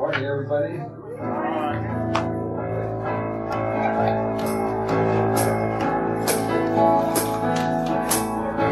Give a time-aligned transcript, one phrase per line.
[0.00, 0.78] Morning, everybody.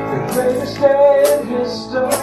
[0.08, 2.17] The greatest day in history.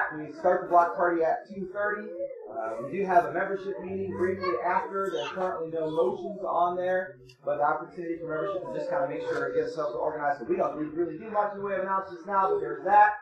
[0.00, 2.08] That, we start the block party at 2.30.
[2.50, 5.10] Uh, we do have a membership meeting briefly after.
[5.12, 9.10] There's currently no motions on there, but the opportunity for membership to just kind of
[9.10, 10.40] make sure it gets ourselves organized.
[10.40, 12.84] So we don't really- really do much in the way of announcements now, but there's
[12.84, 13.14] that.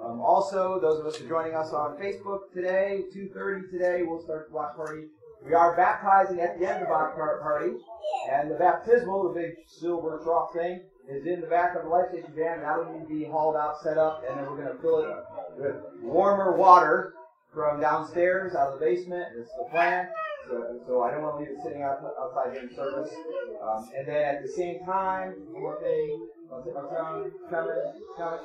[0.00, 4.20] Um, also, those of us who are joining us on Facebook today, 2.30 today, we'll
[4.20, 5.08] start the block party.
[5.44, 7.76] We are baptizing at the end of the block party,
[8.30, 12.10] and the baptismal, the big silver trough thing, is in the back of the life
[12.10, 12.60] station van.
[12.60, 15.08] That'll need to be hauled out, set up, and then we're going to fill it
[15.56, 17.14] with warmer water
[17.54, 19.26] from downstairs, out of the basement.
[19.38, 20.08] It's the plan.
[20.48, 23.12] So, so I don't want to leave it sitting out, outside during service.
[23.62, 26.28] Um, and then at the same time, one thing.
[26.48, 27.74] Coming, coming.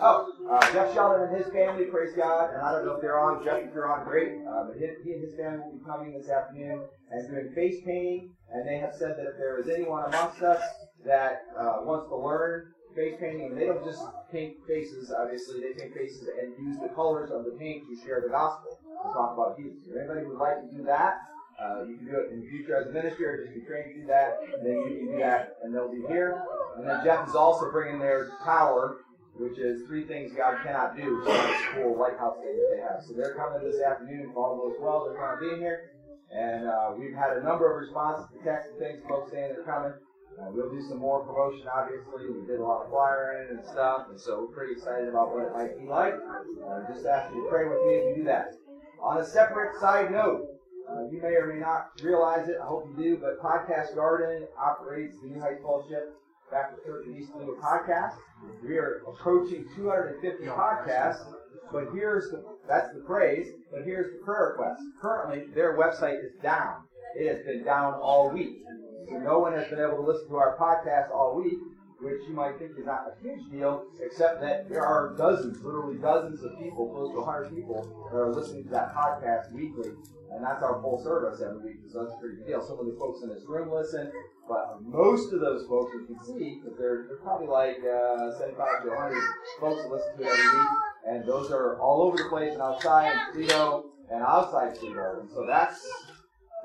[0.01, 2.50] Oh, uh, Jeff Sheldon and his family, praise God.
[2.51, 3.45] And I don't know if they're on.
[3.45, 4.41] Jeff, if you're on, great.
[4.41, 7.77] Uh, but he, he and his family will be coming this afternoon and doing face
[7.85, 8.33] painting.
[8.51, 10.63] And they have said that if there is anyone amongst us
[11.06, 15.73] that uh, wants to learn face painting, and they don't just paint faces, obviously, they
[15.79, 19.33] paint faces and use the colors of the paint to share the gospel, to talk
[19.33, 19.80] about Jesus.
[19.88, 21.19] If anybody would like to do that,
[21.62, 24.01] uh, you can do it in the future as a minister, just be trained to
[24.01, 26.44] do that, and then you can do that, and they'll be here.
[26.77, 28.98] And then Jeff is also bringing their tower,
[29.38, 31.21] which is three things God cannot do.
[31.24, 33.03] So a cool lighthouse thing that they have.
[33.06, 34.33] So they're coming this afternoon.
[34.36, 35.92] All goes well, they're going to be here.
[36.33, 39.63] And uh, we've had a number of responses to texts and things, folks saying they're
[39.63, 39.94] coming.
[40.39, 42.30] Uh, we'll do some more promotion, obviously.
[42.30, 45.45] We did a lot of flyering and stuff, and so we're pretty excited about what
[45.45, 46.13] it might be like.
[46.13, 48.54] Uh, just ask you to pray with me if you do that.
[49.01, 50.48] On a separate side note,
[50.89, 52.57] uh, you may or may not realize it.
[52.62, 56.13] I hope you do, but Podcast Garden operates the New Heights Fellowship
[56.51, 58.16] Baptist Church in East Toledo podcast.
[58.63, 61.24] We are approaching 250 podcasts,
[61.72, 64.81] but here's the that's the praise, but here's the prayer request.
[65.01, 66.84] Currently, their website is down.
[67.16, 68.63] It has been down all week.
[69.12, 71.60] So no one has been able to listen to our podcast all week,
[72.00, 75.98] which you might think is not a huge deal, except that there are dozens, literally
[75.98, 79.92] dozens of people, close to 100 people, that are listening to that podcast weekly,
[80.31, 82.66] and that's our full service every week, so that's a pretty big deal.
[82.66, 84.10] Some of the folks in this room listen,
[84.48, 88.84] but most of those folks, you can see, that they're, they're probably like uh, 75
[88.84, 89.22] to 100
[89.60, 90.69] folks that listen to it every week,
[91.06, 95.30] and those are all over the place and outside in Toledo and outside Toledo, and
[95.30, 95.86] so that's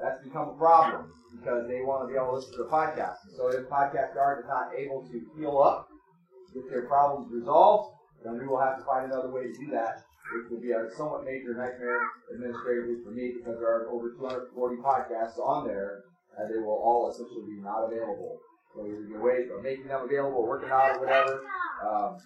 [0.00, 3.20] that's become a problem because they want to be able to listen to the podcast.
[3.36, 5.88] So if Podcast Garden is not able to heal up,
[6.54, 7.94] get their problems resolved,
[8.24, 10.02] then we will have to find another way to do that,
[10.32, 12.00] which will be a somewhat major nightmare
[12.34, 16.02] administratively for me because there are over 240 podcasts on there,
[16.38, 18.38] and they will all essentially be not available.
[18.74, 21.44] So either your way of making them available, working out, or whatever,
[21.80, 22.18] um,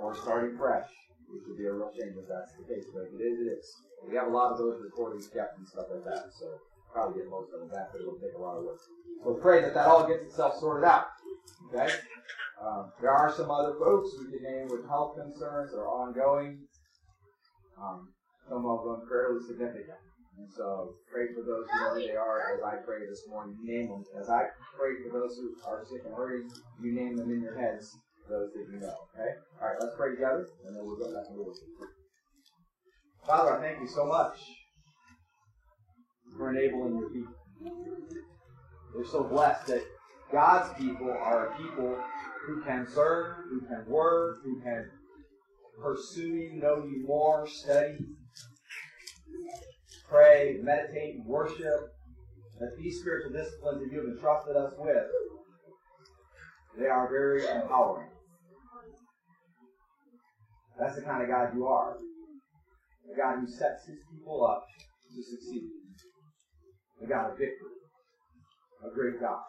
[0.00, 0.86] or starting fresh,
[1.30, 2.84] which would be a real shame if that's the case.
[2.92, 3.66] But if it is, it is.
[4.08, 6.58] We have a lot of those recordings kept and stuff like that, so
[6.92, 8.78] probably get most of them back, but it'll take a lot of work.
[9.24, 11.08] So pray that that all gets itself sorted out.
[11.72, 11.88] Okay?
[12.60, 16.60] Um, there are some other folks we can name with health concerns that are ongoing.
[17.80, 18.12] Um,
[18.48, 19.98] some of them fairly significant.
[20.38, 23.56] And so pray for those who know who they are as I pray this morning.
[23.62, 24.04] Name them.
[24.20, 24.48] As I
[24.78, 26.48] pray for those who are sick and hurting,
[26.80, 27.90] you name them in your heads,
[28.28, 28.96] those that you know.
[29.12, 29.32] Okay?
[29.60, 31.54] All right, let's pray together, and then we'll go back and we'll
[33.26, 34.40] Father, I thank you so much
[36.36, 37.34] for enabling your people.
[38.94, 39.82] We're so blessed that
[40.30, 41.98] God's people are a people
[42.46, 44.90] who can serve, who can work, who can
[45.82, 47.98] pursue you, know you more, study,
[50.08, 51.80] pray, meditate, worship.
[52.60, 55.04] That these spiritual disciplines that you have entrusted us with,
[56.78, 58.08] they are very empowering.
[60.78, 61.96] That's the kind of God you are.
[63.12, 64.64] A God who sets his people up
[65.14, 65.62] to succeed
[67.02, 67.76] a God of victory,
[68.84, 69.42] a great God.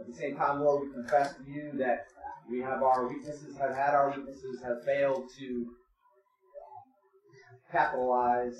[0.00, 2.06] At the same time, Lord, we confess to you that
[2.50, 5.66] we have our weaknesses, have had our weaknesses, have failed to
[7.70, 8.58] capitalize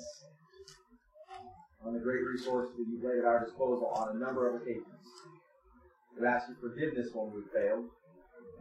[1.85, 4.85] on the great resources that you've laid at our disposal on a number of occasions.
[6.19, 7.85] We ask you forgiveness when we've failed.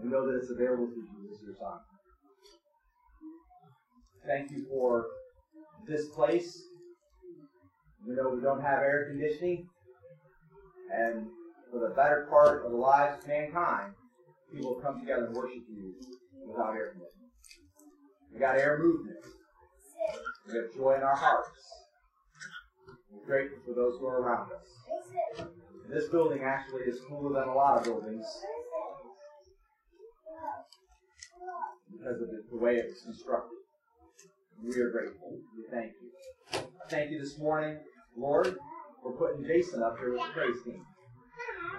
[0.03, 1.79] We know that it's available to you Jesus, your Son.
[4.27, 5.07] Thank you for
[5.87, 6.65] this place
[8.07, 9.67] we know we don't have air conditioning,
[10.93, 11.27] and
[11.71, 13.93] for the better part of the lives of mankind,
[14.53, 15.95] people come together and worship you
[16.47, 17.31] without air conditioning.
[18.33, 19.17] We got air movement.
[20.47, 21.59] We have joy in our hearts.
[23.11, 25.47] We're grateful for those who are around us.
[25.89, 28.27] This building actually is cooler than a lot of buildings
[31.91, 33.59] because of the, the way it was constructed.
[34.63, 35.39] We are grateful.
[35.57, 36.61] We thank you.
[36.91, 37.79] Thank you this morning
[38.17, 38.57] Lord,
[39.03, 40.83] we're putting Jason up here with the praise team.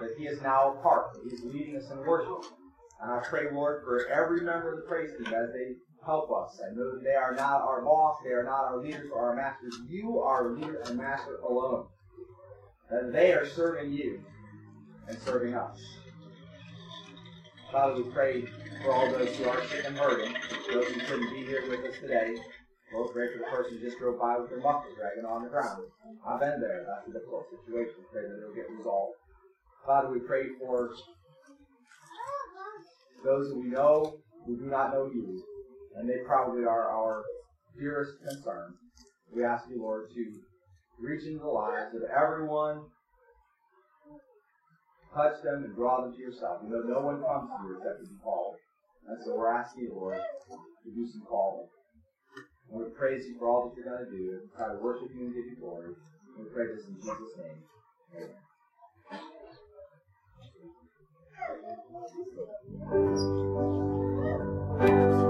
[0.00, 2.52] That he is now a part, that he's leading us in worship.
[3.00, 6.60] And I pray, Lord, for every member of the praise team as they help us.
[6.64, 9.36] I know that they are not our boss, they are not our leaders or our
[9.36, 9.78] masters.
[9.88, 11.86] You are leader and master alone.
[12.90, 14.22] That they are serving you
[15.08, 15.78] and serving us.
[17.72, 18.44] Father, we pray
[18.82, 20.34] for all those who are sick and hurting,
[20.72, 22.36] those who couldn't be here with us today.
[22.92, 25.82] For the person just drove by with their muffler dragging on the ground.
[26.26, 26.86] I've been there.
[26.86, 27.94] That's a difficult situation.
[28.12, 29.14] Pray that it'll get resolved.
[29.84, 30.90] Father, we pray for
[33.24, 35.42] those who we know who do not know you,
[35.96, 37.24] and they probably are our
[37.78, 38.74] dearest concern.
[39.34, 40.32] We ask you, Lord, to
[41.00, 42.82] reach into the lives of everyone,
[45.14, 46.62] touch them, and draw them to yourself.
[46.62, 48.54] We know no one comes to you except to be called.
[49.08, 51.66] And so we're asking you, Lord, to do some calling.
[52.70, 54.40] And we praise you for all that you're going to do.
[54.42, 55.94] We try to worship you and give you glory.
[56.36, 57.62] And we pray this in Jesus' name.
[64.78, 65.25] Amen.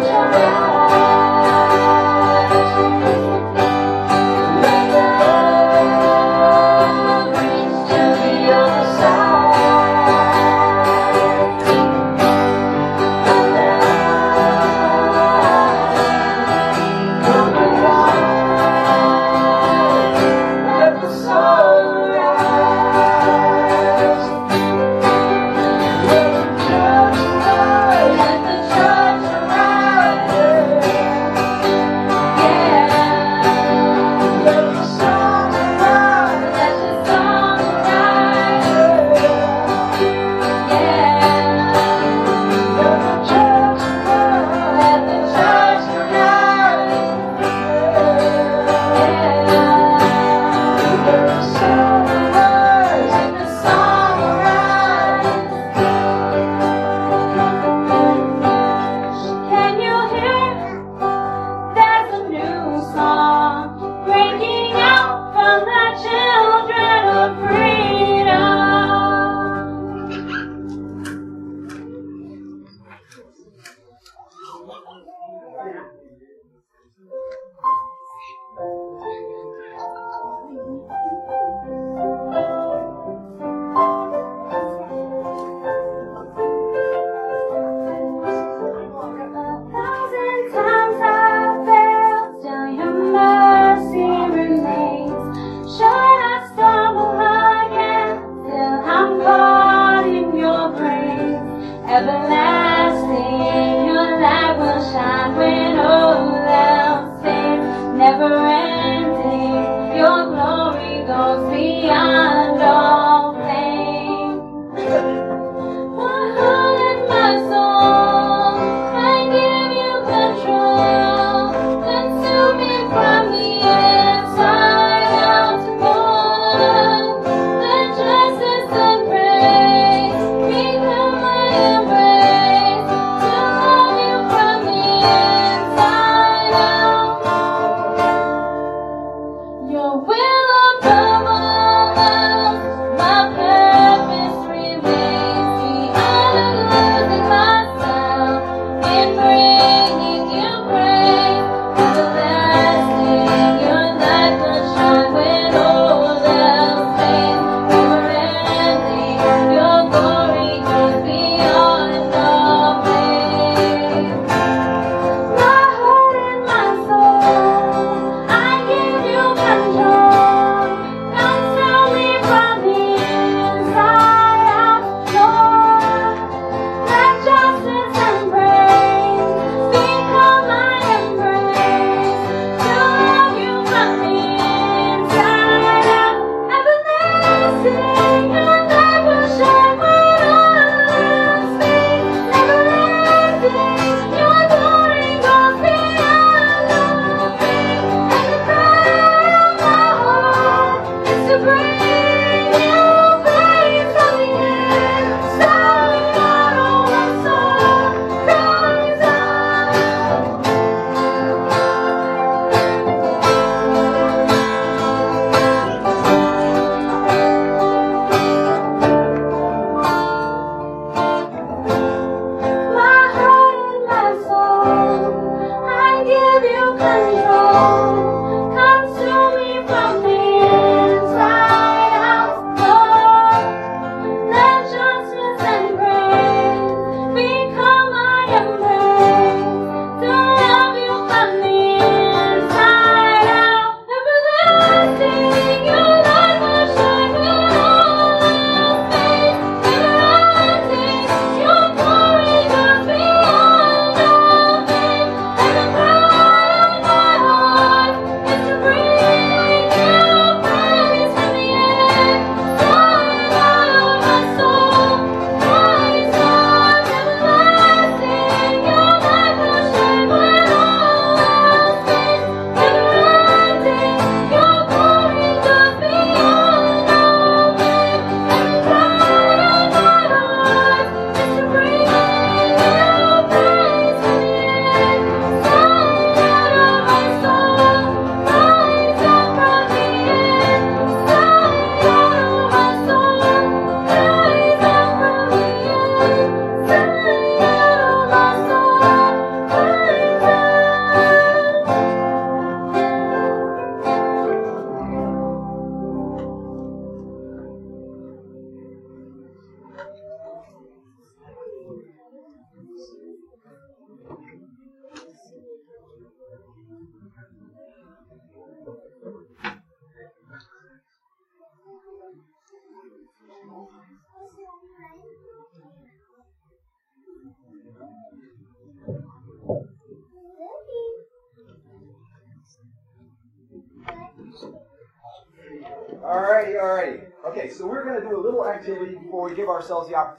[0.00, 0.38] 我不。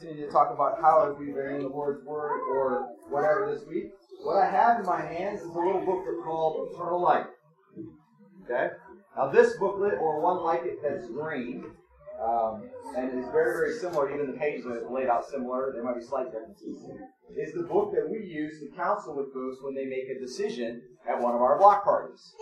[0.10, 3.92] Opportunity to talk about how we been in the Lord's Word or whatever this week.
[4.22, 7.28] What I have in my hands is a little booklet called Eternal Life.
[8.44, 8.70] Okay?
[9.16, 11.66] Now, this booklet, or one like it that's green,
[12.22, 12.64] um,
[12.98, 16.04] and is very, very similar, even the pages are laid out similar, there might be
[16.04, 16.84] slight differences,
[17.38, 20.82] is the book that we use to counsel with folks when they make a decision
[21.08, 22.34] at one of our block parties.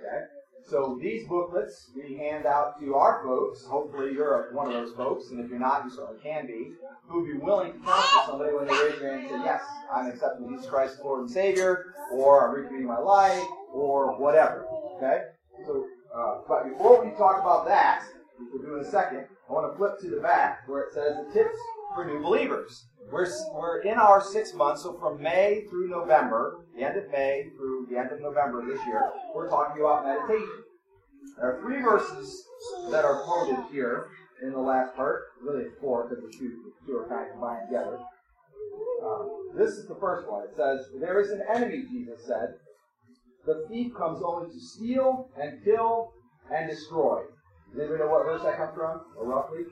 [0.00, 0.26] Okay?
[0.72, 3.62] So these booklets we hand out to our folks.
[3.66, 6.72] Hopefully you're one of those folks, and if you're not, you certainly can be.
[7.08, 9.62] Who would be willing to counsel somebody when they raise their hand and say, "Yes,
[9.92, 14.66] I'm accepting Jesus Christ as Lord and Savior," or "I'm recommitting my life," or whatever.
[14.96, 15.24] Okay.
[15.66, 18.04] So, uh, but before we talk about that,
[18.38, 20.94] which we'll do in a second, I want to flip to the back where it
[20.94, 21.58] says the tips
[21.94, 22.86] for new believers.
[23.10, 27.46] We're, we're in our six months, so from May through November, the end of May
[27.56, 30.62] through the end of November this year, we're talking about meditation.
[31.36, 32.44] There are three verses
[32.90, 34.08] that are quoted here
[34.42, 35.24] in the last part.
[35.42, 37.98] Really, four because the two, two are kind of combined together.
[39.04, 40.44] Um, this is the first one.
[40.44, 42.54] It says, There is an enemy, Jesus said.
[43.46, 46.12] The thief comes only to steal and kill
[46.54, 47.22] and destroy.
[47.72, 49.64] Does anybody know what verse that comes from, or roughly?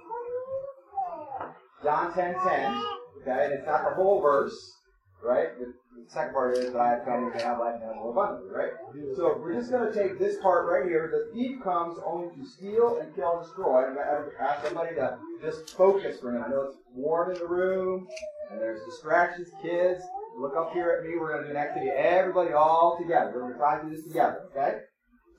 [1.82, 2.82] John 10 10.
[3.22, 4.72] Okay, and it's not the whole verse,
[5.22, 5.48] right?
[5.58, 8.12] The, the second part is that I have come to have life and have more
[8.12, 8.72] abundantly, right?
[9.16, 11.10] So we're just going to take this part right here.
[11.12, 13.86] The thief comes only to steal and kill and destroy.
[13.86, 16.46] I'm going to ask somebody to just focus for a minute.
[16.46, 18.06] I know it's warm in the room,
[18.50, 20.02] and there's distractions, kids.
[20.38, 21.16] Look up here at me.
[21.18, 21.90] We're going to do an activity.
[21.90, 23.32] Everybody all together.
[23.34, 24.78] We're going to try to do this together, okay?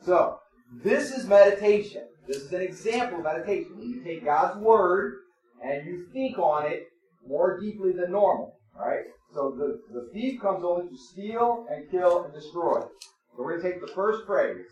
[0.03, 0.37] So,
[0.83, 2.03] this is meditation.
[2.27, 3.77] This is an example of meditation.
[3.77, 5.15] When you take God's Word
[5.63, 6.90] and you think on it
[7.27, 8.55] more deeply than normal.
[8.77, 9.05] Alright?
[9.33, 12.81] So the, the thief comes only to steal and kill and destroy.
[12.81, 14.65] So we're going to take the first phrase,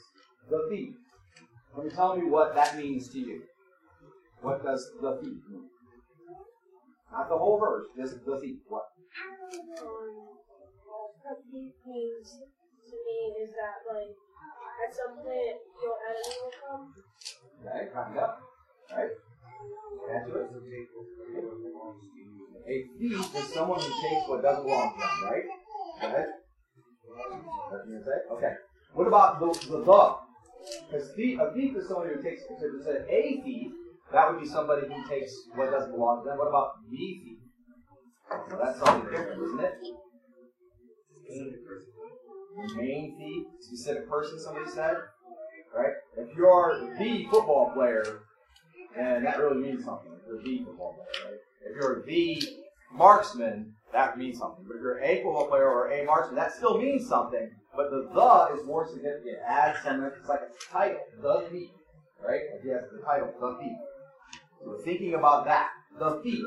[0.50, 0.96] the thief.
[1.76, 3.44] Let me tell me what that means to you.
[4.42, 5.70] What does the thief mean?
[7.12, 8.58] Not the whole verse, just the thief.
[8.68, 8.84] What?
[11.24, 12.28] What thief means
[12.90, 14.16] to me is that, like,
[14.88, 16.94] at some point your enemy will come.
[17.66, 18.30] Okay, kind of.
[18.92, 19.14] Right?
[20.12, 20.50] Add to it.
[22.70, 25.44] A thief is someone who takes what doesn't belong to them, right?
[26.02, 26.28] Go ahead.
[27.70, 28.36] What you say?
[28.36, 28.54] Okay.
[28.94, 30.16] What about the the the?
[30.86, 32.44] Because thief, a thief is someone who takes.
[32.44, 33.72] If it said a thief,
[34.12, 36.38] that would be somebody who takes what doesn't belong to them.
[36.38, 37.38] What about the thief?
[38.30, 39.74] Well, that's something different, isn't it?
[42.76, 44.40] Main thief, specific person.
[44.40, 44.96] Somebody said,
[45.76, 45.94] right?
[46.18, 48.22] If you're the football player,
[48.96, 50.12] and that really means something.
[50.14, 51.40] If you're the football player, right?
[51.62, 52.42] If you're the
[52.94, 54.66] marksman, that means something.
[54.68, 57.50] But if you're a football player or a marksman, that still means something.
[57.76, 59.28] But the the is more significant.
[59.28, 60.12] It adds something.
[60.20, 61.70] It's like a title, the thief,
[62.26, 62.42] right?
[62.56, 63.78] If the title, the thief.
[64.64, 65.70] So thinking about that.
[65.98, 66.46] The thief.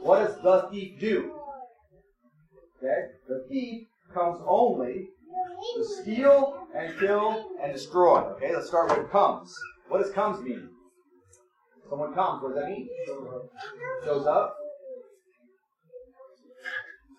[0.00, 1.32] What does the thief do?
[2.82, 3.06] Okay?
[3.28, 5.08] The thief comes only
[5.76, 8.20] to steal and kill and destroy.
[8.32, 9.56] Okay, let's start with comes.
[9.88, 10.68] What does comes mean?
[11.92, 12.88] Someone comes, what does that mean?
[14.02, 14.56] Shows up.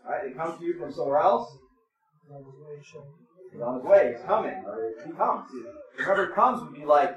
[0.04, 1.56] Alright, they come to you from somewhere else.
[3.52, 5.46] He's on his way, he's coming, or he comes.
[6.00, 7.16] Remember, comes would be like,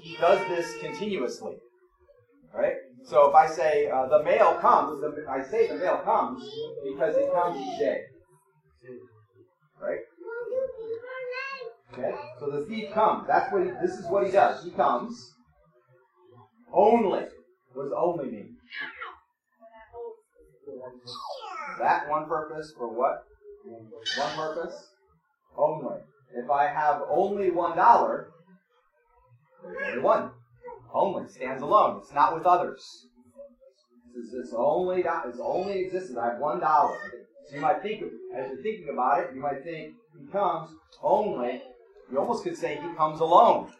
[0.00, 1.54] he does this continuously.
[2.52, 2.74] Right?
[3.04, 6.42] So if I say uh, the mail comes, the, I say the mail comes
[6.92, 8.00] because it comes each day.
[9.80, 10.00] Right?
[11.92, 12.16] Okay?
[12.40, 13.28] So the thief comes.
[13.28, 14.64] That's what he, this is what he does.
[14.64, 15.36] He comes
[16.72, 17.24] only.
[17.74, 18.46] was only me.
[21.78, 23.24] That one purpose for what?
[23.64, 24.88] One purpose?
[25.56, 26.00] Only.
[26.34, 28.28] If I have only one dollar,
[29.64, 30.30] only one.
[30.92, 32.00] Only stands alone.
[32.02, 32.82] It's not with others.
[34.16, 36.18] It's, it's only it's only existence.
[36.18, 36.96] I have one dollar.
[37.48, 38.02] So you might think,
[38.36, 40.70] as you're thinking about it, you might think he comes
[41.02, 41.62] only.
[42.10, 43.70] You almost could say he comes alone.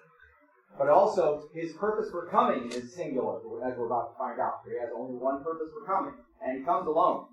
[0.79, 4.61] But also, his purpose for coming is singular, as we're about to find out.
[4.65, 7.27] He has only one purpose for coming, and he comes alone.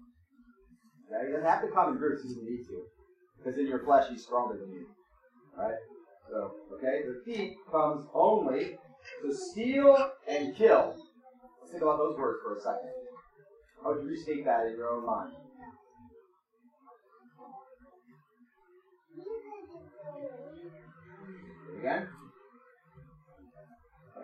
[1.08, 1.28] Okay?
[1.28, 2.84] He doesn't have to come in groups he needs to,
[3.38, 4.88] because in your flesh he's stronger than you.
[5.58, 5.76] Right?
[6.30, 8.78] So, okay, the thief comes only
[9.22, 10.96] to steal and kill.
[11.62, 12.92] Let's think about those words for a second.
[13.82, 15.32] How would you restate that in your own mind?
[21.80, 22.08] Again?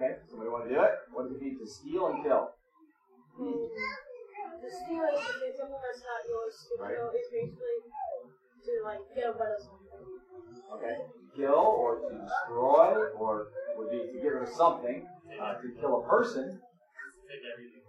[0.04, 0.92] Okay, somebody want to do it?
[1.16, 2.52] What does it mean to steal and kill?
[3.40, 6.56] The steal is to get something that's not yours.
[6.60, 6.96] To Right.
[6.96, 7.78] kill is basically
[8.68, 9.88] to like get a better something.
[10.76, 10.96] Okay,
[11.36, 15.08] kill or to destroy or would be to get rid of something.
[15.40, 16.60] Uh, to kill a person.
[17.32, 17.80] Take everything.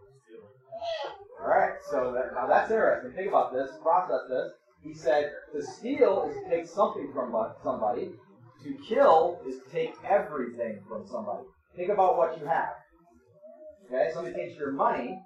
[1.43, 3.11] All right, so that, now that's interesting.
[3.13, 3.77] Think about this.
[3.83, 4.53] Process this.
[4.85, 8.15] He said to steal is to take something from somebody.
[8.63, 11.45] To kill is to take everything from somebody.
[11.77, 12.75] Think about what you have.
[13.87, 15.19] Okay, somebody takes your money,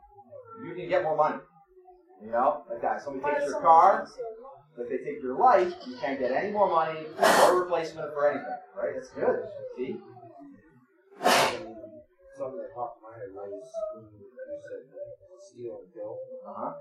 [0.65, 1.39] you can get more money.
[2.23, 3.03] You know, like that.
[3.03, 4.59] Somebody takes your car, steal your money?
[4.77, 7.01] but if they take your life, you can't get any more money
[7.45, 8.59] or replacement for anything.
[8.77, 8.95] Right?
[8.95, 9.45] That's good.
[9.77, 9.97] See?
[12.37, 14.83] Something that popped in my head was when you you said
[15.53, 16.19] steal and kill.
[16.47, 16.73] Uh huh.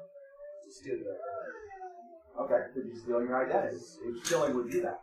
[0.66, 1.68] To steal your identity.
[2.40, 2.62] Okay.
[2.74, 3.78] Could you steal your identity?
[4.24, 5.02] Stealing would do that.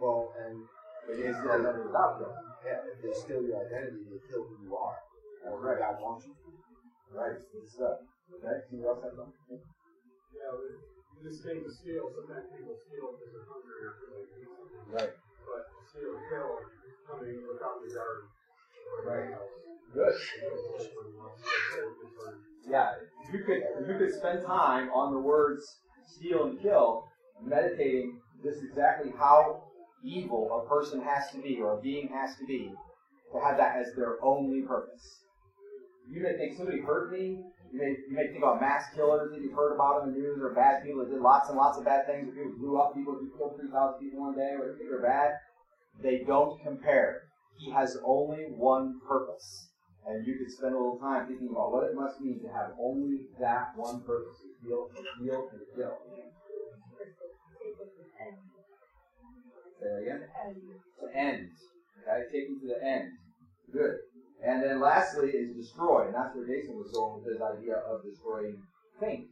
[0.00, 0.64] Well, and
[1.06, 2.42] But you can steal identity without killing.
[2.66, 4.98] yeah, if they steal your identity, they kill who you are.
[5.46, 5.78] Or Right.
[5.78, 6.34] God wants you.
[7.14, 7.38] Right.
[7.38, 8.02] Good stuff.
[8.34, 8.58] Okay.
[8.66, 9.62] Somebody else have something?
[10.34, 14.42] Yeah, but this thing to steal, sometimes people steal because they're hungry or because they
[14.42, 14.90] need something.
[14.90, 15.12] Right.
[15.46, 16.50] But steal and kill,
[17.06, 18.18] coming without regard.
[19.06, 19.30] Right.
[19.94, 20.14] Good.
[22.66, 22.90] Yeah,
[23.22, 25.62] if you could if you could spend time on the words
[26.06, 27.06] steal and kill,
[27.40, 29.62] meditating just exactly how
[30.06, 32.70] evil a person has to be or a being has to be
[33.32, 35.20] to have that as their only purpose.
[36.08, 37.42] You may think somebody hurt me.
[37.72, 40.38] You may you may think about mass killers that you've heard about in the news
[40.40, 42.30] or bad people that did lots and lots of bad things.
[42.32, 45.32] People blew up people, who killed three thousand people one day, or they're bad.
[46.02, 47.22] They don't compare.
[47.58, 49.68] He has only one purpose.
[50.06, 52.70] And you could spend a little time thinking about what it must mean to have
[52.78, 55.98] only that one purpose to heal, to heal, to kill.
[59.80, 60.20] Say that again?
[61.00, 61.50] To end.
[62.02, 63.12] Okay, take you to the end.
[63.72, 63.96] Good.
[64.44, 66.06] And then lastly is destroy.
[66.06, 68.62] And that's where Jason was going with his idea of destroying
[69.00, 69.28] things.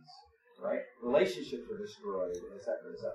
[0.62, 0.80] Right?
[1.02, 3.12] Relationships are destroyed, etc., etc.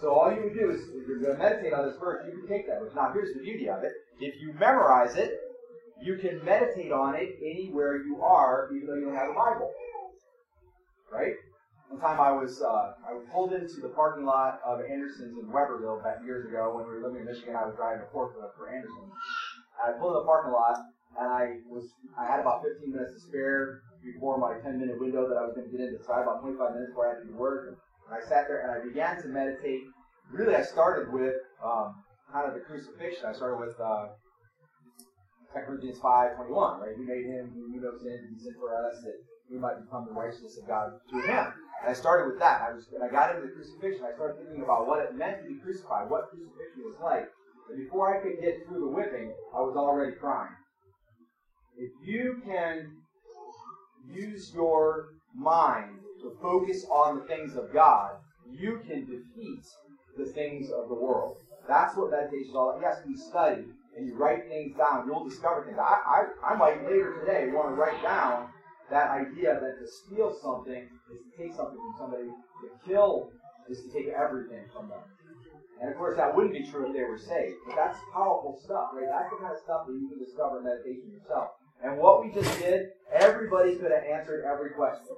[0.00, 2.40] So all you would do is, if you're going to meditate on this verse, you
[2.40, 2.92] can take that verse.
[2.94, 3.92] Now here's the beauty of it.
[4.20, 5.30] If you memorize it,
[6.02, 9.70] you can meditate on it anywhere you are, even though you don't have a Bible.
[11.12, 11.34] Right?
[11.92, 16.02] One time I was uh, I pulled into the parking lot of Anderson's in Webberville
[16.02, 17.52] back years ago when we were living in Michigan.
[17.52, 19.12] I was driving a forklift for Anderson.
[19.76, 20.88] I pulled in the parking lot
[21.20, 25.28] and I was I had about 15 minutes to spare before my 10 minute window
[25.28, 26.00] that I was going to get into.
[26.00, 27.76] So I had about 25 minutes before I had to do work.
[27.76, 27.76] And
[28.08, 29.84] I sat there and I began to meditate.
[30.32, 32.00] Really, I started with um,
[32.32, 33.28] kind of the crucifixion.
[33.28, 34.16] I started with uh,
[35.52, 36.96] 2 Corinthians 5, 21, right?
[36.96, 39.80] He made him who knew no sin to be sin for us, that we might
[39.80, 41.52] become the righteousness of God through him.
[41.82, 42.62] And I started with that.
[42.62, 44.04] I was, I got into the crucifixion.
[44.04, 47.28] I started thinking about what it meant to be crucified, what crucifixion was like.
[47.70, 50.52] And before I could get through the whipping, I was already crying.
[51.76, 52.90] If you can
[54.06, 58.10] use your mind to focus on the things of God,
[58.50, 59.64] you can defeat
[60.16, 61.36] the things of the world.
[61.68, 62.82] That's what meditation is all about.
[62.82, 63.64] Yes, we study
[63.96, 65.78] and you write things down, you'll discover things.
[65.78, 68.48] I, I, I might later today want to write down
[68.92, 73.32] that idea that to steal something is to take something from somebody, to kill
[73.68, 75.00] is to take everything from them.
[75.80, 77.56] And of course, that wouldn't be true if they were saved.
[77.66, 79.08] But that's powerful stuff, right?
[79.08, 81.56] That's the kind of stuff that you can discover in meditation yourself.
[81.82, 85.16] And what we just did, everybody could have answered every question,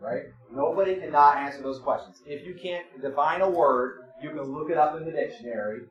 [0.00, 0.24] right?
[0.50, 2.16] Nobody cannot answer those questions.
[2.26, 5.82] If you can't define a word, you can look it up in the dictionary,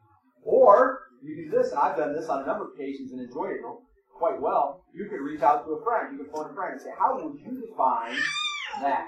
[0.44, 1.72] or you can do this.
[1.72, 3.62] And I've done this on a number of occasions and enjoyed it
[4.20, 4.84] quite well.
[4.94, 6.12] You could reach out to a friend.
[6.12, 8.18] You could phone a friend and say, "How would you define
[8.82, 9.08] that?"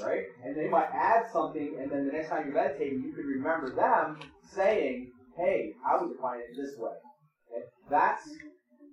[0.00, 0.24] Right?
[0.44, 3.74] And they might add something, and then the next time you're meditating, you could remember
[3.74, 4.20] them
[4.52, 6.94] saying, "Hey, I would define it this way."
[7.50, 7.64] Okay?
[7.90, 8.28] That's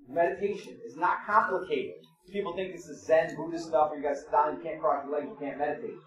[0.07, 0.79] meditation.
[0.83, 1.95] It's not complicated.
[2.31, 4.79] People think this is Zen Buddhist stuff where you got to sit down, you can't
[4.79, 5.97] cross your legs, you can't meditate.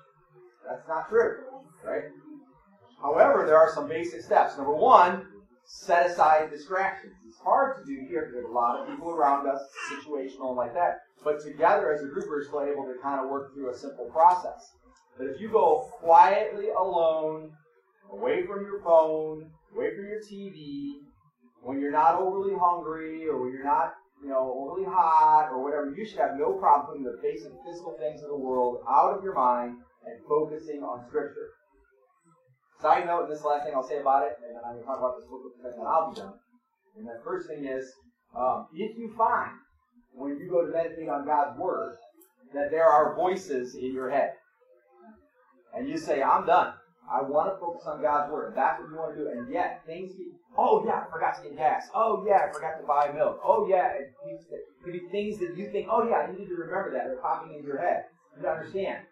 [0.69, 1.39] That's not true,
[1.85, 2.05] right?
[3.01, 4.57] However, there are some basic steps.
[4.57, 5.27] Number one,
[5.65, 7.15] set aside distractions.
[7.27, 10.75] It's hard to do here because there's a lot of people around us, situational like
[10.75, 10.99] that.
[11.25, 14.07] But together as a group, we're still able to kind of work through a simple
[14.07, 14.73] process.
[15.17, 17.53] But if you go quietly alone,
[18.11, 21.01] away from your phone, away from your TV,
[21.63, 25.95] when you're not overly hungry or when you're not, you know, overly hot or whatever,
[25.97, 29.23] you should have no problem putting the basic physical things of the world out of
[29.23, 31.51] your mind and focusing on Scripture.
[32.83, 34.75] Side note, and this is the last thing I'll say about it, and then I'm
[34.75, 36.35] going to talk about this book and then I'll be done.
[36.99, 37.87] And the first thing is,
[38.37, 39.53] um, if you find
[40.13, 41.97] when you go to meditate on God's Word
[42.53, 44.33] that there are voices in your head,
[45.75, 46.75] and you say, I'm done.
[47.11, 48.55] I want to focus on God's word.
[48.55, 49.31] That's what you want to do.
[49.31, 51.89] And yet, things keep, oh yeah, I forgot to get gas.
[51.95, 53.41] Oh yeah, I forgot to buy milk.
[53.45, 54.13] Oh yeah, it
[54.85, 57.07] could be things that you think, oh yeah, I need to remember that.
[57.07, 58.05] They're popping into your head.
[58.41, 59.05] You understand.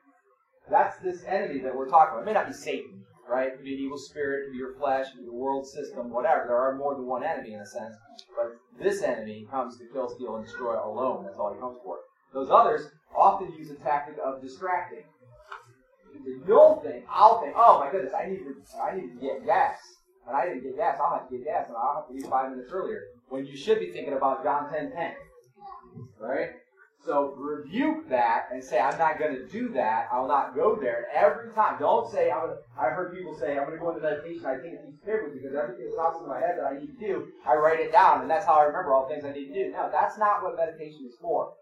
[0.70, 2.22] That's this enemy that we're talking about.
[2.22, 2.99] It may not be Satan,
[3.30, 3.54] right?
[3.54, 6.10] Could be an evil spirit, it could be your flesh, could be the world system,
[6.10, 6.44] whatever.
[6.48, 7.94] There are more than one enemy in a sense.
[8.36, 11.24] But this enemy comes to kill, steal, and destroy alone.
[11.24, 11.98] That's all he comes for.
[12.34, 15.04] Those others often use a tactic of distracting.
[16.46, 19.78] You'll think, I'll think, oh my goodness, I need to, I need to get gas.
[20.26, 22.26] And I didn't get gas, I'll have to get gas, and I'll have to leave
[22.26, 23.00] five minutes earlier.
[23.28, 25.12] When you should be thinking about John 10 10.
[26.18, 26.50] Right?
[27.04, 30.08] So rebuke that and say, I'm not going to do that.
[30.12, 31.06] I'll not go there.
[31.14, 31.78] Every time.
[31.80, 34.44] Don't say, I'm gonna, I've heard people say, I'm going to go into meditation.
[34.44, 37.00] I think keeps memory because everything that pops in my head that I need to
[37.00, 39.48] do, I write it down, and that's how I remember all the things I need
[39.48, 39.72] to do.
[39.72, 41.54] No, that's not what meditation is for.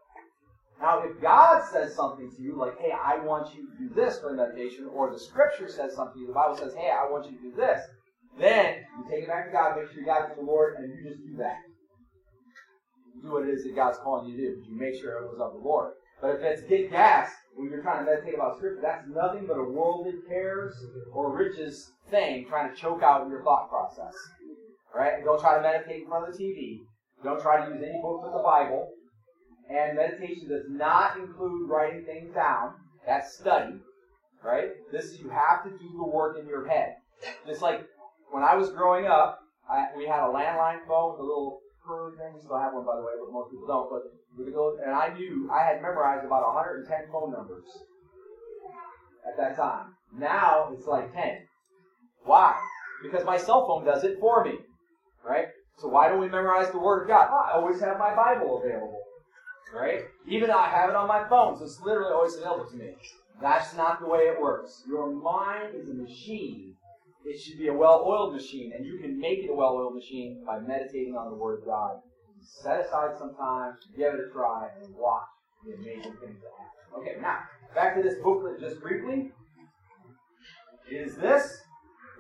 [0.81, 4.19] Now, if God says something to you, like, hey, I want you to do this
[4.19, 7.37] during meditation, or the scripture says something to the Bible says, hey, I want you
[7.37, 7.81] to do this,
[8.39, 10.77] then you take it back to God, make sure you got it from the Lord,
[10.79, 11.59] and you just do that.
[13.23, 14.63] Do what it is that God's calling you to do.
[14.69, 15.93] You make sure it was of the Lord.
[16.21, 19.59] But if it's get gas when you're trying to meditate about scripture, that's nothing but
[19.59, 20.75] a worldly cares
[21.13, 24.15] or riches thing trying to choke out your thought process.
[24.95, 25.15] Right?
[25.15, 26.79] And don't try to meditate in front of the TV.
[27.23, 28.89] Don't try to use any book but the Bible.
[29.71, 32.75] And meditation does not include writing things down.
[33.07, 33.75] That's study.
[34.43, 34.71] Right?
[34.93, 36.95] This you have to do the work in your head.
[37.47, 37.85] Just like
[38.31, 41.61] when I was growing up, I, we had a landline phone with a little
[42.17, 42.35] thing.
[42.35, 43.89] We still have one, by the way, but most people don't.
[43.91, 44.03] But
[44.37, 47.65] we go, and I knew I had memorized about 110 phone numbers
[49.27, 49.95] at that time.
[50.17, 51.47] Now it's like 10.
[52.25, 52.55] Why?
[53.03, 54.59] Because my cell phone does it for me,
[55.25, 55.47] right?
[55.79, 57.29] So why don't we memorize the Word of God?
[57.29, 59.01] I always have my Bible available,
[59.75, 60.03] right?
[60.27, 62.97] Even though I have it on my phone, so it's literally always available to me.
[63.41, 64.83] That's not the way it works.
[64.89, 66.75] Your mind is a machine.
[67.29, 70.61] It should be a well-oiled machine, and you can make it a well-oiled machine by
[70.61, 72.01] meditating on the Word of God.
[72.41, 75.29] Set aside some time, give it a try, and watch
[75.67, 76.97] the amazing things that happen.
[76.97, 77.41] Okay, now
[77.75, 79.31] back to this booklet just briefly.
[80.91, 81.61] Is this?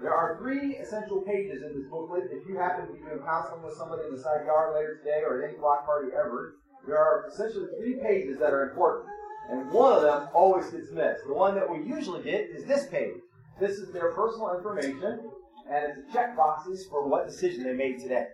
[0.02, 2.24] There are three essential pages in this booklet.
[2.30, 5.22] If you happen to be doing counseling with somebody in the side yard later today
[5.24, 9.08] or at any block party ever, there are essentially three pages that are important.
[9.50, 11.24] And one of them always gets missed.
[11.26, 13.16] The one that we usually get is this page.
[13.60, 15.30] This is their personal information,
[15.70, 18.26] and it's check boxes for what decision they made today.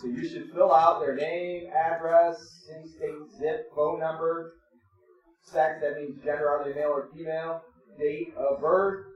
[0.00, 4.54] So you should fill out their name, address, city, state, zip, phone number,
[5.42, 7.62] sex, that means gender, they male or female,
[7.98, 9.06] date of birth,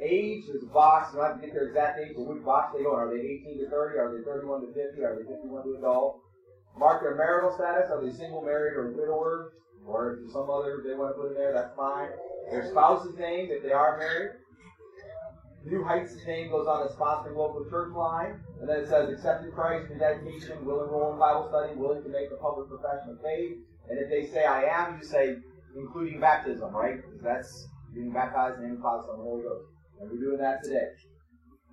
[0.00, 2.74] age, there's a box, you don't have to get their exact age, but which box
[2.74, 2.98] they go in.
[2.98, 3.98] Are they 18 to 30?
[3.98, 5.02] Are they 31 to 50?
[5.02, 6.20] Are they 51 to adult?
[6.76, 7.90] Mark their marital status.
[7.90, 9.52] Are they single, married, or widower?
[9.86, 12.08] Or if some other they want to put in there, that's fine.
[12.50, 14.42] Their spouse's name, if they are married.
[15.64, 19.54] New Heights' name goes on the sponsoring local church line, and then it says accepted
[19.54, 23.22] Christ in dedication, will enroll in Bible study, willing to make a public profession of
[23.22, 23.56] faith.
[23.88, 25.36] And if they say I am, you say
[25.76, 26.96] including baptism, right?
[26.96, 29.64] Because that's being baptized in the Father, Son, and Holy Ghost.
[30.00, 30.92] And we're doing that today.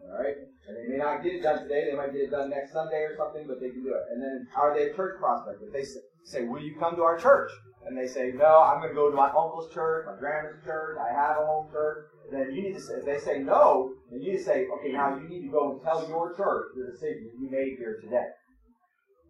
[0.08, 0.36] All right?
[0.68, 3.04] And they may not get it done today, they might get it done next Sunday
[3.04, 4.06] or something, but they can do it.
[4.14, 5.62] And then are they a church prospect?
[5.62, 5.84] If they
[6.24, 7.52] say, Will you come to our church?
[7.86, 11.12] And they say, No, I'm to go to my uncle's church, my grandma's church, I
[11.14, 12.06] have a home church.
[12.30, 14.92] Then you need to say, if they say no, then you need to say, Okay,
[14.92, 18.30] now you need to go and tell your church the decision you made here today.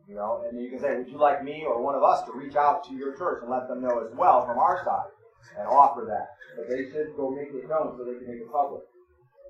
[0.08, 2.34] You know, and you can say, Would you like me or one of us to
[2.34, 5.12] reach out to your church and let them know as well from our side
[5.58, 6.28] and offer that?
[6.58, 8.84] But they should go make it known so they can make it public.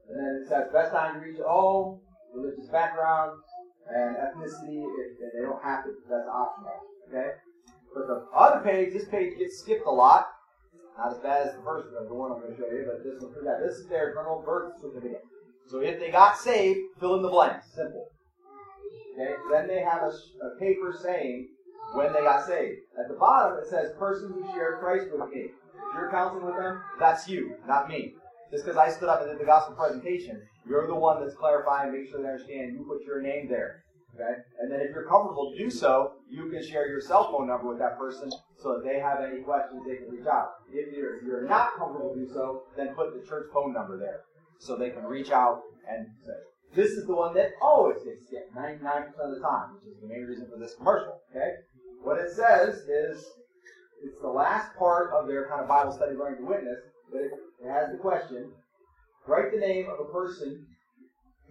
[0.08, 2.00] And then it says best time to reach home,
[2.36, 3.40] religious background,
[3.90, 4.84] and ethnicity.
[4.84, 6.78] If, if they don't have to, that's optional.
[7.10, 7.32] Okay.
[7.94, 10.28] But the other page, this page gets skipped a lot.
[10.98, 13.04] Not as bad as the first one, the one I'm going to show you, but
[13.04, 13.60] this one, that.
[13.64, 15.24] This is their eternal birth certificate.
[15.68, 17.68] So if they got saved, fill in the blanks.
[17.74, 18.08] Simple.
[19.14, 19.34] Okay.
[19.52, 20.12] Then they have a,
[20.46, 21.50] a paper saying
[21.94, 22.80] when they got saved.
[23.00, 25.42] At the bottom it says person who shared Christ with me.
[25.42, 28.14] If you're counseling with them, that's you, not me.
[28.52, 31.92] Just because I stood up and did the gospel presentation, you're the one that's clarifying,
[31.92, 32.74] make sure they understand.
[32.74, 33.84] You put your name there.
[34.16, 34.42] Okay?
[34.60, 37.68] And then if you're comfortable to do so, you can share your cell phone number
[37.68, 40.62] with that person so if they have any questions, they can reach out.
[40.72, 43.98] If you're, if you're not comfortable to do so, then put the church phone number
[43.98, 44.22] there
[44.60, 46.38] so they can reach out and say.
[46.76, 50.08] This is the one that always gets skipped 99% of the time, which is the
[50.08, 51.20] main reason for this commercial.
[51.32, 51.52] Okay?
[52.04, 53.26] What it says is
[54.04, 56.80] it's the last part of their kind of Bible study learning to witness,
[57.12, 57.32] but it,
[57.66, 58.52] it has the question
[59.28, 60.66] write the name of a person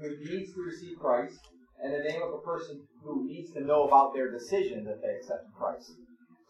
[0.00, 1.38] who needs to receive Christ
[1.82, 5.16] and the name of a person who needs to know about their decision that they
[5.16, 5.92] accepted Christ.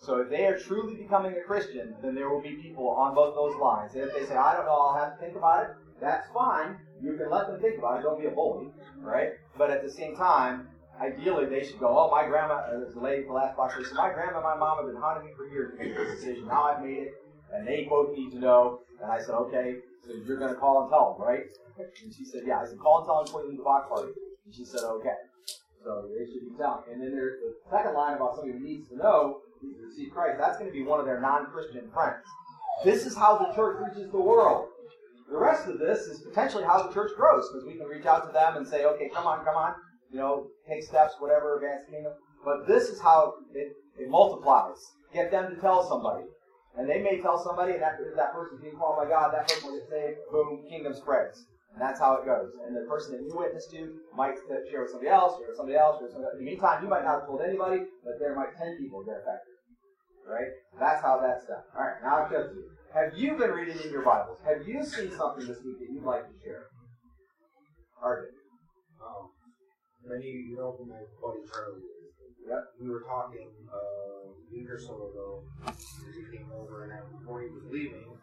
[0.00, 3.34] So if they are truly becoming a Christian, then there will be people on both
[3.34, 3.94] those lines.
[3.94, 6.78] And if they say, I don't know, I'll have to think about it, that's fine.
[7.02, 8.02] You can let them think about it.
[8.02, 9.32] Don't be a bully, right?
[9.58, 13.00] But at the same time, ideally they should go, oh, my grandma, uh, there's a
[13.00, 15.32] lady from the last box, said, my grandma and my mom have been haunting me
[15.36, 16.48] for years to make this decision.
[16.48, 17.12] Now I've made it,
[17.52, 18.80] and they both need to know.
[19.02, 21.44] And I said, okay, so you're going to call and tell them, right?
[21.78, 22.60] And she said, yeah.
[22.60, 24.12] I said, call and tell them before you leave the box party.
[24.50, 25.14] And she said, okay.
[25.84, 26.82] So they should be telling.
[26.90, 30.38] And then there's the second line about somebody who needs to know, to receive Christ.
[30.40, 32.26] That's going to be one of their non-Christian friends.
[32.84, 34.66] This is how the church reaches the world.
[35.30, 38.26] The rest of this is potentially how the church grows, because we can reach out
[38.26, 39.74] to them and say, okay, come on, come on,
[40.10, 42.12] you know, take steps, whatever, advance kingdom.
[42.44, 44.74] But this is how it, it multiplies.
[45.14, 46.24] Get them to tell somebody.
[46.76, 49.70] And they may tell somebody, and that, that person's being called by God, that person
[49.70, 51.46] will get saved, boom, kingdom spreads.
[51.72, 52.52] And that's how it goes.
[52.66, 54.34] And the person that you witness to might
[54.70, 56.38] share with somebody else, or somebody else, with somebody else.
[56.38, 59.22] In the meantime, you might not have told anybody, but there might 10 people get
[59.22, 59.54] affected.
[60.26, 60.50] Right?
[60.78, 61.62] That's how that's done.
[61.74, 62.70] All right, now I'll show you.
[62.94, 64.38] Have you been reading in your Bibles?
[64.42, 66.66] Have you seen something this week that you'd like to share?
[68.02, 68.34] RJ.
[68.98, 69.30] Um,
[70.04, 72.00] many of you know who my buddy Charlie is.
[72.46, 72.62] Yep.
[72.80, 75.44] We were talking uh, a week or so ago.
[75.68, 75.76] as
[76.16, 78.18] He came over, and before he was leaving,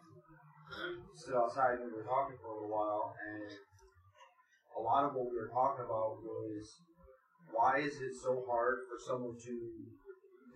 [1.14, 3.50] stood outside and we were talking for a little while, and
[4.76, 6.82] a lot of what we were talking about was
[7.52, 9.54] why is it so hard for someone to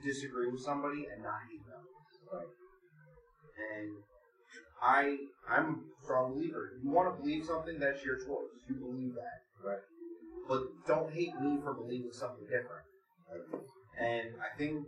[0.04, 1.84] disagree with somebody and not hate them?
[2.32, 2.52] Right.
[3.76, 3.90] And
[4.82, 5.16] I,
[5.48, 6.72] I'm a strong believer.
[6.82, 8.58] You want to believe something, that's your choice.
[8.68, 9.42] You believe that.
[9.64, 9.82] Right.
[10.48, 12.86] But don't hate me for believing something different.
[13.98, 14.84] And I think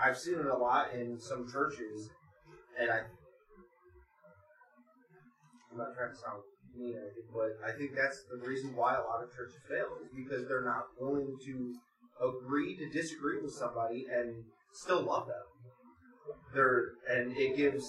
[0.00, 2.10] I've seen it a lot in some churches,
[2.78, 3.00] and I,
[5.74, 6.46] I'm not trying to sound
[6.78, 9.98] mean, or anything, but I think that's the reason why a lot of churches fail
[10.02, 11.74] is because they're not willing to
[12.22, 15.46] agree to disagree with somebody and still love them.
[16.54, 17.84] They're, and it gives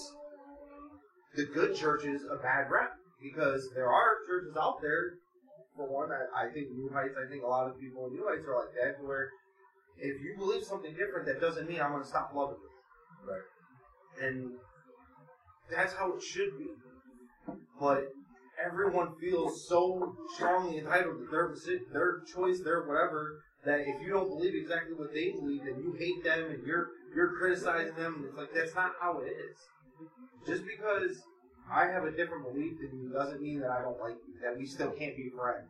[1.34, 2.90] the good churches a bad rep
[3.22, 5.14] because there are churches out there.
[5.76, 7.14] For one, I, I think New Heights.
[7.14, 9.28] I think a lot of people in New Heights are like that, where
[9.98, 13.30] if you believe something different, that doesn't mean I'm going to stop loving you.
[13.30, 14.26] Right.
[14.26, 14.52] And
[15.70, 16.66] that's how it should be.
[17.78, 18.12] But
[18.64, 21.54] everyone feels so strongly entitled to their
[21.92, 25.94] their choice, their whatever, that if you don't believe exactly what they believe, then you
[25.98, 28.24] hate them and you're you're criticizing them.
[28.28, 29.56] It's like that's not how it is.
[30.46, 31.22] Just because
[31.70, 34.34] I have a different belief than you doesn't mean that I don't like you.
[34.42, 35.68] That we still can't be friends.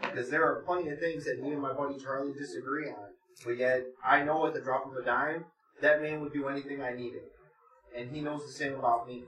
[0.00, 3.14] Because there are plenty of things that me and my buddy Charlie disagree on.
[3.44, 5.44] But yet, I know at the drop of a dime,
[5.80, 7.22] that man would do anything I needed.
[7.96, 9.24] And he knows the same about me.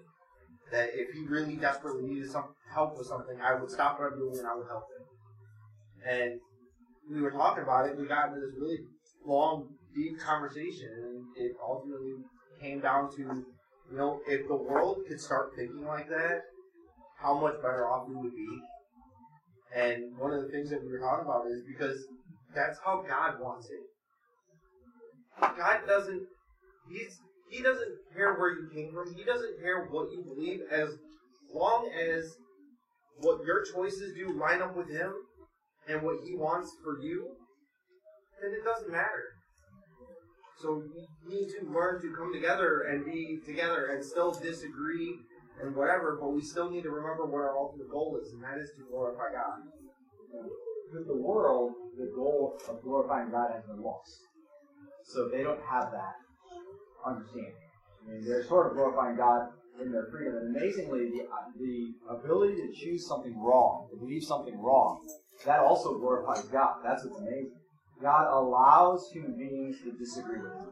[0.73, 4.19] That if he really desperately needed some help with something, I would stop what I'm
[4.19, 5.05] doing and I would help him.
[6.09, 6.41] And
[7.11, 8.79] we were talking about it, we got into this really
[9.25, 12.15] long, deep conversation, and it ultimately
[12.61, 13.23] came down to,
[13.91, 16.41] you know, if the world could start thinking like that,
[17.21, 18.59] how much better off we would be.
[19.75, 22.05] And one of the things that we were talking about is because
[22.55, 23.81] that's how God wants it.
[25.41, 26.23] God doesn't
[26.91, 27.21] he's
[27.53, 29.13] he doesn't care where you came from.
[29.15, 30.89] He doesn't care what you believe as
[31.53, 32.25] long as
[33.21, 35.13] what your choices do line up with him
[35.87, 37.29] and what he wants for you,
[38.41, 39.37] then it doesn't matter.
[40.63, 45.13] So we need to learn to come together and be together and still disagree
[45.61, 48.57] and whatever, but we still need to remember what our ultimate goal is, and that
[48.59, 49.61] is to glorify God.
[50.95, 54.17] With the world, the goal of glorifying God has been lost.
[55.05, 56.22] So they don't have that
[57.07, 57.55] understanding.
[58.03, 59.49] I mean, they're sort of glorifying God
[59.81, 60.37] in their freedom.
[60.37, 65.01] And amazingly, the, uh, the ability to choose something wrong, to believe something wrong,
[65.47, 66.77] that also glorifies God.
[66.85, 67.53] That's what's amazing.
[68.01, 70.71] God allows human beings to disagree with Him.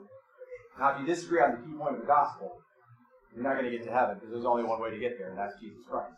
[0.78, 2.58] Now, if you disagree on the key point of the gospel,
[3.34, 5.30] you're not going to get to heaven because there's only one way to get there,
[5.30, 6.14] and that's Jesus Christ.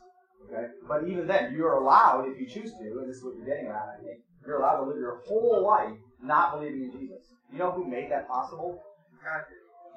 [0.49, 0.73] Okay?
[0.89, 3.67] But even then, you're allowed, if you choose to, and this is what you're getting
[3.67, 7.23] at, I think, you're allowed to live your whole life not believing in Jesus.
[7.53, 8.83] You know who made that possible?
[9.23, 9.45] God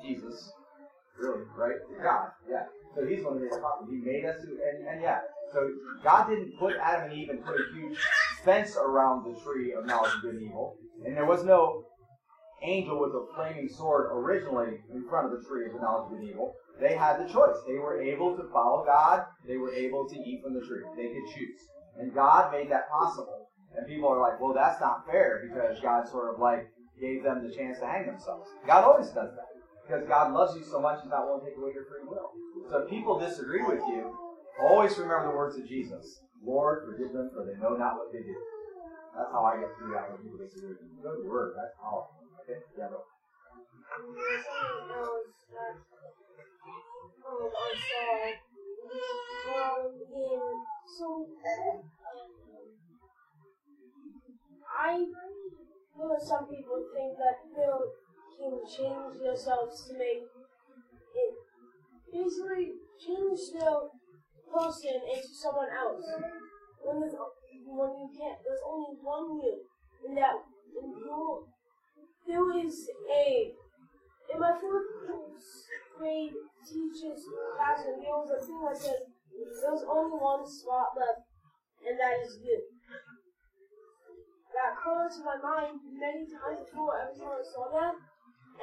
[0.05, 0.51] Jesus.
[1.17, 1.75] Really, right?
[2.03, 2.65] God, yeah.
[2.95, 3.87] So he's one who made possible.
[3.89, 5.19] He made us, and, and yeah.
[5.53, 5.69] So
[6.03, 7.97] God didn't put Adam and Eve and put a huge
[8.43, 10.75] fence around the tree of knowledge of good and evil.
[11.05, 11.85] And there was no
[12.63, 16.11] angel with a flaming sword originally in front of the tree of the knowledge of
[16.11, 16.53] good and evil.
[16.79, 17.55] They had the choice.
[17.67, 19.23] They were able to follow God.
[19.47, 20.83] They were able to eat from the tree.
[20.97, 21.59] They could choose.
[21.97, 23.47] And God made that possible.
[23.77, 26.67] And people are like, well, that's not fair because God sort of like
[26.99, 28.49] gave them the chance to hang themselves.
[28.67, 29.54] God always does that.
[29.85, 32.33] Because God loves you so much, He's not willing to take away your free will.
[32.69, 34.17] So if people disagree with you,
[34.59, 36.21] always remember the words of Jesus.
[36.43, 38.35] Lord, forgive them, for they know not what they do.
[39.13, 40.89] That's how I get through that when people disagree with me.
[41.01, 41.53] Good word.
[41.53, 42.17] That's powerful.
[42.41, 42.59] Okay?
[42.77, 42.99] Yeah, bro.
[54.77, 54.97] I
[55.97, 58.04] know some people think that you
[58.37, 60.23] can change yourselves to make
[61.15, 61.33] it
[62.11, 63.89] basically change the
[64.51, 66.05] person into someone else.
[66.83, 67.15] When there's
[67.65, 69.65] when you can't, there's only one you,
[70.07, 70.35] and that
[70.81, 71.47] and you
[72.27, 73.53] there was a
[74.33, 74.89] in my fourth
[75.97, 76.33] grade
[76.65, 79.05] teacher's class, there was a thing that said
[79.61, 81.29] there was only one spot left,
[81.85, 82.61] and that is you.
[84.55, 87.95] That came to my mind many times before every time I saw that,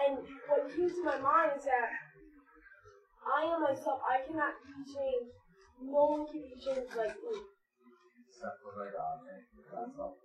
[0.00, 0.18] and
[0.48, 1.90] what came to my mind is that
[3.22, 4.00] I am myself.
[4.02, 5.32] I cannot be changed.
[5.80, 7.34] No one can be changed like me.
[8.28, 9.22] Except for my God.
[9.26, 10.16] That's all.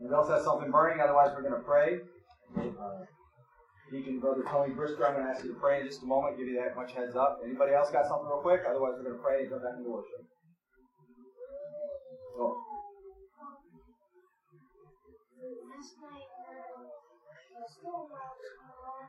[0.00, 1.00] Anybody else has something burning?
[1.00, 1.98] Otherwise, we're going to pray.
[2.56, 3.04] Uh,
[3.90, 6.38] Deacon Brother Tony Brisker, I'm going to ask you to pray in just a moment,
[6.38, 7.40] give you that much heads up.
[7.44, 8.62] Anybody else got something real quick?
[8.68, 10.24] Otherwise, we're going to pray and go back into worship.
[12.36, 12.58] Go.
[15.44, 16.23] Last night, I was
[17.68, 19.08] still tomorrow.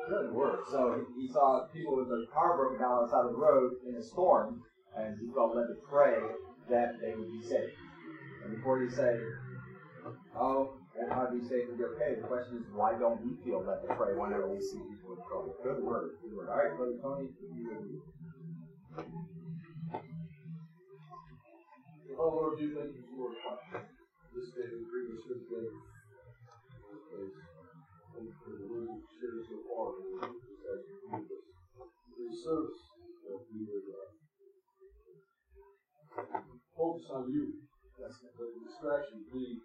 [0.09, 0.59] Good work.
[0.71, 3.37] So he he saw people with their car broken down on the side of the
[3.37, 4.61] road in a storm,
[4.95, 6.17] and he felt led to pray
[6.69, 7.73] that they would be safe.
[8.43, 9.17] And before you say,
[10.35, 13.35] "Oh, and how do you say would be okay?" The question is, why don't we
[13.43, 15.55] feel led to pray whenever we see people in trouble?
[15.61, 16.17] Good word.
[16.21, 16.49] Good word.
[16.49, 17.29] All right, brother Tony.
[22.19, 23.31] Oh Lord, do thank you for
[24.35, 25.71] this day we bring us together.
[25.71, 27.35] This place.
[28.11, 29.95] Thank you for the word you shared so far.
[30.03, 30.83] You give us
[32.11, 32.81] the service
[33.23, 34.11] that we uh,
[36.75, 37.63] focus on you.
[37.95, 39.58] That's the distractions be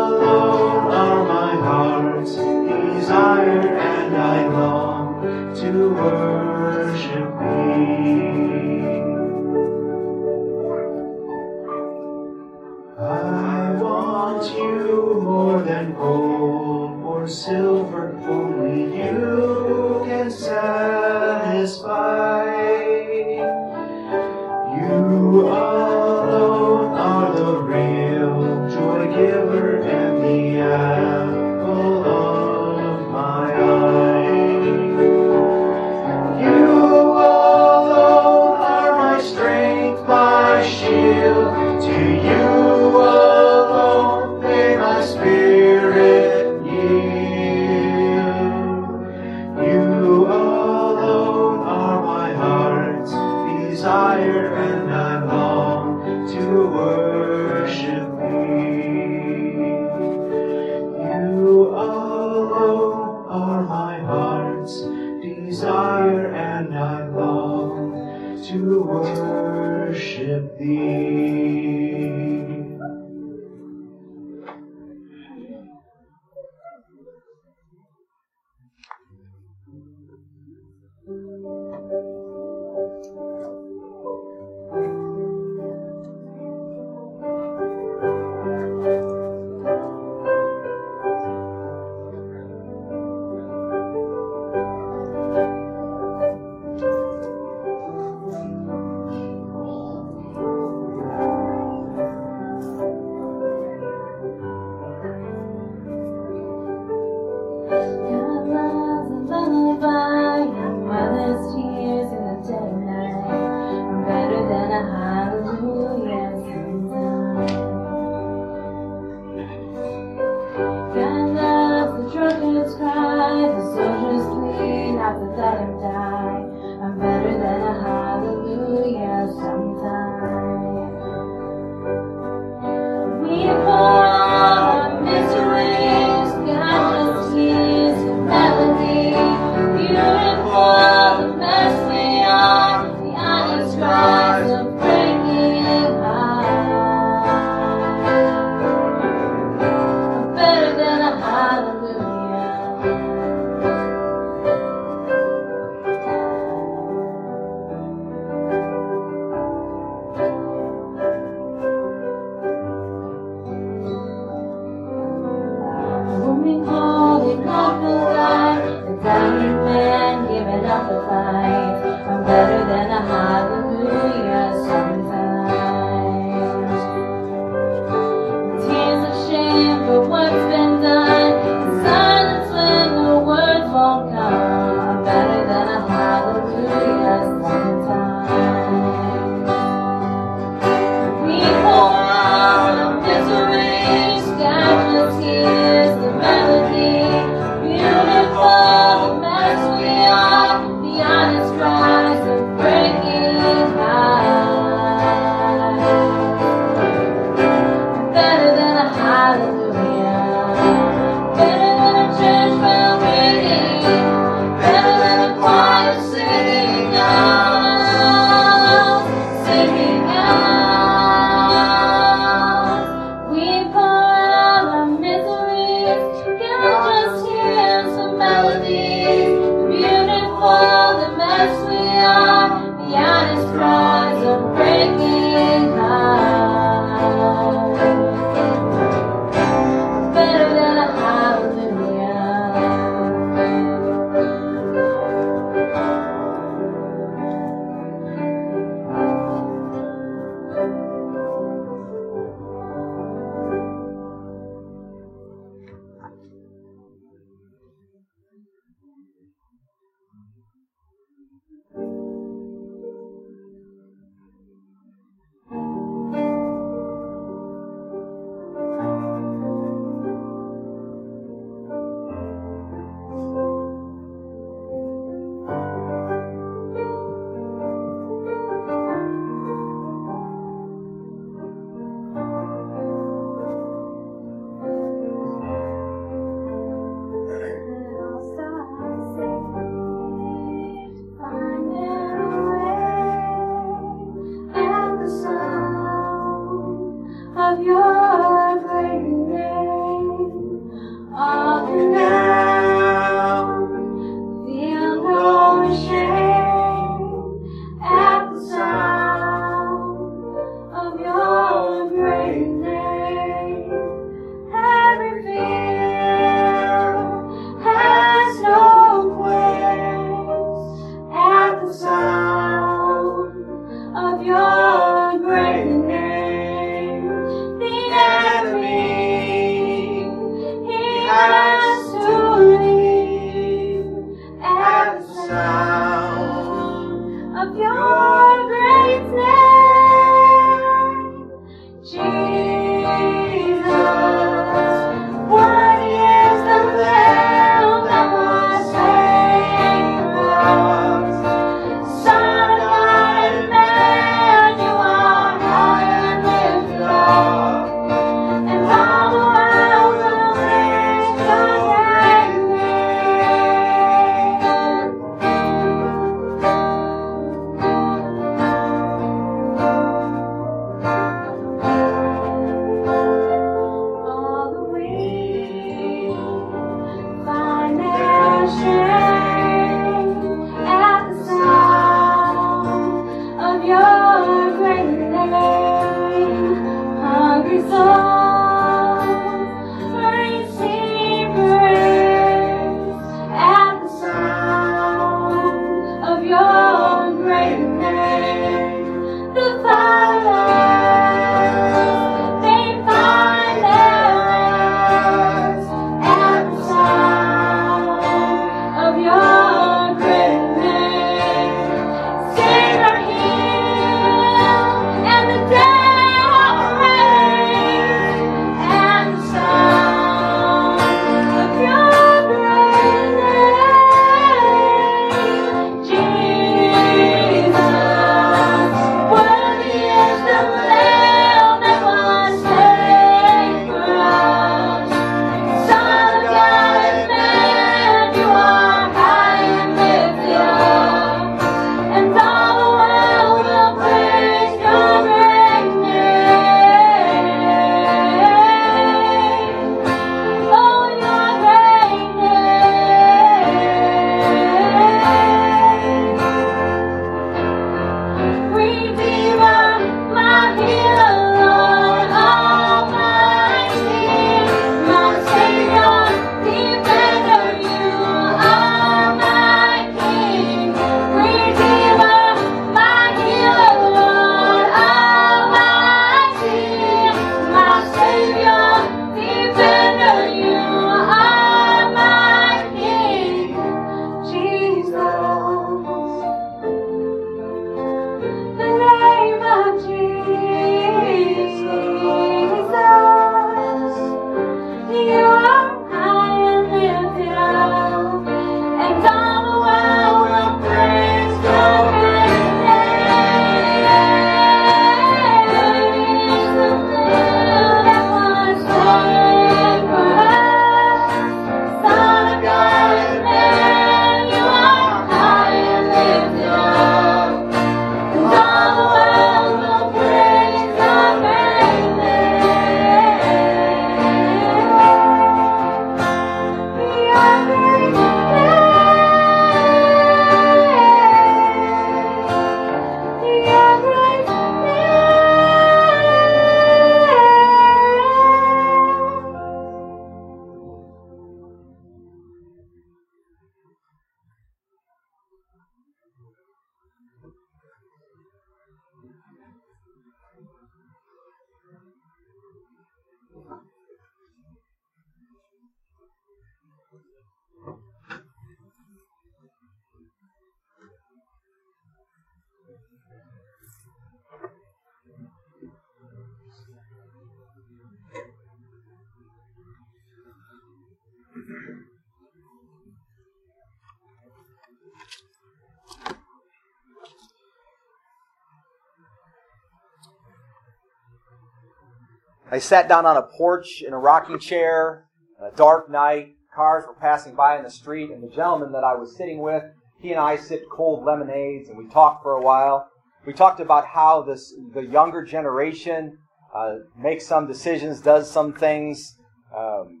[582.58, 585.04] I sat down on a porch in a rocking chair,
[585.40, 588.96] a dark night, cars were passing by in the street, and the gentleman that I
[588.96, 589.62] was sitting with,
[590.00, 592.88] he and I sipped cold lemonades, and we talked for a while.
[593.24, 596.18] We talked about how this the younger generation
[596.52, 599.14] uh, makes some decisions, does some things,
[599.56, 600.00] um,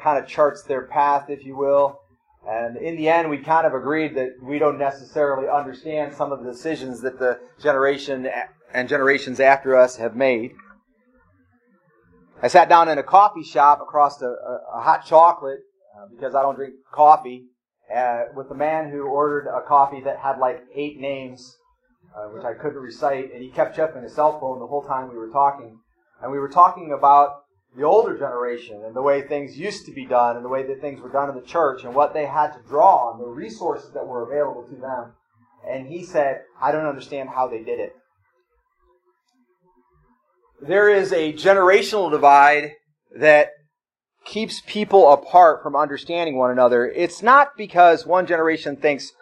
[0.00, 1.98] kind of charts their path, if you will.
[2.48, 6.44] And in the end, we kind of agreed that we don't necessarily understand some of
[6.44, 8.28] the decisions that the generation
[8.72, 10.52] and generations after us have made.
[12.42, 15.60] I sat down in a coffee shop across a, a, hot chocolate
[15.94, 17.44] uh, because I don't drink coffee
[17.94, 21.58] uh, with a man who ordered a coffee that had like eight names,
[22.16, 25.10] uh, which I couldn't recite, and he kept checking his cell phone the whole time
[25.10, 25.80] we were talking.
[26.22, 27.42] And we were talking about
[27.76, 30.80] the older generation and the way things used to be done and the way that
[30.80, 33.92] things were done in the church and what they had to draw on, the resources
[33.92, 35.12] that were available to them.
[35.68, 37.92] And he said, I don't understand how they did it.
[40.62, 42.72] There is a generational divide
[43.18, 43.50] that
[44.26, 46.86] keeps people apart from understanding one another.
[46.86, 49.12] It's not because one generation thinks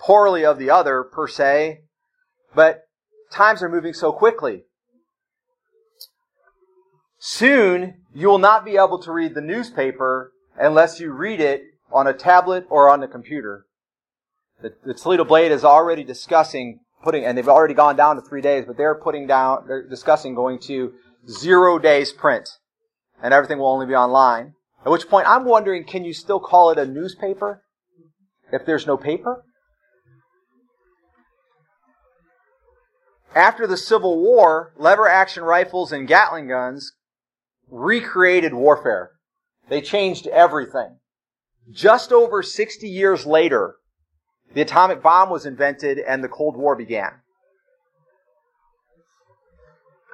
[0.00, 1.80] poorly of the other per se,
[2.54, 2.80] but
[3.30, 4.62] times are moving so quickly.
[7.18, 12.06] Soon, you will not be able to read the newspaper unless you read it on
[12.06, 13.66] a tablet or on the computer.
[14.62, 18.40] The, the Toledo Blade is already discussing putting, and they've already gone down to three
[18.40, 20.92] days, but they're putting down, they're discussing going to
[21.30, 22.48] zero days print,
[23.22, 24.54] and everything will only be online.
[24.84, 27.62] At which point, I'm wondering, can you still call it a newspaper
[28.52, 29.44] if there's no paper?
[33.36, 36.92] After the Civil War, lever action rifles and Gatling guns
[37.70, 39.12] recreated warfare.
[39.68, 40.98] They changed everything.
[41.70, 43.76] Just over 60 years later,
[44.56, 47.10] the atomic bomb was invented and the Cold War began.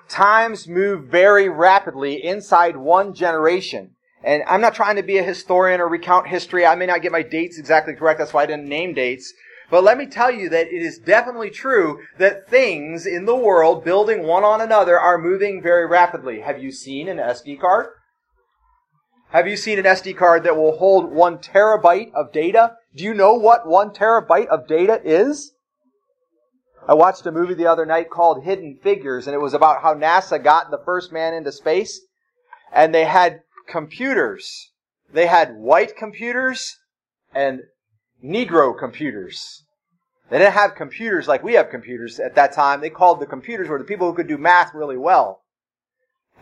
[0.09, 3.95] Times move very rapidly inside one generation.
[4.25, 6.67] And I'm not trying to be a historian or recount history.
[6.67, 8.19] I may not get my dates exactly correct.
[8.19, 9.33] That's why I didn't name dates.
[9.71, 13.85] But let me tell you that it is definitely true that things in the world,
[13.85, 16.41] building one on another, are moving very rapidly.
[16.41, 17.91] Have you seen an SD card?
[19.31, 22.73] Have you seen an SD card that will hold one terabyte of data?
[22.95, 25.53] Do you know what one terabyte of data is?
[26.87, 29.95] I watched a movie the other night called Hidden Figures, and it was about how
[29.95, 32.01] NASA got the first man into space.
[32.73, 34.73] And they had computers.
[35.13, 36.77] They had white computers
[37.35, 37.61] and
[38.23, 39.65] Negro computers.
[40.29, 42.81] They didn't have computers like we have computers at that time.
[42.81, 45.43] They called the computers were the people who could do math really well.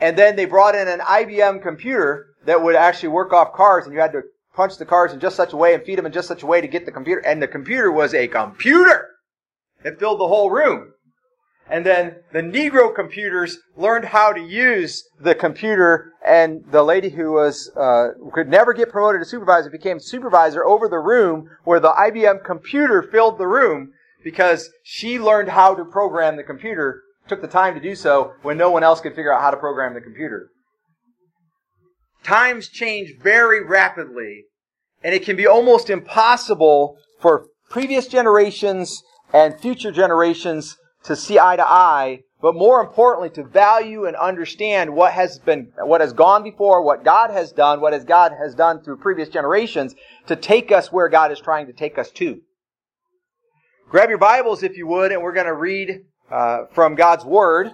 [0.01, 3.95] And then they brought in an IBM computer that would actually work off cards and
[3.95, 4.23] you had to
[4.61, 6.47] punch the cards in just such a way and feed them in just such a
[6.47, 7.23] way to get the computer.
[7.25, 9.09] And the computer was a computer.
[9.83, 10.93] It filled the whole room.
[11.71, 17.33] And then the Negro computers learned how to use the computer, and the lady who
[17.33, 21.93] was uh, could never get promoted to supervisor became supervisor over the room where the
[21.93, 23.93] IBM computer filled the room
[24.23, 27.03] because she learned how to program the computer.
[27.29, 29.57] Took the time to do so when no one else could figure out how to
[29.57, 30.51] program the computer.
[32.23, 34.45] Times change very rapidly,
[35.03, 41.57] and it can be almost impossible for previous generations and future generations to see eye
[41.57, 46.43] to eye, but more importantly, to value and understand what has been, what has gone
[46.43, 49.95] before, what God has done, what has God has done through previous generations
[50.27, 52.41] to take us where God is trying to take us to.
[53.89, 57.71] Grab your Bibles if you would, and we're going to read uh, from God's Word.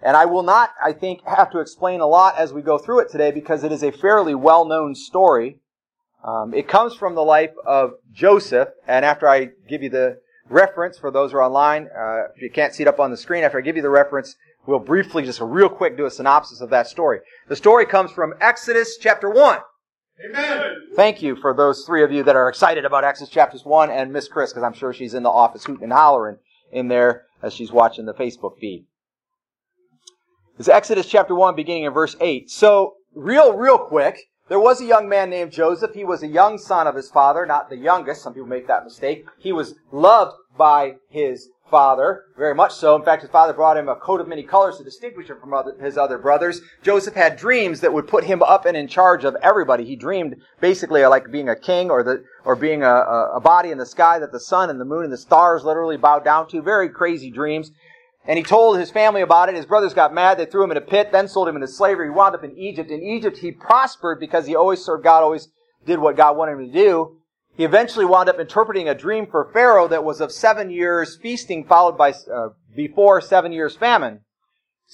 [0.00, 3.00] And I will not, I think, have to explain a lot as we go through
[3.00, 5.58] it today because it is a fairly well-known story.
[6.24, 10.18] Um, it comes from the life of Joseph, and after I give you the
[10.50, 11.88] reference for those who are online.
[11.96, 13.90] Uh, if you can't see it up on the screen, after I give you the
[13.90, 17.20] reference, we'll briefly, just a real quick, do a synopsis of that story.
[17.48, 19.58] The story comes from Exodus chapter 1.
[20.30, 20.74] Amen.
[20.96, 24.12] Thank you for those three of you that are excited about Exodus chapters 1 and
[24.12, 26.38] Miss Chris, because I'm sure she's in the office hooting and hollering
[26.72, 28.84] in there as she's watching the Facebook feed.
[30.58, 32.50] It's Exodus chapter 1 beginning in verse 8.
[32.50, 34.18] So, real, real quick,
[34.48, 35.94] there was a young man named Joseph.
[35.94, 38.22] He was a young son of his father, not the youngest.
[38.22, 39.26] Some people make that mistake.
[39.38, 42.96] He was loved by his father, very much so.
[42.96, 45.52] In fact, his father brought him a coat of many colors to distinguish him from
[45.52, 46.60] other, his other brothers.
[46.82, 49.84] Joseph had dreams that would put him up and in charge of everybody.
[49.84, 52.94] He dreamed basically like being a king or the, or being a,
[53.34, 55.96] a body in the sky that the sun and the moon and the stars literally
[55.96, 56.62] bowed down to.
[56.62, 57.70] Very crazy dreams.
[58.28, 59.54] And he told his family about it.
[59.54, 60.38] His brothers got mad.
[60.38, 62.06] They threw him in a pit, then sold him into slavery.
[62.06, 62.90] He wound up in Egypt.
[62.90, 65.48] In Egypt, he prospered because he always served God, always
[65.86, 67.16] did what God wanted him to do.
[67.56, 71.64] He eventually wound up interpreting a dream for Pharaoh that was of seven years feasting
[71.64, 74.20] followed by, uh, before seven years famine.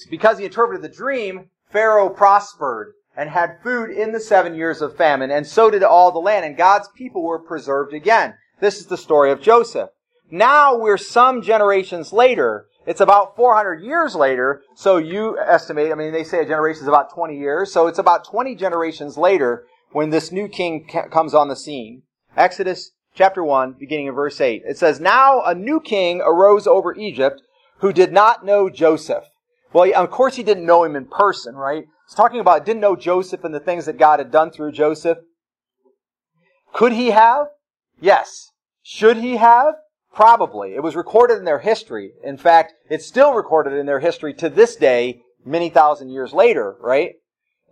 [0.09, 4.95] Because he interpreted the dream, Pharaoh prospered and had food in the seven years of
[4.95, 8.35] famine, and so did all the land, and God's people were preserved again.
[8.59, 9.89] This is the story of Joseph.
[10.31, 12.67] Now we're some generations later.
[12.85, 16.87] It's about 400 years later, so you estimate, I mean, they say a generation is
[16.87, 21.33] about 20 years, so it's about 20 generations later when this new king ca- comes
[21.33, 22.03] on the scene.
[22.37, 24.63] Exodus chapter 1, beginning in verse 8.
[24.65, 27.41] It says, Now a new king arose over Egypt
[27.79, 29.25] who did not know Joseph.
[29.73, 31.85] Well, of course he didn't know him in person, right?
[32.05, 35.17] It's talking about didn't know Joseph and the things that God had done through Joseph.
[36.71, 37.47] Could he have?
[37.99, 38.51] Yes.
[38.83, 39.73] Should he have?
[40.15, 40.75] Probably.
[40.75, 42.13] It was recorded in their history.
[42.23, 46.77] In fact, it's still recorded in their history to this day, many thousand years later,
[46.79, 47.15] right?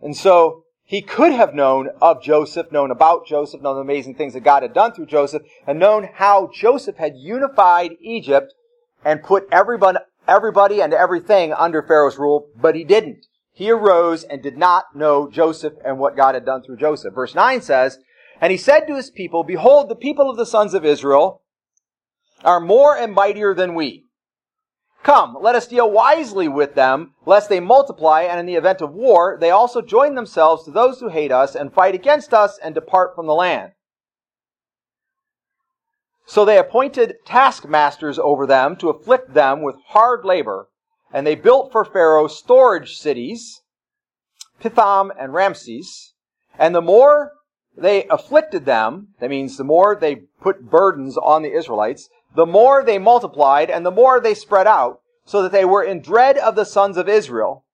[0.02, 4.34] And so, he could have known of Joseph, known about Joseph, known the amazing things
[4.34, 8.54] that God had done through Joseph, and known how Joseph had unified Egypt
[9.06, 13.26] and put everyone, everybody and everything under Pharaoh's rule, but he didn't.
[13.54, 17.14] He arose and did not know Joseph and what God had done through Joseph.
[17.14, 18.00] Verse 9 says,
[18.42, 21.43] And he said to his people, Behold, the people of the sons of Israel
[22.44, 24.06] are more and mightier than we.
[25.04, 28.94] Come, let us deal wisely with them, lest they multiply, and in the event of
[28.94, 32.74] war, they also join themselves to those who hate us, and fight against us, and
[32.74, 33.74] depart from the land.
[36.26, 40.70] So they appointed taskmasters over them to afflict them with hard labor,
[41.12, 43.62] and they built for Pharaoh storage cities,
[44.62, 46.14] Pithom and Ramses,
[46.58, 47.34] and the more
[47.76, 52.84] they afflicted them, that means the more they put burdens on the Israelites, the more
[52.84, 56.56] they multiplied and the more they spread out, so that they were in dread of
[56.56, 57.66] the sons of Israel.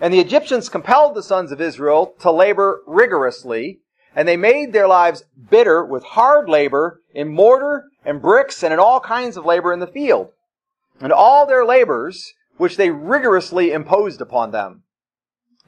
[0.00, 3.80] And the Egyptians compelled the sons of Israel to labor rigorously,
[4.14, 8.78] and they made their lives bitter with hard labor in mortar and bricks and in
[8.78, 10.30] all kinds of labor in the field.
[11.00, 14.84] And all their labors, which they rigorously imposed upon them.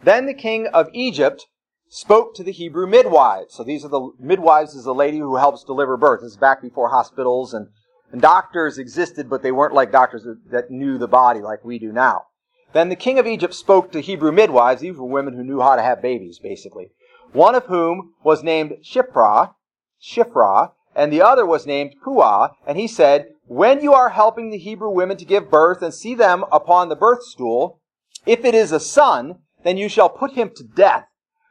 [0.02, 1.46] Then the king of Egypt
[1.88, 3.54] spoke to the Hebrew midwives.
[3.54, 6.20] So these are the midwives is the lady who helps deliver birth.
[6.22, 7.68] This is back before hospitals and,
[8.12, 11.90] and doctors existed, but they weren't like doctors that, knew the body like we do
[11.90, 12.26] now.
[12.72, 14.82] Then the king of Egypt spoke to Hebrew midwives.
[14.82, 16.90] These were women who knew how to have babies, basically.
[17.32, 19.54] One of whom was named Shiphrah,
[20.00, 24.58] Shiphrah, and the other was named Puah, and he said, When you are helping the
[24.58, 27.80] Hebrew women to give birth and see them upon the birth stool,
[28.26, 31.06] if it is a son, then you shall put him to death.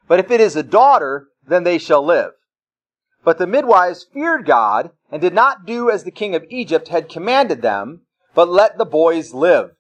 [0.08, 2.32] But if it is a daughter, then they shall live.
[3.24, 7.10] But the midwives feared God and did not do as the king of Egypt had
[7.10, 8.02] commanded them,
[8.34, 9.72] but let the boys live.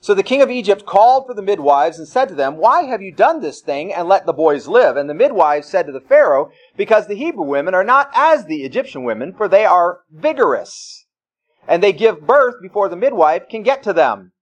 [0.00, 3.02] So the king of Egypt called for the midwives and said to them, Why have
[3.02, 4.96] you done this thing and let the boys live?
[4.96, 8.64] And the midwives said to the Pharaoh, Because the Hebrew women are not as the
[8.64, 11.06] Egyptian women, for they are vigorous.
[11.66, 14.32] And they give birth before the midwife can get to them.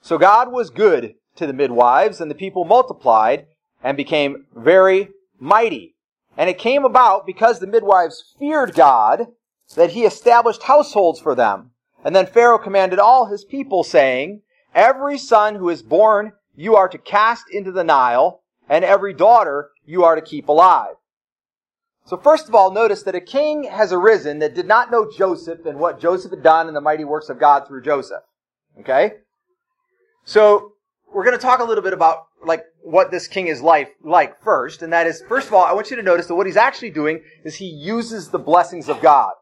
[0.00, 3.46] So God was good to the midwives, and the people multiplied
[3.82, 5.08] and became very
[5.40, 5.95] mighty.
[6.36, 9.28] And it came about because the midwives feared God
[9.74, 11.70] that he established households for them.
[12.04, 14.42] And then Pharaoh commanded all his people, saying,
[14.74, 19.70] Every son who is born you are to cast into the Nile, and every daughter
[19.84, 20.96] you are to keep alive.
[22.04, 25.66] So first of all, notice that a king has arisen that did not know Joseph
[25.66, 28.22] and what Joseph had done and the mighty works of God through Joseph.
[28.78, 29.14] Okay?
[30.24, 30.72] So,
[31.12, 34.40] we're going to talk a little bit about like what this king is life like
[34.44, 36.56] first, and that is first of all, I want you to notice that what he's
[36.56, 39.32] actually doing is he uses the blessings of God.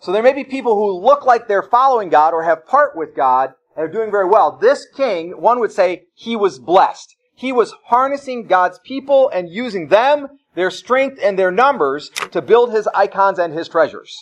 [0.00, 3.14] So there may be people who look like they're following God or have part with
[3.14, 4.58] God and are doing very well.
[4.60, 7.14] This king, one would say, he was blessed.
[7.36, 12.72] He was harnessing God's people and using them, their strength and their numbers to build
[12.72, 14.16] his icons and his treasures.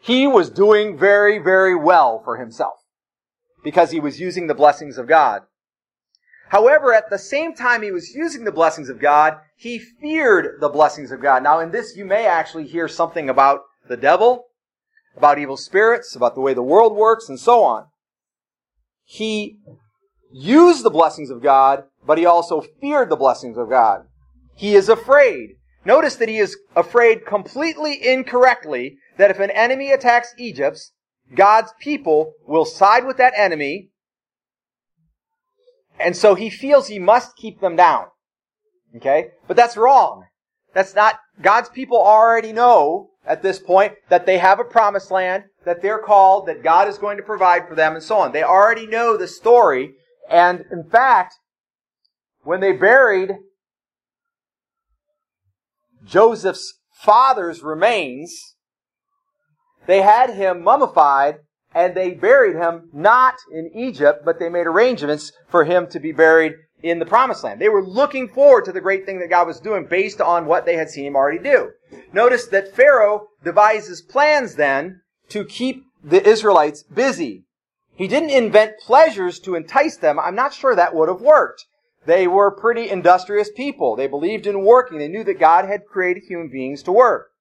[0.00, 2.74] He was doing very, very well for himself
[3.64, 5.42] because he was using the blessings of God.
[6.52, 10.68] However, at the same time he was using the blessings of God, he feared the
[10.68, 11.42] blessings of God.
[11.42, 14.48] Now in this you may actually hear something about the devil,
[15.16, 17.86] about evil spirits, about the way the world works, and so on.
[19.02, 19.60] He
[20.30, 24.02] used the blessings of God, but he also feared the blessings of God.
[24.54, 25.54] He is afraid.
[25.86, 30.90] Notice that he is afraid completely incorrectly that if an enemy attacks Egypt,
[31.34, 33.91] God's people will side with that enemy,
[36.02, 38.06] and so he feels he must keep them down.
[38.96, 39.28] Okay?
[39.46, 40.24] But that's wrong.
[40.74, 45.44] That's not, God's people already know at this point that they have a promised land,
[45.64, 48.32] that they're called, that God is going to provide for them, and so on.
[48.32, 49.94] They already know the story,
[50.30, 51.34] and in fact,
[52.42, 53.32] when they buried
[56.04, 58.56] Joseph's father's remains,
[59.86, 61.36] they had him mummified
[61.74, 66.12] and they buried him not in Egypt, but they made arrangements for him to be
[66.12, 67.60] buried in the promised land.
[67.60, 70.66] They were looking forward to the great thing that God was doing based on what
[70.66, 71.70] they had seen him already do.
[72.12, 77.44] Notice that Pharaoh devises plans then to keep the Israelites busy.
[77.94, 80.18] He didn't invent pleasures to entice them.
[80.18, 81.66] I'm not sure that would have worked.
[82.04, 83.94] They were pretty industrious people.
[83.94, 84.98] They believed in working.
[84.98, 87.31] They knew that God had created human beings to work.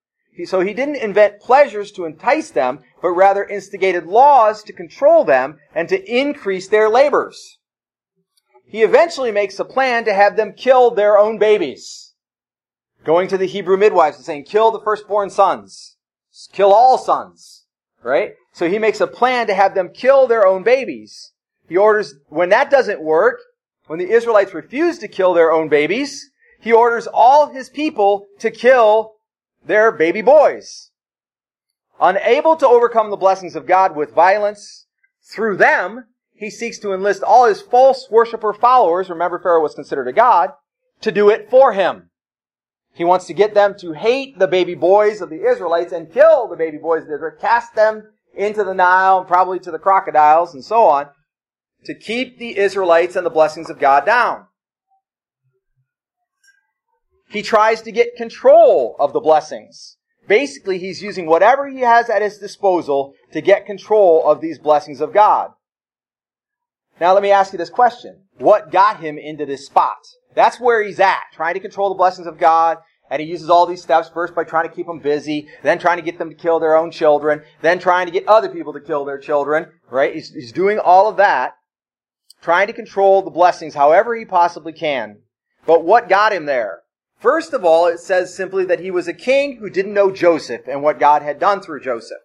[0.46, 5.60] So he didn't invent pleasures to entice them, but rather instigated laws to control them
[5.76, 7.60] and to increase their labors.
[8.66, 12.14] He eventually makes a plan to have them kill their own babies.
[13.04, 15.98] Going to the Hebrew midwives and saying, kill the firstborn sons.
[16.54, 17.66] Kill all sons.
[18.02, 18.34] Right?
[18.54, 21.34] So he makes a plan to have them kill their own babies.
[21.68, 23.40] He orders, when that doesn't work,
[23.88, 28.50] when the Israelites refuse to kill their own babies, he orders all his people to
[28.50, 29.16] kill
[29.66, 30.92] their baby boys.
[32.00, 34.88] Unable to overcome the blessings of God with violence,
[35.24, 40.08] through them, he seeks to enlist all his false worshiper followers, remember Pharaoh was considered
[40.08, 40.52] a god,
[41.02, 42.10] to do it for him.
[42.94, 46.48] He wants to get them to hate the baby boys of the Israelites and kill
[46.48, 50.54] the baby boys of Israel, cast them into the Nile, and probably to the crocodiles
[50.54, 51.10] and so on,
[51.86, 54.48] to keep the Israelites and the blessings of God down.
[57.32, 59.98] He tries to get control of the blessings.
[60.28, 65.02] Basically, he's using whatever he has at his disposal to get control of these blessings
[65.02, 65.52] of God.
[67.00, 68.26] Now let me ask you this question.
[68.38, 69.98] What got him into this spot?
[70.36, 72.78] That's where he's at, trying to control the blessings of God.
[73.10, 75.98] And he uses all these steps first by trying to keep them busy, then trying
[75.98, 78.80] to get them to kill their own children, then trying to get other people to
[78.80, 80.14] kill their children, right?
[80.14, 81.54] He's, he's doing all of that,
[82.42, 85.18] trying to control the blessings however he possibly can.
[85.66, 86.82] But what got him there?
[87.22, 90.68] First of all, it says simply that he was a king who didn't know Joseph
[90.68, 92.18] and what God had done through Joseph.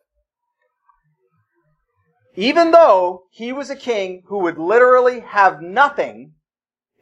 [2.34, 6.32] Even though he was a king who would literally have nothing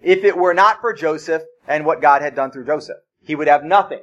[0.03, 2.99] if it were not for Joseph and what God had done through Joseph.
[3.25, 4.03] He would have nothing.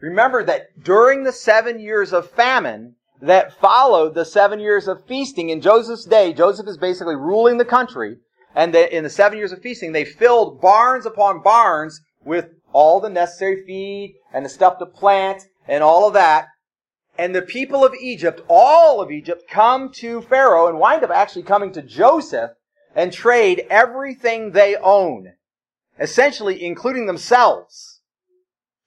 [0.00, 5.50] Remember that during the seven years of famine that followed the seven years of feasting
[5.50, 8.16] in Joseph's day, Joseph is basically ruling the country,
[8.54, 13.08] and in the seven years of feasting, they filled barns upon barns with all the
[13.08, 16.48] necessary feed and the stuff to plant and all of that.
[17.16, 21.44] And the people of Egypt, all of Egypt, come to Pharaoh and wind up actually
[21.44, 22.50] coming to Joseph
[22.94, 25.32] and trade everything they own,
[25.98, 28.02] essentially including themselves,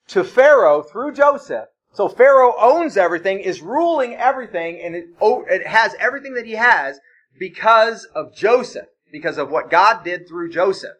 [0.09, 1.69] to Pharaoh through Joseph.
[1.91, 6.53] So Pharaoh owns everything, is ruling everything, and it, oh, it has everything that he
[6.53, 6.99] has
[7.39, 10.98] because of Joseph, because of what God did through Joseph.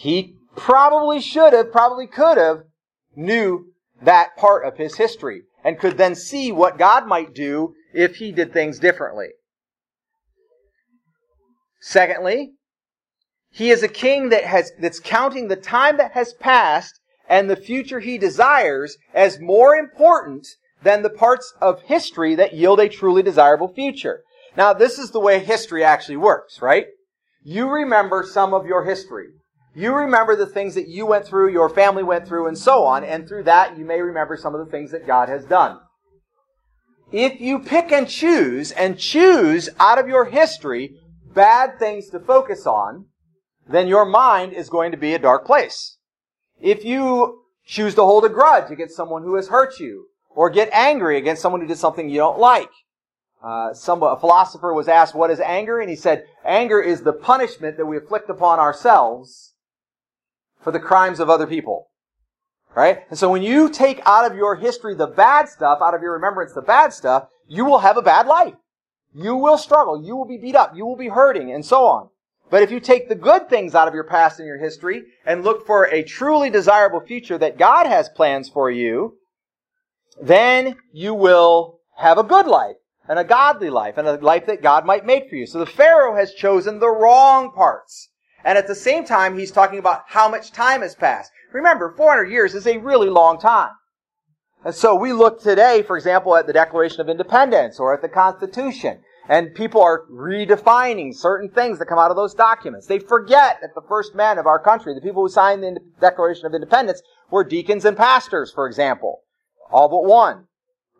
[0.00, 2.62] He probably should have, probably could have,
[3.16, 8.16] knew that part of his history and could then see what God might do if
[8.16, 9.30] he did things differently.
[11.80, 12.52] Secondly,
[13.50, 17.56] he is a king that has, that's counting the time that has passed and the
[17.56, 20.46] future he desires as more important
[20.80, 24.22] than the parts of history that yield a truly desirable future.
[24.56, 26.86] Now, this is the way history actually works, right?
[27.42, 29.30] You remember some of your history.
[29.78, 33.04] You remember the things that you went through, your family went through, and so on,
[33.04, 35.78] and through that you may remember some of the things that God has done.
[37.12, 40.96] If you pick and choose and choose out of your history
[41.32, 43.06] bad things to focus on,
[43.68, 45.98] then your mind is going to be a dark place.
[46.60, 50.70] If you choose to hold a grudge against someone who has hurt you, or get
[50.72, 52.72] angry against someone who did something you don't like,
[53.44, 57.12] uh, some a philosopher was asked, "What is anger?" and he said, "Anger is the
[57.12, 59.47] punishment that we inflict upon ourselves
[60.60, 61.88] for the crimes of other people."
[62.74, 63.04] Right?
[63.08, 66.12] And so when you take out of your history the bad stuff, out of your
[66.12, 68.54] remembrance the bad stuff, you will have a bad life.
[69.14, 70.02] You will struggle.
[70.02, 70.76] You will be beat up.
[70.76, 72.10] You will be hurting and so on.
[72.50, 75.44] But if you take the good things out of your past and your history and
[75.44, 79.18] look for a truly desirable future that God has plans for you,
[80.20, 82.76] then you will have a good life
[83.08, 85.46] and a godly life and a life that God might make for you.
[85.46, 88.10] So the Pharaoh has chosen the wrong parts.
[88.48, 91.30] And at the same time, he's talking about how much time has passed.
[91.52, 93.72] Remember, 400 years is a really long time.
[94.64, 98.08] And so we look today, for example, at the Declaration of Independence or at the
[98.08, 102.86] Constitution, and people are redefining certain things that come out of those documents.
[102.86, 106.46] They forget that the first men of our country, the people who signed the Declaration
[106.46, 109.24] of Independence, were deacons and pastors, for example.
[109.70, 110.46] All but one.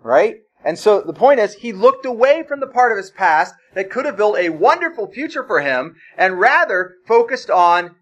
[0.02, 0.34] Right?
[0.62, 3.90] And so the point is, he looked away from the part of his past that
[3.90, 7.94] could have built a wonderful future for him and rather focused on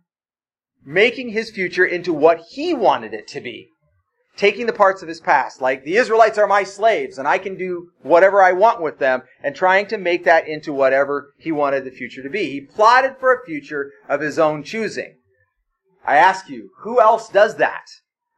[0.83, 3.69] making his future into what he wanted it to be.
[4.39, 7.59] taking the parts of his past, like the Israelites are my slaves and I can
[7.59, 11.85] do whatever I want with them, and trying to make that into whatever he wanted
[11.85, 12.51] the future to be.
[12.51, 15.17] He plotted for a future of his own choosing.
[16.07, 17.85] I ask you, who else does that?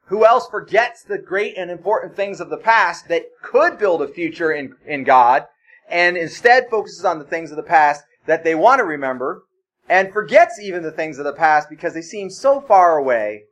[0.06, 4.08] Who else forgets the great and important things of the past that could build a
[4.08, 5.46] future in, in God
[5.88, 9.44] and instead focuses on the things of the past that they want to remember
[9.88, 13.44] and forgets even the things of the past because they seem so far away.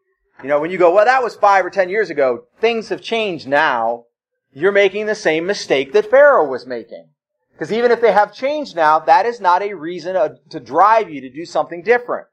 [0.42, 3.00] You know, when you go, well, that was five or ten years ago, things have
[3.00, 4.04] changed now.
[4.52, 7.08] You're making the same mistake that Pharaoh was making.
[7.52, 10.14] Because even if they have changed now, that is not a reason
[10.50, 12.26] to drive you to do something different.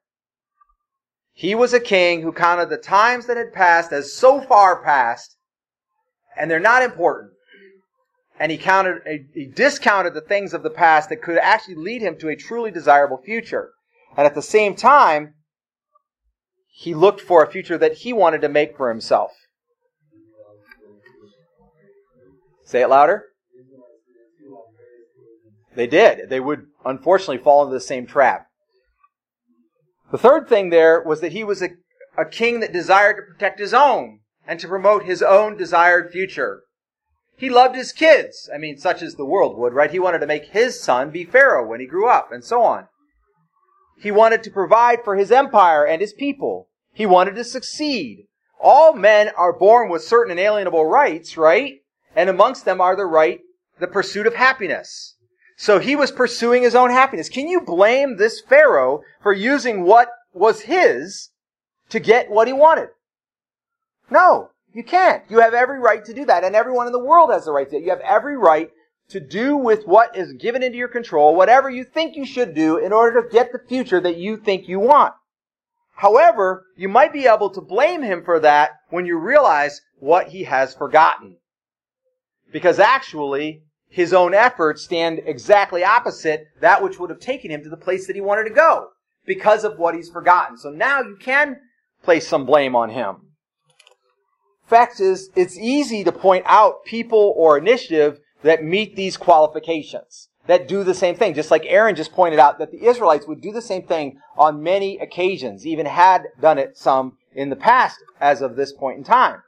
[1.32, 5.38] He was a king who counted the times that had passed as so far past,
[6.38, 7.33] and they're not important.
[8.44, 12.18] And he counted, he discounted the things of the past that could actually lead him
[12.18, 13.72] to a truly desirable future.
[14.18, 15.36] And at the same time,
[16.68, 19.32] he looked for a future that he wanted to make for himself.
[22.66, 23.24] Say it louder.
[25.74, 26.30] They did.
[26.30, 28.48] They would unfortunately fall into the same trap.
[30.12, 31.70] The third thing there was that he was a,
[32.18, 36.64] a king that desired to protect his own and to promote his own desired future.
[37.36, 38.50] He loved his kids.
[38.54, 39.92] I mean, such as the world would, right?
[39.92, 42.88] He wanted to make his son be Pharaoh when he grew up and so on.
[43.98, 46.68] He wanted to provide for his empire and his people.
[46.94, 48.28] He wanted to succeed.
[48.60, 51.82] All men are born with certain inalienable rights, right?
[52.16, 53.40] And amongst them are the right,
[53.80, 55.16] the pursuit of happiness.
[55.58, 57.30] So he was pursuing his own happiness.
[57.30, 61.30] Can you blame this Pharaoh for using what was his
[61.90, 62.90] to get what he wanted?
[64.10, 65.24] No, you can't.
[65.30, 67.70] You have every right to do that, and everyone in the world has the right
[67.70, 67.78] to.
[67.78, 67.84] it.
[67.84, 68.70] You have every right
[69.10, 72.78] to do with what is given into your control whatever you think you should do
[72.78, 75.14] in order to get the future that you think you want.
[75.96, 80.46] However, you might be able to blame him for that when you realize what he
[80.46, 81.38] has forgotten.
[82.52, 87.70] Because actually, his own efforts stand exactly opposite that which would have taken him to
[87.70, 88.90] the place that he wanted to go
[89.26, 90.58] because of what he's forgotten.
[90.58, 91.58] So now you can
[92.02, 93.33] place some blame on him.
[94.74, 100.68] Fact is, it's easy to point out people or initiative that meet these qualifications, that
[100.68, 101.36] do the same thing.
[101.36, 104.64] Just like Aaron just pointed out that the Israelites would do the same thing on
[104.64, 109.04] many occasions, even had done it some in the past as of this point in
[109.04, 109.44] time.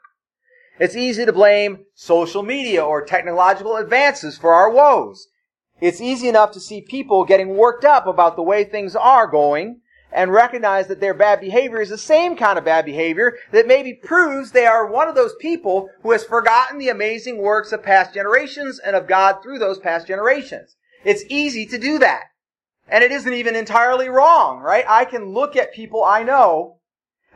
[0.79, 5.27] It's easy to blame social media or technological advances for our woes.
[5.81, 9.81] It's easy enough to see people getting worked up about the way things are going
[10.15, 13.93] and recognize that their bad behavior is the same kind of bad behavior that maybe
[13.93, 18.13] proves they are one of those people who has forgotten the amazing works of past
[18.13, 20.77] generations and of God through those past generations.
[21.03, 22.23] It's easy to do that.
[22.87, 24.85] And it isn't even entirely wrong, right?
[24.87, 26.77] I can look at people I know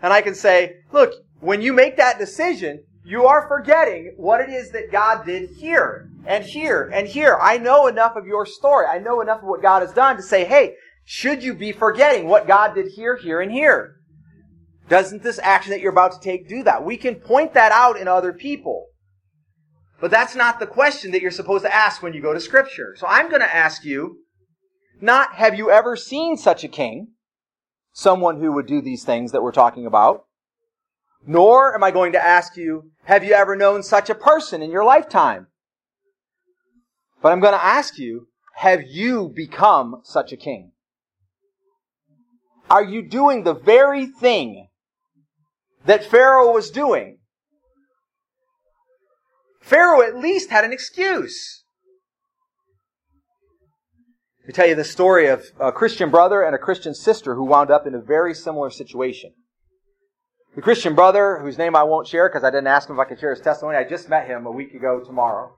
[0.02, 1.12] and I can say, look,
[1.42, 6.10] when you make that decision, you are forgetting what it is that God did here
[6.26, 7.38] and here and here.
[7.42, 8.86] I know enough of your story.
[8.86, 10.76] I know enough of what God has done to say, hey,
[11.12, 13.96] should you be forgetting what God did here, here, and here?
[14.90, 16.86] Doesn't this action that you're about to take do that?
[16.86, 18.86] We can point that out in other people.
[20.00, 22.96] But that's not the question that you're supposed to ask when you go to scripture.
[22.96, 24.20] So I'm going to ask you,
[25.02, 27.08] not have you ever seen such a king?
[27.92, 30.26] Someone who would do these things that we're talking about.
[31.26, 34.70] Nor am I going to ask you, have you ever known such a person in
[34.70, 35.48] your lifetime?
[37.20, 38.28] But I'm going to ask you,
[38.58, 40.74] have you become such a king?
[42.70, 44.68] Are you doing the very thing
[45.86, 47.18] that Pharaoh was doing?
[49.62, 51.64] Pharaoh at least had an excuse.
[54.42, 57.46] Let me tell you the story of a Christian brother and a Christian sister who
[57.46, 59.32] wound up in a very similar situation.
[60.56, 63.08] The Christian brother, whose name I won't share because I didn't ask him if I
[63.08, 65.56] could share his testimony, I just met him a week ago tomorrow.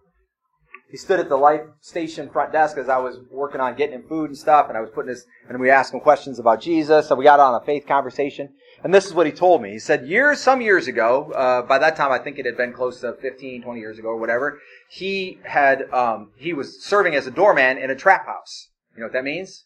[0.92, 4.04] He stood at the life station front desk as I was working on getting him
[4.10, 7.08] food and stuff, and I was putting his, and we asked him questions about Jesus,
[7.08, 8.50] so we got on a faith conversation.
[8.84, 9.72] And this is what he told me.
[9.72, 12.74] He said, years, some years ago, uh, by that time I think it had been
[12.74, 14.60] close to 15, 20 years ago or whatever,
[14.90, 18.68] he had, um, he was serving as a doorman in a trap house.
[18.94, 19.64] You know what that means?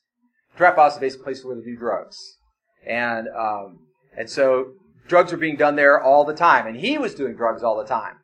[0.57, 2.37] Trap house is basically a place where they do drugs.
[2.85, 3.79] And, um,
[4.15, 4.73] and so
[5.07, 7.87] drugs were being done there all the time, and he was doing drugs all the
[7.87, 8.17] time.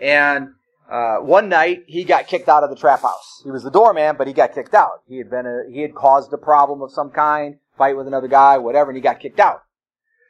[0.00, 0.50] And
[0.90, 3.40] uh, one night he got kicked out of the trap house.
[3.42, 5.02] He was the doorman, but he got kicked out.
[5.06, 8.28] He had been a, he had caused a problem of some kind, fight with another
[8.28, 9.62] guy, whatever, and he got kicked out.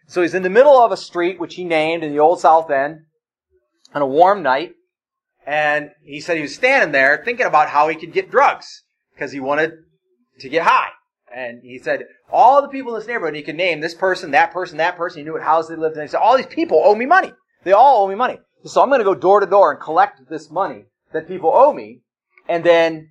[0.06, 2.70] So he's in the middle of a street which he named in the old South
[2.70, 3.00] End
[3.94, 4.72] on a warm night,
[5.46, 9.32] and he said he was standing there thinking about how he could get drugs because
[9.32, 9.72] he wanted
[10.40, 10.90] to get high.
[11.34, 14.52] And he said, all the people in this neighborhood, he could name this person, that
[14.52, 15.18] person, that person.
[15.18, 16.02] He knew what house they lived in.
[16.02, 17.32] He said, all these people owe me money.
[17.64, 18.38] They all owe me money.
[18.64, 21.72] So I'm going to go door to door and collect this money that people owe
[21.72, 22.00] me,
[22.48, 23.10] and then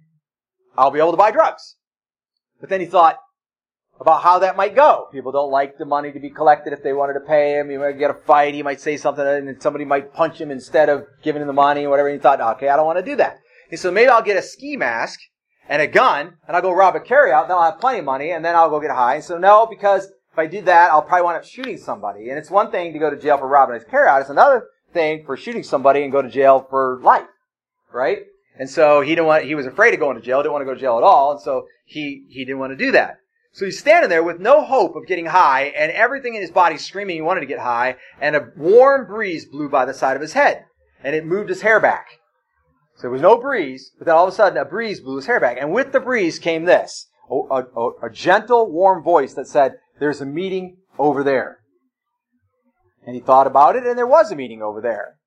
[0.76, 1.76] I'll be able to buy drugs.
[2.60, 3.18] But then he thought
[4.00, 5.08] about how that might go.
[5.12, 7.70] People don't like the money to be collected if they wanted to pay him.
[7.70, 8.56] He might get a fight.
[8.56, 11.54] He might say something, and then somebody might punch him instead of giving him the
[11.54, 12.10] money or whatever.
[12.10, 13.38] And he thought, okay, I don't want to do that.
[13.70, 15.20] He said, maybe I'll get a ski mask
[15.70, 18.32] and a gun, and I'll go rob a carryout, then I'll have plenty of money,
[18.32, 19.16] and then I'll go get high.
[19.16, 22.30] And so no, because if I do that, I'll probably wind up shooting somebody.
[22.30, 24.22] And it's one thing to go to jail for robbing a carryout.
[24.22, 27.28] It's another thing for shooting somebody and go to jail for life.
[27.92, 28.20] Right?
[28.58, 30.66] And so he didn't want, he was afraid of going to jail, didn't want to
[30.66, 33.18] go to jail at all, and so he, he didn't want to do that.
[33.52, 36.78] So he's standing there with no hope of getting high, and everything in his body
[36.78, 40.22] screaming he wanted to get high, and a warm breeze blew by the side of
[40.22, 40.66] his head,
[41.04, 42.08] and it moved his hair back.
[42.96, 45.26] So there was no breeze, but then all of a sudden a breeze blew his
[45.26, 49.48] hair back, and with the breeze came this, a, a, a gentle, warm voice that
[49.48, 51.60] said, there's a meeting over there.
[53.06, 55.18] And he thought about it, and there was a meeting over there.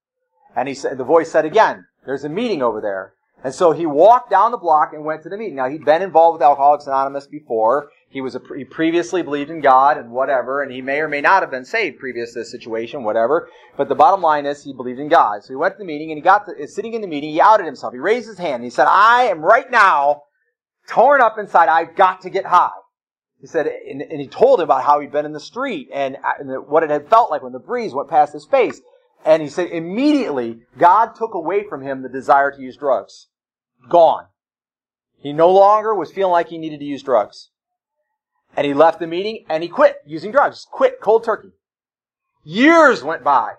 [0.54, 3.12] And he said, the voice said again, there's a meeting over there.
[3.44, 5.56] And so he walked down the block and went to the meeting.
[5.56, 7.90] Now he'd been involved with Alcoholics Anonymous before.
[8.08, 11.20] He was a, he previously believed in God and whatever, and he may or may
[11.20, 13.48] not have been saved previous to this situation, whatever.
[13.76, 15.44] But the bottom line is he believed in God.
[15.44, 17.40] So he went to the meeting and he got to, sitting in the meeting, he
[17.40, 17.92] outed himself.
[17.92, 18.56] He raised his hand.
[18.56, 20.22] And he said, I am right now
[20.88, 21.68] torn up inside.
[21.68, 22.70] I've got to get high.
[23.40, 26.16] He said, and, and he told him about how he'd been in the street and,
[26.16, 28.80] uh, and what it had felt like when the breeze went past his face.
[29.24, 33.28] And he said, immediately, God took away from him the desire to use drugs.
[33.88, 34.26] Gone.
[35.18, 37.50] He no longer was feeling like he needed to use drugs.
[38.56, 40.66] And he left the meeting and he quit using drugs.
[40.70, 41.50] Quit cold turkey.
[42.44, 43.54] Years went by.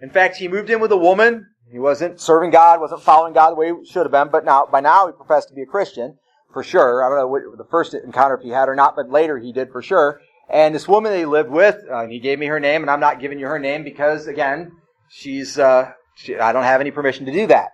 [0.00, 1.46] In fact, he moved in with a woman.
[1.70, 4.66] He wasn't serving God, wasn't following God the way he should have been, but now,
[4.70, 6.18] by now he professed to be a Christian,
[6.52, 7.04] for sure.
[7.04, 9.52] I don't know what the first encounter if he had or not, but later he
[9.52, 10.20] did for sure.
[10.48, 13.00] And this woman that he lived with, uh, he gave me her name, and I'm
[13.00, 14.72] not giving you her name because, again,
[15.08, 17.70] she's, uh, she, I don't have any permission to do that.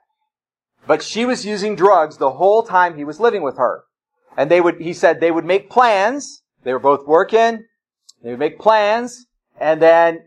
[0.87, 3.85] But she was using drugs the whole time he was living with her.
[4.37, 6.43] And they would, he said they would make plans.
[6.65, 7.65] They were both working.
[8.23, 9.25] They would make plans.
[9.59, 10.21] And then,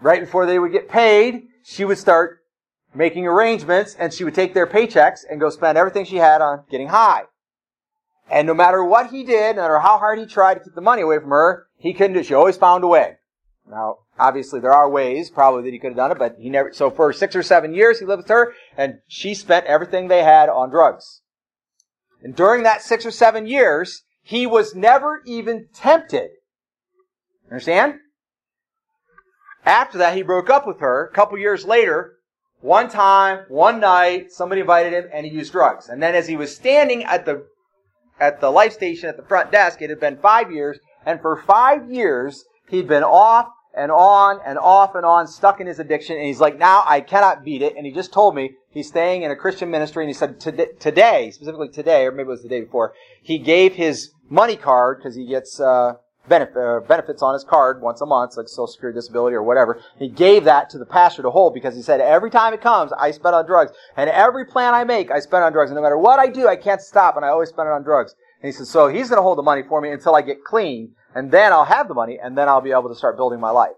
[0.00, 2.40] right before they would get paid, she would start
[2.94, 6.64] making arrangements and she would take their paychecks and go spend everything she had on
[6.70, 7.22] getting high.
[8.30, 10.80] And no matter what he did, no matter how hard he tried to keep the
[10.80, 12.26] money away from her, he couldn't do it.
[12.26, 13.16] She always found a way.
[13.68, 16.72] Now, obviously there are ways probably that he could have done it, but he never,
[16.72, 20.22] so for six or seven years he lived with her and she spent everything they
[20.22, 21.22] had on drugs.
[22.22, 26.30] And during that six or seven years, he was never even tempted.
[27.50, 27.94] Understand?
[29.64, 31.06] After that, he broke up with her.
[31.06, 32.14] A couple years later,
[32.60, 35.88] one time, one night, somebody invited him and he used drugs.
[35.88, 37.46] And then as he was standing at the,
[38.22, 41.42] at the life station at the front desk, it had been five years, and for
[41.42, 46.16] five years, he'd been off and on and off and on, stuck in his addiction,
[46.16, 47.74] and he's like, now I cannot beat it.
[47.76, 51.32] And he just told me he's staying in a Christian ministry, and he said today,
[51.32, 55.16] specifically today, or maybe it was the day before, he gave his money card because
[55.16, 55.94] he gets uh,
[56.28, 59.80] benefit, uh, benefits on his card once a month, like Social Security disability or whatever.
[59.98, 62.92] He gave that to the pastor to hold because he said every time it comes,
[62.92, 65.82] I spend on drugs, and every plan I make, I spend on drugs, and no
[65.82, 68.14] matter what I do, I can't stop, and I always spend it on drugs.
[68.42, 70.44] And he said, so he's going to hold the money for me until I get
[70.44, 73.40] clean, and then I'll have the money, and then I'll be able to start building
[73.40, 73.72] my life.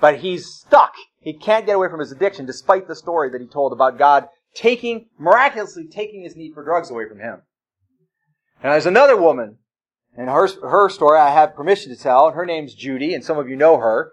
[0.00, 0.94] But he's stuck.
[1.20, 4.28] He can't get away from his addiction, despite the story that he told about God
[4.54, 7.42] taking, miraculously taking his need for drugs away from him.
[8.62, 9.58] And there's another woman,
[10.20, 12.26] and her, her story I have permission to tell.
[12.26, 14.12] And her name's Judy, and some of you know her.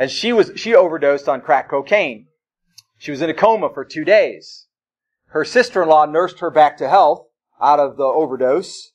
[0.00, 2.26] And she was, she overdosed on crack cocaine.
[2.98, 4.66] She was in a coma for two days.
[5.28, 7.26] Her sister-in-law nursed her back to health
[7.60, 8.90] out of the overdose,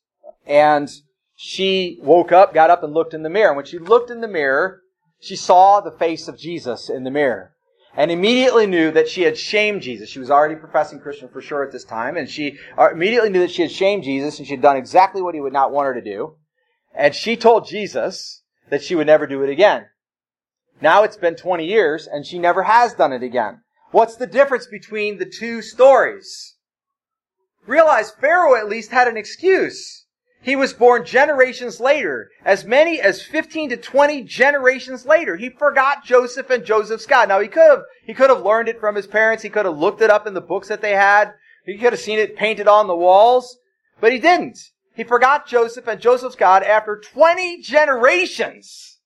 [0.45, 0.89] and
[1.33, 3.51] she woke up, got up and looked in the mirror.
[3.51, 4.81] And when she looked in the mirror,
[5.21, 7.53] she saw the face of Jesus in the mirror
[7.95, 10.09] and immediately knew that she had shamed Jesus.
[10.09, 13.39] She was already professing Christian for sure at this time, and she uh, immediately knew
[13.39, 15.87] that she had shamed Jesus and she had done exactly what he would not want
[15.87, 16.35] her to do.
[16.99, 19.85] And she told Jesus that she would never do it again.
[20.81, 23.61] Now it's been 20 years and she never has done it again.
[23.91, 26.57] What's the difference between the two stories?
[27.65, 30.07] Realize Pharaoh at least had an excuse.
[30.41, 35.37] He was born generations later, as many as 15 to 20 generations later.
[35.37, 37.29] He forgot Joseph and Joseph's God.
[37.29, 39.41] Now he could have, he could have learned it from his parents.
[39.41, 41.33] He could have looked it up in the books that they had.
[41.65, 43.57] He could have seen it painted on the walls,
[44.01, 44.59] but he didn't.
[44.99, 48.97] He forgot Joseph and Joseph's God after 20 generations.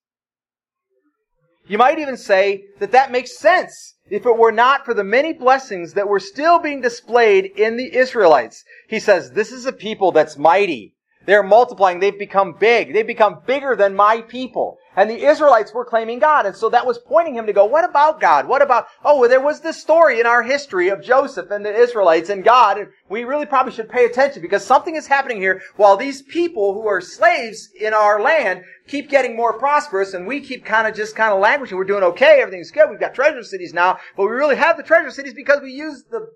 [1.67, 5.33] You might even say that that makes sense if it were not for the many
[5.33, 8.63] blessings that were still being displayed in the Israelites.
[8.89, 10.95] He says, this is a people that's mighty.
[11.27, 11.99] They're multiplying.
[11.99, 12.91] They've become big.
[12.91, 14.79] They've become bigger than my people.
[14.95, 16.45] And the Israelites were claiming God.
[16.45, 18.47] And so that was pointing him to go, what about God?
[18.47, 21.75] What about, oh, well, there was this story in our history of Joseph and the
[21.75, 22.77] Israelites and God.
[22.77, 26.73] And we really probably should pay attention because something is happening here while these people
[26.73, 30.95] who are slaves in our land keep getting more prosperous and we keep kind of
[30.95, 31.77] just kind of languishing.
[31.77, 32.41] We're doing okay.
[32.41, 32.89] Everything's good.
[32.89, 36.11] We've got treasure cities now, but we really have the treasure cities because we used
[36.11, 36.27] the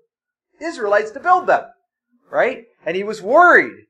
[0.60, 1.64] Israelites to build them.
[2.30, 2.64] Right?
[2.84, 3.86] And he was worried.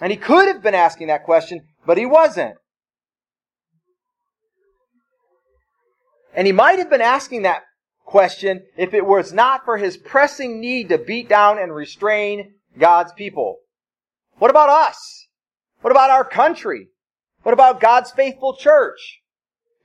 [0.00, 2.56] And he could have been asking that question, but he wasn't.
[6.34, 7.62] And he might have been asking that
[8.04, 13.12] question if it was not for his pressing need to beat down and restrain God's
[13.12, 13.58] people.
[14.38, 15.28] What about us?
[15.80, 16.88] What about our country?
[17.42, 19.20] What about God's faithful church?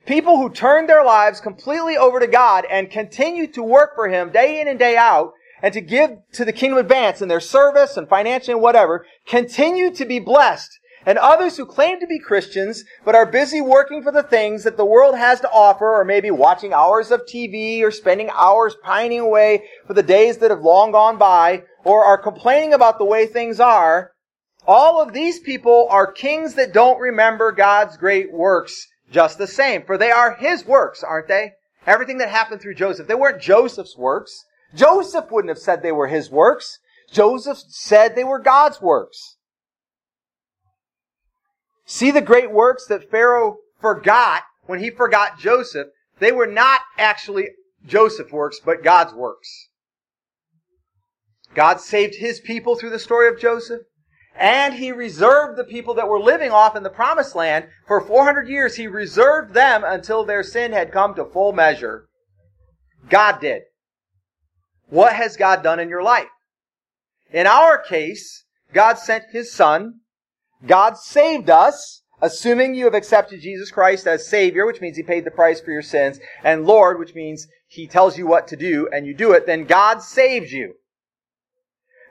[0.06, 4.30] People who turn their lives completely over to God and continue to work for Him
[4.30, 5.32] day in and day out
[5.62, 9.90] and to give to the kingdom advance in their service and financially and whatever, continue
[9.94, 10.78] to be blessed.
[11.06, 14.76] And others who claim to be Christians, but are busy working for the things that
[14.76, 19.20] the world has to offer, or maybe watching hours of TV, or spending hours pining
[19.20, 23.24] away for the days that have long gone by, or are complaining about the way
[23.24, 24.12] things are,
[24.66, 29.84] all of these people are kings that don't remember God's great works just the same,
[29.84, 31.52] for they are His works, aren't they?
[31.86, 33.06] Everything that happened through Joseph.
[33.06, 34.44] They weren't Joseph's works.
[34.74, 36.80] Joseph wouldn't have said they were his works.
[37.10, 39.35] Joseph said they were God's works.
[41.86, 45.88] See the great works that Pharaoh forgot when he forgot Joseph.
[46.18, 47.48] They were not actually
[47.86, 49.68] Joseph's works, but God's works.
[51.54, 53.82] God saved his people through the story of Joseph.
[54.38, 58.48] And he reserved the people that were living off in the promised land for 400
[58.48, 58.76] years.
[58.76, 62.06] He reserved them until their sin had come to full measure.
[63.08, 63.62] God did.
[64.88, 66.28] What has God done in your life?
[67.32, 70.00] In our case, God sent His Son.
[70.64, 75.24] God saved us, assuming you have accepted Jesus Christ as Savior, which means He paid
[75.24, 78.88] the price for your sins, and Lord, which means He tells you what to do
[78.92, 80.74] and you do it, then God saved you.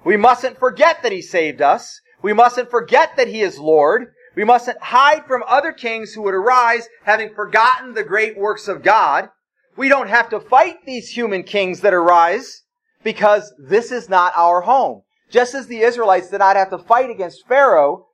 [0.03, 1.99] We mustn't forget that He saved us.
[2.22, 4.13] We mustn't forget that He is Lord.
[4.35, 8.84] We mustn't hide from other kings who would arise having forgotten the great works of
[8.84, 9.30] God.
[9.77, 12.63] We don't have to fight these human kings that arise
[13.03, 15.03] because this is not our home.
[15.30, 18.07] Just as the Israelites did not have to fight against Pharaoh,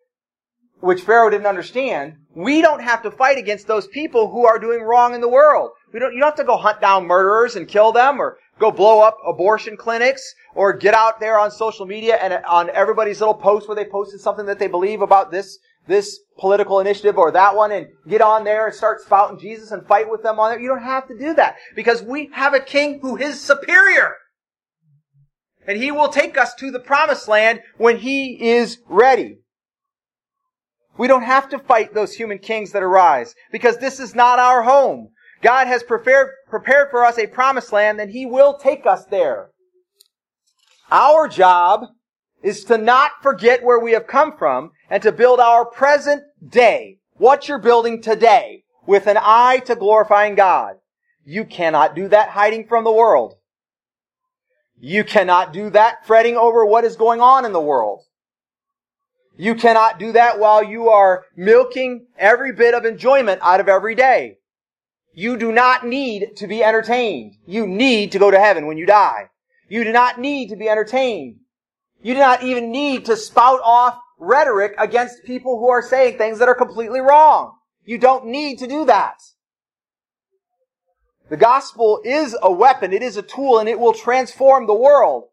[0.82, 4.82] which Pharaoh didn't understand, we don't have to fight against those people who are doing
[4.82, 5.72] wrong in the world.
[5.94, 8.72] We don't, you don't have to go hunt down murderers and kill them or go
[8.72, 13.34] blow up abortion clinics or get out there on social media and on everybody's little
[13.34, 17.56] post where they posted something that they believe about this this political initiative or that
[17.56, 20.60] one and get on there and start spouting Jesus and fight with them on there.
[20.60, 24.14] You don't have to do that because we have a king who is superior.
[25.68, 29.40] And he will take us to the promised land when he is ready.
[31.02, 34.62] We don't have to fight those human kings that arise because this is not our
[34.62, 35.10] home.
[35.42, 39.50] God has prepared, prepared for us a promised land and he will take us there.
[40.92, 41.88] Our job
[42.44, 47.00] is to not forget where we have come from and to build our present day,
[47.14, 50.76] what you're building today, with an eye to glorifying God.
[51.26, 53.34] You cannot do that hiding from the world.
[54.78, 58.04] You cannot do that fretting over what is going on in the world.
[59.38, 63.96] You cannot do that while you are milking every bit of enjoyment out of every
[63.96, 64.38] day.
[65.14, 67.36] You do not need to be entertained.
[67.46, 69.30] You need to go to heaven when you die.
[69.68, 71.38] You do not need to be entertained.
[72.02, 76.40] You do not even need to spout off rhetoric against people who are saying things
[76.40, 77.58] that are completely wrong.
[77.86, 79.16] You don't need to do that.
[81.30, 85.30] The gospel is a weapon, it is a tool, and it will transform the world.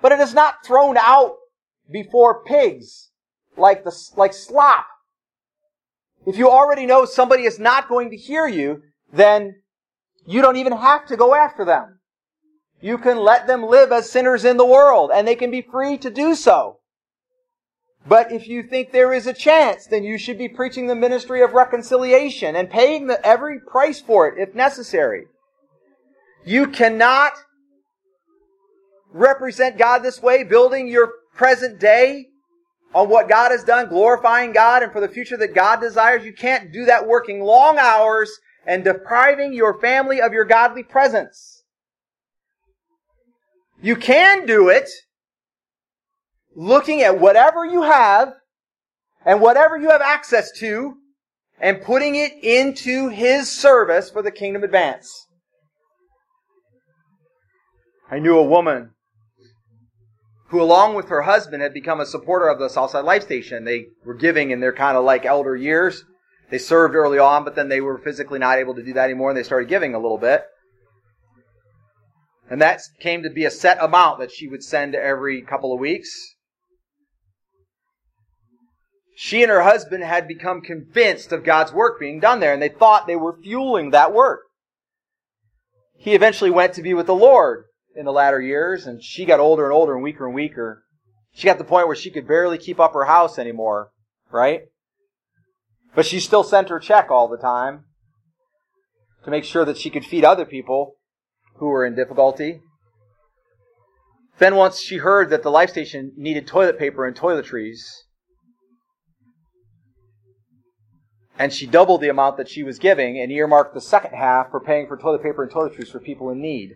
[0.00, 1.36] But it is not thrown out
[1.90, 3.09] before pigs
[3.60, 4.86] like the, like slop.
[6.26, 8.82] If you already know somebody is not going to hear you,
[9.12, 9.62] then
[10.26, 12.00] you don't even have to go after them.
[12.80, 15.98] You can let them live as sinners in the world, and they can be free
[15.98, 16.78] to do so.
[18.06, 21.42] But if you think there is a chance, then you should be preaching the ministry
[21.42, 25.26] of reconciliation and paying the, every price for it if necessary.
[26.44, 27.32] You cannot
[29.12, 32.29] represent God this way, building your present day
[32.94, 36.24] on what God has done, glorifying God and for the future that God desires.
[36.24, 38.30] You can't do that working long hours
[38.66, 41.62] and depriving your family of your godly presence.
[43.82, 44.88] You can do it
[46.54, 48.34] looking at whatever you have
[49.24, 50.96] and whatever you have access to
[51.60, 55.26] and putting it into His service for the kingdom advance.
[58.10, 58.90] I knew a woman
[60.50, 63.64] who along with her husband had become a supporter of the Southside Life Station.
[63.64, 66.04] They were giving in their kind of like elder years.
[66.50, 69.30] They served early on, but then they were physically not able to do that anymore
[69.30, 70.44] and they started giving a little bit.
[72.50, 75.78] And that came to be a set amount that she would send every couple of
[75.78, 76.10] weeks.
[79.14, 82.70] She and her husband had become convinced of God's work being done there, and they
[82.70, 84.40] thought they were fueling that work.
[85.96, 89.40] He eventually went to be with the Lord in the latter years, and she got
[89.40, 90.84] older and older and weaker and weaker.
[91.32, 93.90] She got to the point where she could barely keep up her house anymore,
[94.30, 94.62] right?
[95.94, 97.84] But she still sent her check all the time
[99.24, 100.96] to make sure that she could feed other people
[101.56, 102.60] who were in difficulty.
[104.38, 107.80] Then once she heard that the life station needed toilet paper and toiletries,
[111.38, 114.60] and she doubled the amount that she was giving and earmarked the second half for
[114.60, 116.74] paying for toilet paper and toiletries for people in need.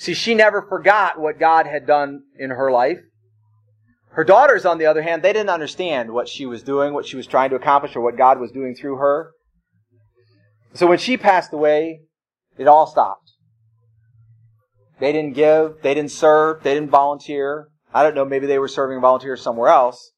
[0.00, 3.00] See, she never forgot what God had done in her life.
[4.12, 7.18] Her daughters, on the other hand, they didn't understand what she was doing, what she
[7.18, 9.32] was trying to accomplish, or what God was doing through her.
[10.72, 12.00] So when she passed away,
[12.56, 13.30] it all stopped.
[15.00, 17.68] They didn't give, they didn't serve, they didn't volunteer.
[17.92, 20.12] I don't know, maybe they were serving volunteers somewhere else.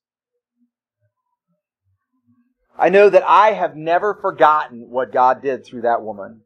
[2.79, 6.42] I know that I have never forgotten what God did through that woman.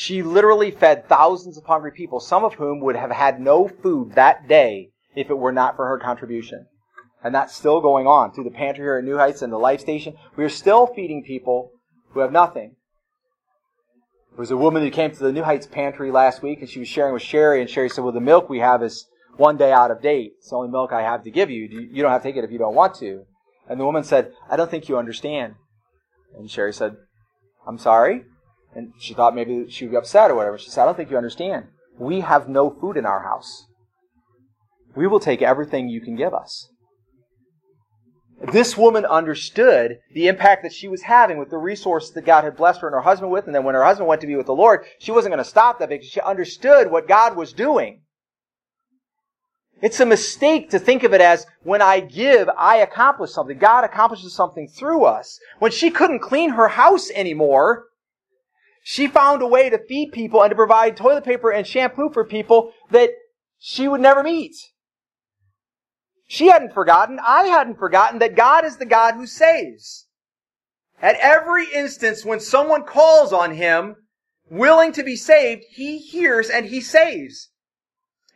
[0.00, 4.12] She literally fed thousands of hungry people, some of whom would have had no food
[4.12, 6.68] that day if it were not for her contribution.
[7.20, 9.80] And that's still going on through the pantry here at New Heights and the Life
[9.80, 10.14] Station.
[10.36, 11.72] We are still feeding people
[12.10, 12.76] who have nothing.
[14.30, 16.78] There was a woman who came to the New Heights pantry last week and she
[16.78, 19.04] was sharing with Sherry, and Sherry said, Well, the milk we have is
[19.36, 20.34] one day out of date.
[20.38, 21.64] It's the only milk I have to give you.
[21.64, 23.24] You don't have to take it if you don't want to.
[23.68, 25.56] And the woman said, I don't think you understand.
[26.36, 26.94] And Sherry said,
[27.66, 28.26] I'm sorry.
[28.78, 30.56] And she thought maybe she would be upset or whatever.
[30.56, 31.66] She said, I don't think you understand.
[31.98, 33.66] We have no food in our house.
[34.94, 36.70] We will take everything you can give us.
[38.52, 42.56] This woman understood the impact that she was having with the resources that God had
[42.56, 43.46] blessed her and her husband with.
[43.46, 45.50] And then when her husband went to be with the Lord, she wasn't going to
[45.50, 48.02] stop that because she understood what God was doing.
[49.82, 53.58] It's a mistake to think of it as when I give, I accomplish something.
[53.58, 55.40] God accomplishes something through us.
[55.58, 57.87] When she couldn't clean her house anymore,
[58.90, 62.24] she found a way to feed people and to provide toilet paper and shampoo for
[62.24, 63.10] people that
[63.58, 64.56] she would never meet.
[66.26, 70.06] She hadn't forgotten, I hadn't forgotten that God is the God who saves.
[71.02, 73.96] At every instance when someone calls on Him,
[74.48, 77.50] willing to be saved, He hears and He saves.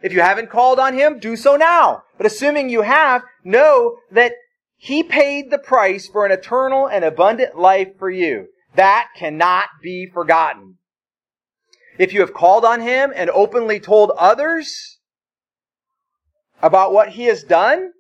[0.03, 2.03] If you haven't called on Him, do so now.
[2.19, 4.35] But assuming you have, know that
[4.77, 8.49] He paid the price for an eternal and abundant life for you.
[8.74, 10.78] That cannot be forgotten.
[11.99, 14.99] If you have called on Him and openly told others
[16.62, 17.93] about what He has done,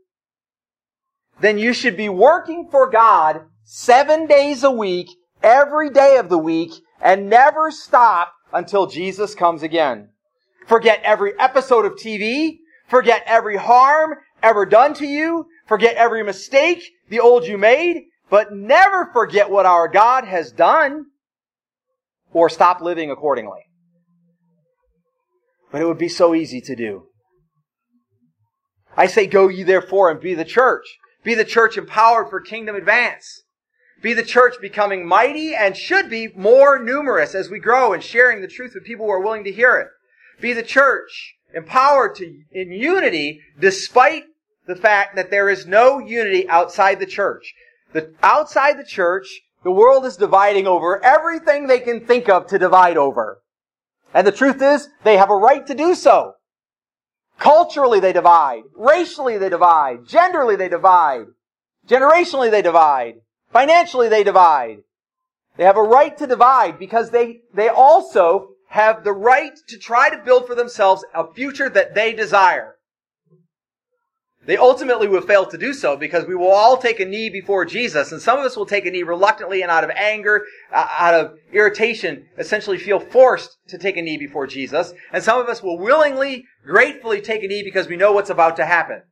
[1.40, 5.08] then you should be working for God seven days a week,
[5.42, 10.08] every day of the week, and never stop until Jesus comes again.
[10.66, 12.58] Forget every episode of TV.
[12.86, 15.46] Forget every harm ever done to you.
[15.66, 18.04] Forget every mistake the old you made.
[18.32, 21.04] But never forget what our God has done
[22.32, 23.60] or stop living accordingly.
[25.70, 27.08] But it would be so easy to do.
[28.96, 30.86] I say, go ye therefore and be the church.
[31.22, 33.42] Be the church empowered for kingdom advance.
[34.00, 38.40] Be the church becoming mighty and should be more numerous as we grow and sharing
[38.40, 39.88] the truth with people who are willing to hear it.
[40.40, 44.24] Be the church empowered to, in unity despite
[44.66, 47.52] the fact that there is no unity outside the church.
[47.92, 52.58] The, outside the church, the world is dividing over everything they can think of to
[52.58, 53.42] divide over.
[54.14, 56.34] And the truth is, they have a right to do so.
[57.38, 58.62] Culturally they divide.
[58.76, 60.04] Racially they divide.
[60.04, 61.26] Genderly they divide.
[61.88, 63.14] Generationally they divide.
[63.52, 64.78] Financially they divide.
[65.56, 70.08] They have a right to divide because they, they also have the right to try
[70.08, 72.76] to build for themselves a future that they desire.
[74.44, 77.64] They ultimately will fail to do so because we will all take a knee before
[77.64, 80.88] Jesus, and some of us will take a knee reluctantly and out of anger, uh,
[80.98, 85.48] out of irritation, essentially feel forced to take a knee before Jesus, and some of
[85.48, 89.02] us will willingly, gratefully take a knee because we know what's about to happen.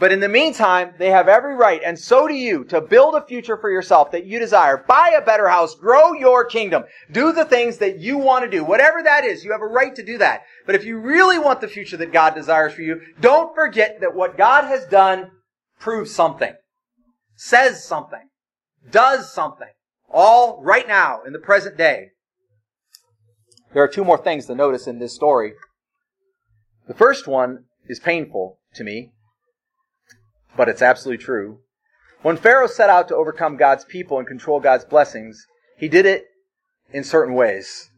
[0.00, 3.24] But in the meantime, they have every right, and so do you, to build a
[3.24, 4.76] future for yourself that you desire.
[4.76, 5.76] Buy a better house.
[5.76, 6.82] Grow your kingdom.
[7.12, 8.64] Do the things that you want to do.
[8.64, 10.42] Whatever that is, you have a right to do that.
[10.66, 14.16] But if you really want the future that God desires for you, don't forget that
[14.16, 15.30] what God has done
[15.78, 16.54] proves something.
[17.36, 18.28] Says something.
[18.90, 19.68] Does something.
[20.12, 22.08] All right now, in the present day.
[23.72, 25.54] There are two more things to notice in this story.
[26.86, 29.12] The first one is painful to me,
[30.56, 31.58] but it's absolutely true.
[32.22, 36.24] When Pharaoh set out to overcome God's people and control God's blessings, he did it
[36.90, 37.90] in certain ways.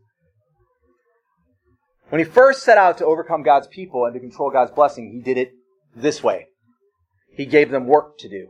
[2.08, 5.20] When he first set out to overcome God's people and to control God's blessing, he
[5.20, 5.52] did it
[5.94, 6.46] this way.
[7.30, 8.48] He gave them work to do.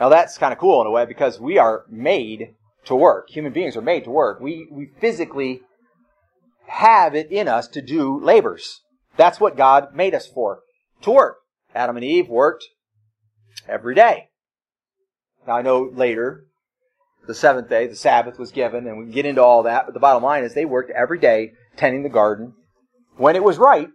[0.00, 2.54] Now that's kind of cool in a way because we are made
[2.84, 3.30] to work.
[3.30, 4.40] Human beings are made to work.
[4.40, 5.62] We, we physically
[6.66, 8.80] have it in us to do labors.
[9.16, 10.60] That's what God made us for.
[11.02, 11.38] To work.
[11.74, 12.64] Adam and Eve worked
[13.68, 14.28] every day.
[15.46, 16.44] Now I know later,
[17.26, 19.94] the seventh day, the Sabbath was given, and we can get into all that, but
[19.94, 22.54] the bottom line is they worked every day tending the garden
[23.16, 23.88] when it was right,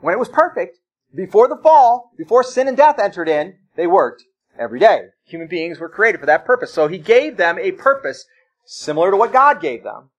[0.00, 0.78] when it was perfect,
[1.14, 4.24] before the fall, before sin and death entered in, they worked
[4.58, 5.06] every day.
[5.26, 6.72] Human beings were created for that purpose.
[6.72, 8.24] So he gave them a purpose
[8.64, 10.10] similar to what God gave them.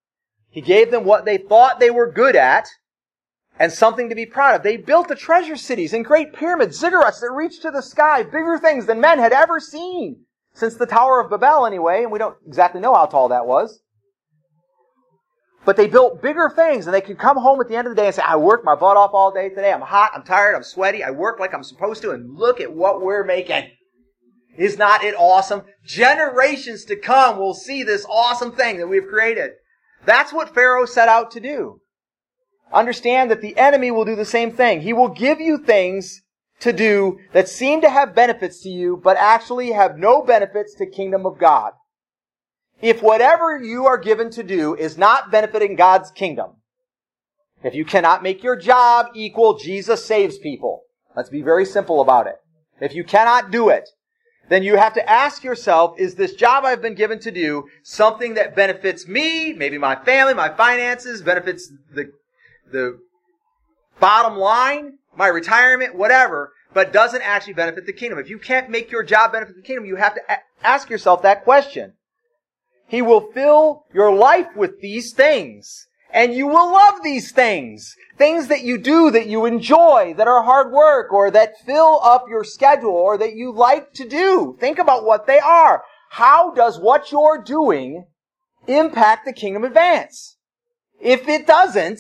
[0.50, 2.68] He gave them what they thought they were good at
[3.60, 4.64] and something to be proud of.
[4.64, 8.58] They built the treasure cities and great pyramids, ziggurats that reached to the sky, bigger
[8.58, 10.26] things than men had ever seen.
[10.54, 13.82] Since the Tower of Babel anyway, and we don't exactly know how tall that was.
[15.66, 18.02] But they built bigger things and they could come home at the end of the
[18.02, 19.74] day and say, I worked my butt off all day today.
[19.74, 22.72] I'm hot, I'm tired, I'm sweaty, I work like I'm supposed to, and look at
[22.72, 23.72] what we're making.
[24.58, 25.64] Is not it awesome?
[25.84, 29.52] Generations to come will see this awesome thing that we've created.
[30.06, 31.82] That's what Pharaoh set out to do.
[32.74, 34.82] Understand that the enemy will do the same thing.
[34.82, 36.22] He will give you things
[36.60, 40.86] to do that seem to have benefits to you, but actually have no benefits to
[40.86, 41.74] kingdom of God
[42.82, 46.58] if whatever you are given to do is not benefiting God's kingdom,
[47.64, 50.84] if you cannot make your job equal Jesus saves people,
[51.16, 52.36] let's be very simple about it.
[52.80, 53.90] If you cannot do it,
[54.50, 58.36] then you have to ask yourself, is this job I've been given to do something
[58.36, 62.12] that benefits me, maybe my family, my finances, benefits the,
[62.72, 63.00] the
[64.00, 68.20] bottom line, my retirement, whatever, but doesn't actually benefit the kingdom?
[68.20, 71.22] If you can't make your job benefit the kingdom, you have to a- ask yourself
[71.22, 71.94] that question.
[72.88, 75.88] He will fill your life with these things.
[76.12, 77.94] And you will love these things.
[78.18, 82.26] Things that you do that you enjoy, that are hard work, or that fill up
[82.30, 84.56] your schedule, or that you like to do.
[84.60, 85.84] Think about what they are.
[86.12, 88.06] How does what you're doing
[88.68, 90.38] impact the kingdom advance?
[91.02, 92.00] If it doesn't,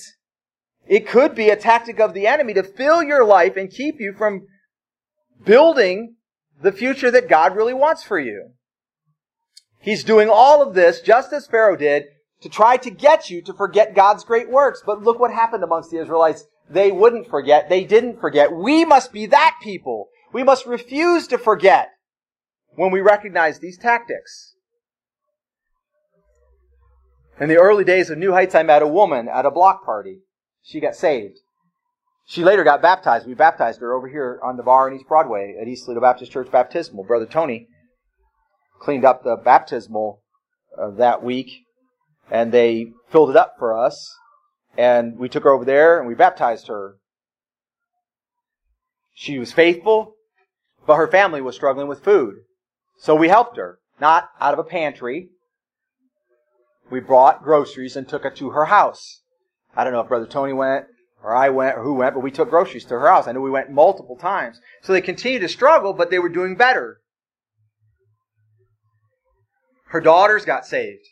[0.87, 4.13] it could be a tactic of the enemy to fill your life and keep you
[4.13, 4.45] from
[5.43, 6.15] building
[6.61, 8.51] the future that God really wants for you.
[9.79, 12.05] He's doing all of this, just as Pharaoh did,
[12.41, 14.81] to try to get you to forget God's great works.
[14.85, 16.45] But look what happened amongst the Israelites.
[16.69, 17.69] They wouldn't forget.
[17.69, 18.51] They didn't forget.
[18.51, 20.09] We must be that people.
[20.33, 21.89] We must refuse to forget
[22.75, 24.55] when we recognize these tactics.
[27.39, 30.19] In the early days of New Heights, I met a woman at a block party.
[30.65, 31.37] She got saved.
[32.25, 33.27] She later got baptized.
[33.27, 36.31] We baptized her over here on the bar in East Broadway at East Toledo Baptist
[36.31, 37.03] Church Baptismal.
[37.03, 37.67] Brother Tony
[38.81, 40.23] cleaned up the baptismal
[40.75, 41.51] uh, that week,
[42.31, 44.17] and they filled it up for us.
[44.75, 46.95] And we took her over there and we baptized her.
[49.13, 50.15] She was faithful,
[50.87, 52.35] but her family was struggling with food.
[52.97, 55.29] So we helped her, not out of a pantry.
[56.89, 59.21] We brought groceries and took her to her house.
[59.75, 60.85] I don't know if Brother Tony went
[61.23, 63.27] or I went or who went, but we took groceries to her house.
[63.27, 64.61] I know we went multiple times.
[64.81, 67.01] So they continued to struggle, but they were doing better.
[69.87, 71.05] Her daughters got saved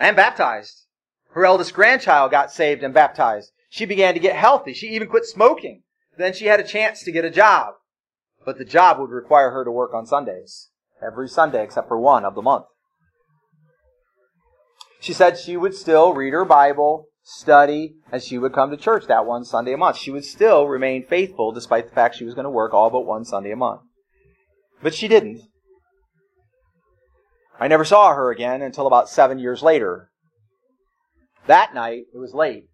[0.00, 0.86] and baptized.
[1.30, 3.52] Her eldest grandchild got saved and baptized.
[3.70, 4.74] She began to get healthy.
[4.74, 5.82] She even quit smoking.
[6.18, 7.74] Then she had a chance to get a job.
[8.44, 10.70] But the job would require her to work on Sundays.
[11.04, 12.66] Every Sunday except for one of the month.
[15.02, 19.06] She said she would still read her Bible, study, and she would come to church
[19.08, 19.96] that one Sunday a month.
[19.96, 23.04] She would still remain faithful despite the fact she was going to work all but
[23.04, 23.80] one Sunday a month.
[24.80, 25.40] But she didn't.
[27.58, 30.08] I never saw her again until about seven years later.
[31.48, 32.66] That night, it was late.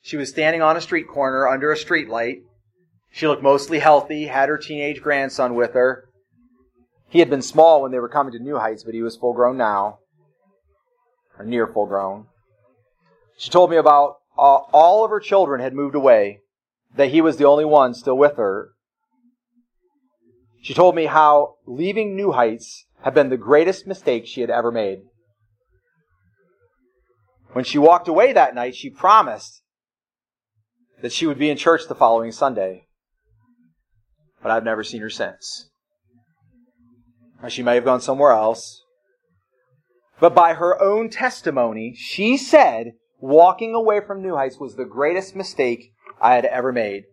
[0.00, 2.38] She was standing on a street corner under a street light.
[3.12, 6.08] She looked mostly healthy, had her teenage grandson with her.
[7.10, 9.34] He had been small when they were coming to New Heights, but he was full
[9.34, 9.98] grown now,
[11.38, 12.26] or near full grown.
[13.36, 16.40] She told me about uh, all of her children had moved away,
[16.96, 18.70] that he was the only one still with her.
[20.62, 24.72] She told me how leaving New Heights had been the greatest mistake she had ever
[24.72, 24.98] made.
[27.52, 29.62] When she walked away that night, she promised
[31.00, 32.86] that she would be in church the following Sunday.
[34.42, 35.70] But I've never seen her since.
[37.42, 38.82] Or she may have gone somewhere else.
[40.20, 45.36] But by her own testimony, she said walking away from New Heights was the greatest
[45.36, 47.04] mistake I had ever made.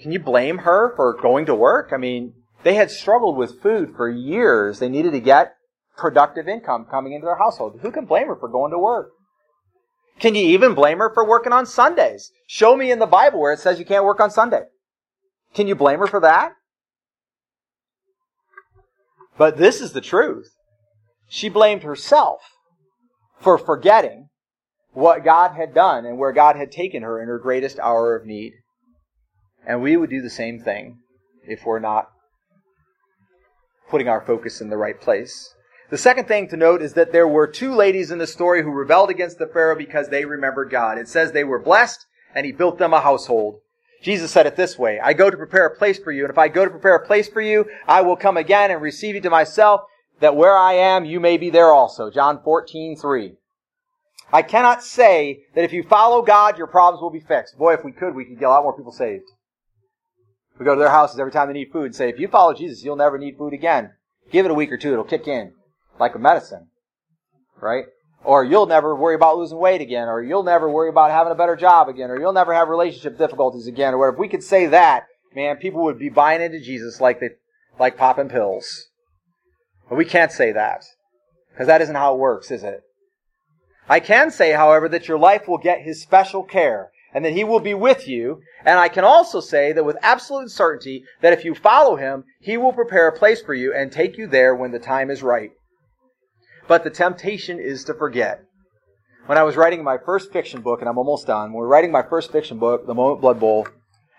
[0.00, 1.90] Can you blame her for going to work?
[1.92, 4.78] I mean, they had struggled with food for years.
[4.78, 5.54] They needed to get
[5.96, 7.80] productive income coming into their household.
[7.82, 9.10] Who can blame her for going to work?
[10.18, 12.30] Can you even blame her for working on Sundays?
[12.46, 14.62] Show me in the Bible where it says you can't work on Sunday.
[15.54, 16.52] Can you blame her for that?
[19.38, 20.55] But this is the truth.
[21.28, 22.40] She blamed herself
[23.40, 24.28] for forgetting
[24.92, 28.24] what God had done and where God had taken her in her greatest hour of
[28.24, 28.52] need.
[29.66, 30.98] And we would do the same thing
[31.46, 32.08] if we're not
[33.90, 35.54] putting our focus in the right place.
[35.90, 38.70] The second thing to note is that there were two ladies in the story who
[38.70, 40.98] rebelled against the Pharaoh because they remembered God.
[40.98, 42.04] It says they were blessed
[42.34, 43.60] and he built them a household.
[44.02, 46.38] Jesus said it this way, I go to prepare a place for you, and if
[46.38, 49.20] I go to prepare a place for you, I will come again and receive you
[49.22, 49.80] to myself,
[50.20, 52.10] that where I am, you may be there also.
[52.10, 53.34] John 14, 3.
[54.32, 57.56] I cannot say that if you follow God, your problems will be fixed.
[57.58, 59.24] Boy, if we could, we could get a lot more people saved.
[60.58, 62.54] We go to their houses every time they need food and say, if you follow
[62.54, 63.92] Jesus, you'll never need food again.
[64.32, 65.52] Give it a week or two, it'll kick in.
[66.00, 66.68] Like a medicine.
[67.60, 67.84] Right?
[68.24, 71.36] Or you'll never worry about losing weight again, or you'll never worry about having a
[71.36, 74.16] better job again, or you'll never have relationship difficulties again, or whatever.
[74.16, 77.30] if we could say that, man, people would be buying into Jesus like they,
[77.78, 78.88] like popping pills.
[79.88, 80.84] But we can't say that.
[81.50, 82.82] Because that isn't how it works, is it?
[83.88, 87.44] I can say, however, that your life will get His special care and that He
[87.44, 88.40] will be with you.
[88.64, 92.56] And I can also say that with absolute certainty that if you follow Him, He
[92.56, 95.50] will prepare a place for you and take you there when the time is right.
[96.68, 98.42] But the temptation is to forget.
[99.26, 101.68] When I was writing my first fiction book, and I'm almost done, when we were
[101.68, 103.66] writing my first fiction book, The Moment Blood Bowl,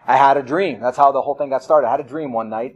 [0.06, 0.80] I had a dream.
[0.82, 1.88] That's how the whole thing got started.
[1.88, 2.76] I had a dream one night.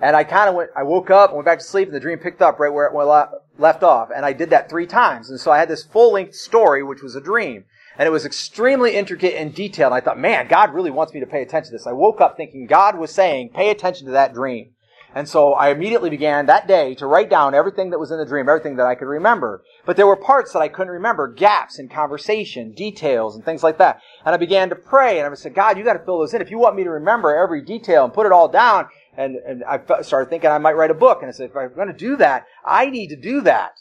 [0.00, 2.18] And I kind of went, I woke up, went back to sleep, and the dream
[2.18, 3.28] picked up right where it
[3.58, 4.08] left off.
[4.14, 5.30] And I did that three times.
[5.30, 7.64] And so I had this full length story, which was a dream.
[7.98, 9.92] And it was extremely intricate and detailed.
[9.92, 11.86] And I thought, man, God really wants me to pay attention to this.
[11.86, 14.70] I woke up thinking God was saying, pay attention to that dream.
[15.14, 18.24] And so I immediately began that day to write down everything that was in the
[18.24, 19.62] dream, everything that I could remember.
[19.84, 23.76] But there were parts that I couldn't remember, gaps in conversation, details, and things like
[23.76, 24.00] that.
[24.24, 26.40] And I began to pray, and I said, God, you got to fill those in.
[26.40, 28.86] If you want me to remember every detail and put it all down,
[29.16, 31.18] and, and I started thinking I might write a book.
[31.20, 33.72] And I said, if I'm going to do that, I need to do that.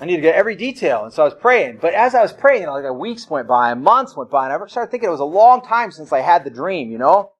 [0.00, 1.04] I need to get every detail.
[1.04, 1.78] And so I was praying.
[1.80, 4.44] But as I was praying, you know, like weeks went by and months went by,
[4.48, 6.98] and I started thinking it was a long time since I had the dream, you
[6.98, 7.30] know?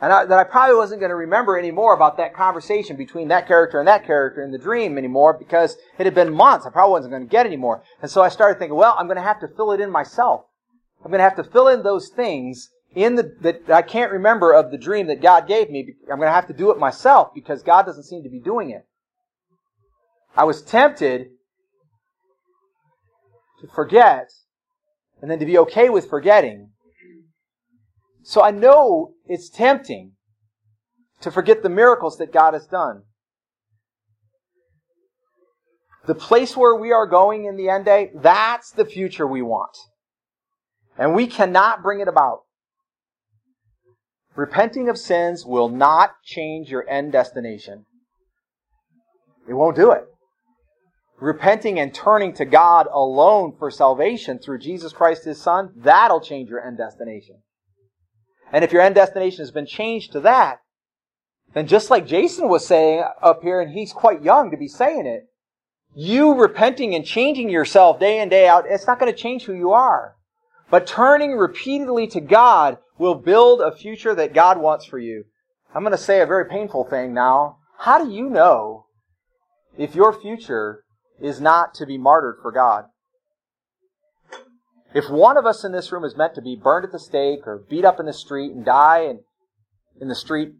[0.00, 3.48] And I, that I probably wasn't going to remember anymore about that conversation between that
[3.48, 6.66] character and that character in the dream anymore because it had been months.
[6.66, 7.82] I probably wasn't going to get any more.
[8.00, 10.44] And so I started thinking, well, I'm going to have to fill it in myself.
[11.04, 14.52] I'm going to have to fill in those things in the, that I can't remember
[14.52, 15.94] of the dream that God gave me.
[16.10, 18.70] I'm going to have to do it myself because God doesn't seem to be doing
[18.70, 18.86] it.
[20.36, 21.28] I was tempted
[23.60, 24.30] to forget
[25.20, 26.70] and then to be okay with forgetting
[28.28, 30.12] so I know it's tempting
[31.22, 33.04] to forget the miracles that God has done.
[36.06, 39.74] The place where we are going in the end day, that's the future we want.
[40.98, 42.40] And we cannot bring it about.
[44.38, 47.86] Repenting of sins will not change your end destination.
[49.48, 50.04] It won't do it.
[51.20, 56.48] Repenting and turning to God alone for salvation through Jesus Christ His Son, that'll change
[56.50, 57.42] your end destination.
[58.52, 60.60] And if your end destination has been changed to that,
[61.54, 65.04] then just like Jason was saying up here, and he's quite young to be saying
[65.04, 65.24] it,
[65.96, 69.54] you repenting and changing yourself day in, day out, it's not going to change who
[69.54, 70.14] you are.
[70.70, 75.24] But turning repeatedly to God will build a future that God wants for you.
[75.74, 77.58] I'm going to say a very painful thing now.
[77.78, 78.86] How do you know
[79.76, 80.82] if your future
[81.20, 82.84] is not to be martyred for God?
[84.94, 87.46] If one of us in this room is meant to be burned at the stake
[87.46, 89.20] or beat up in the street and die in,
[90.00, 90.52] in the street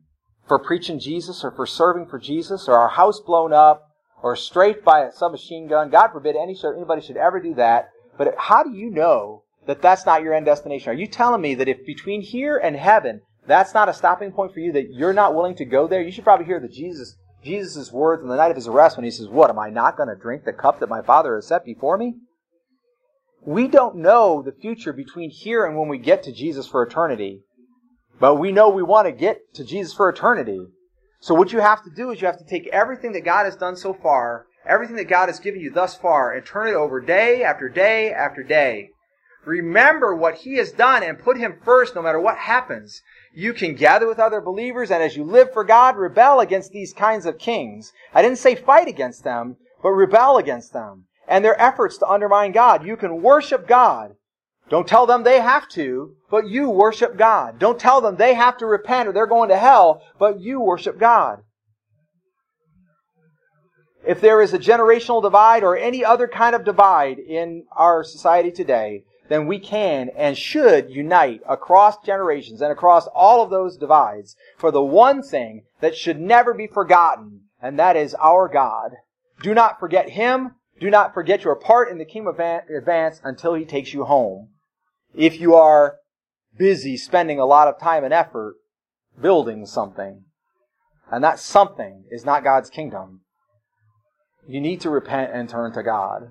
[0.46, 3.84] for preaching Jesus or for serving for Jesus or our house blown up
[4.22, 7.88] or strafed by a submachine gun, God forbid any, anybody should ever do that.
[8.16, 10.90] But how do you know that that's not your end destination?
[10.90, 14.54] Are you telling me that if between here and heaven, that's not a stopping point
[14.54, 16.00] for you, that you're not willing to go there?
[16.00, 19.04] You should probably hear the Jesus, Jesus' words on the night of his arrest when
[19.04, 21.46] he says, What, am I not going to drink the cup that my Father has
[21.46, 22.14] set before me?
[23.44, 27.42] We don't know the future between here and when we get to Jesus for eternity.
[28.18, 30.60] But we know we want to get to Jesus for eternity.
[31.20, 33.54] So what you have to do is you have to take everything that God has
[33.54, 37.02] done so far, everything that God has given you thus far, and turn it over
[37.02, 38.88] day after day after day.
[39.48, 43.00] Remember what He has done and put Him first no matter what happens.
[43.32, 46.92] You can gather with other believers and as you live for God, rebel against these
[46.92, 47.94] kinds of kings.
[48.12, 52.52] I didn't say fight against them, but rebel against them and their efforts to undermine
[52.52, 52.86] God.
[52.86, 54.16] You can worship God,
[54.68, 57.58] Don't tell them they have to, but you worship God.
[57.58, 60.98] Don't tell them they have to repent or they're going to hell, but you worship
[60.98, 61.38] God.
[64.06, 68.50] If there is a generational divide or any other kind of divide in our society
[68.50, 74.36] today, then we can and should unite across generations and across all of those divides
[74.56, 78.92] for the one thing that should never be forgotten, and that is our God.
[79.42, 80.56] Do not forget Him.
[80.80, 84.50] Do not forget your part in the kingdom advance until He takes you home.
[85.14, 85.96] If you are
[86.56, 88.56] busy spending a lot of time and effort
[89.20, 90.24] building something,
[91.10, 93.22] and that something is not God's kingdom,
[94.46, 96.30] you need to repent and turn to God.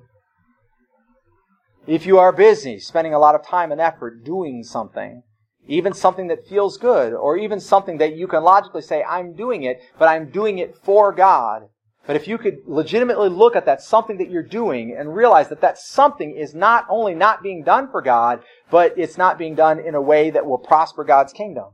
[1.87, 5.23] If you are busy, spending a lot of time and effort doing something,
[5.67, 9.63] even something that feels good, or even something that you can logically say, I'm doing
[9.63, 11.69] it, but I'm doing it for God.
[12.05, 15.61] But if you could legitimately look at that something that you're doing and realize that
[15.61, 19.79] that something is not only not being done for God, but it's not being done
[19.79, 21.71] in a way that will prosper God's kingdom,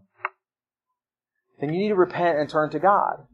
[1.60, 3.26] then you need to repent and turn to God.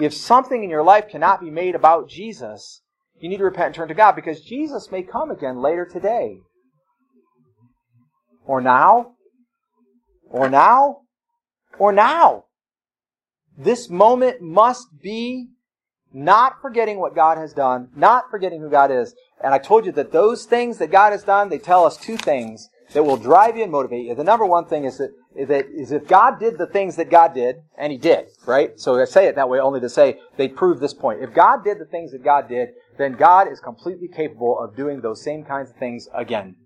[0.00, 2.82] If something in your life cannot be made about Jesus,
[3.20, 6.38] you need to repent and turn to God because Jesus may come again later today.
[8.46, 9.12] Or now.
[10.28, 11.02] Or now.
[11.78, 12.44] Or now.
[13.56, 15.48] This moment must be
[16.12, 19.14] not forgetting what God has done, not forgetting who God is.
[19.42, 22.16] And I told you that those things that God has done, they tell us two
[22.16, 24.14] things that will drive you and motivate you.
[24.14, 27.34] The number one thing is that, that is if God did the things that God
[27.34, 28.78] did, and He did, right?
[28.78, 31.22] So I say it that way only to say they prove this point.
[31.22, 32.70] If God did the things that God did,
[33.00, 36.56] then God is completely capable of doing those same kinds of things again.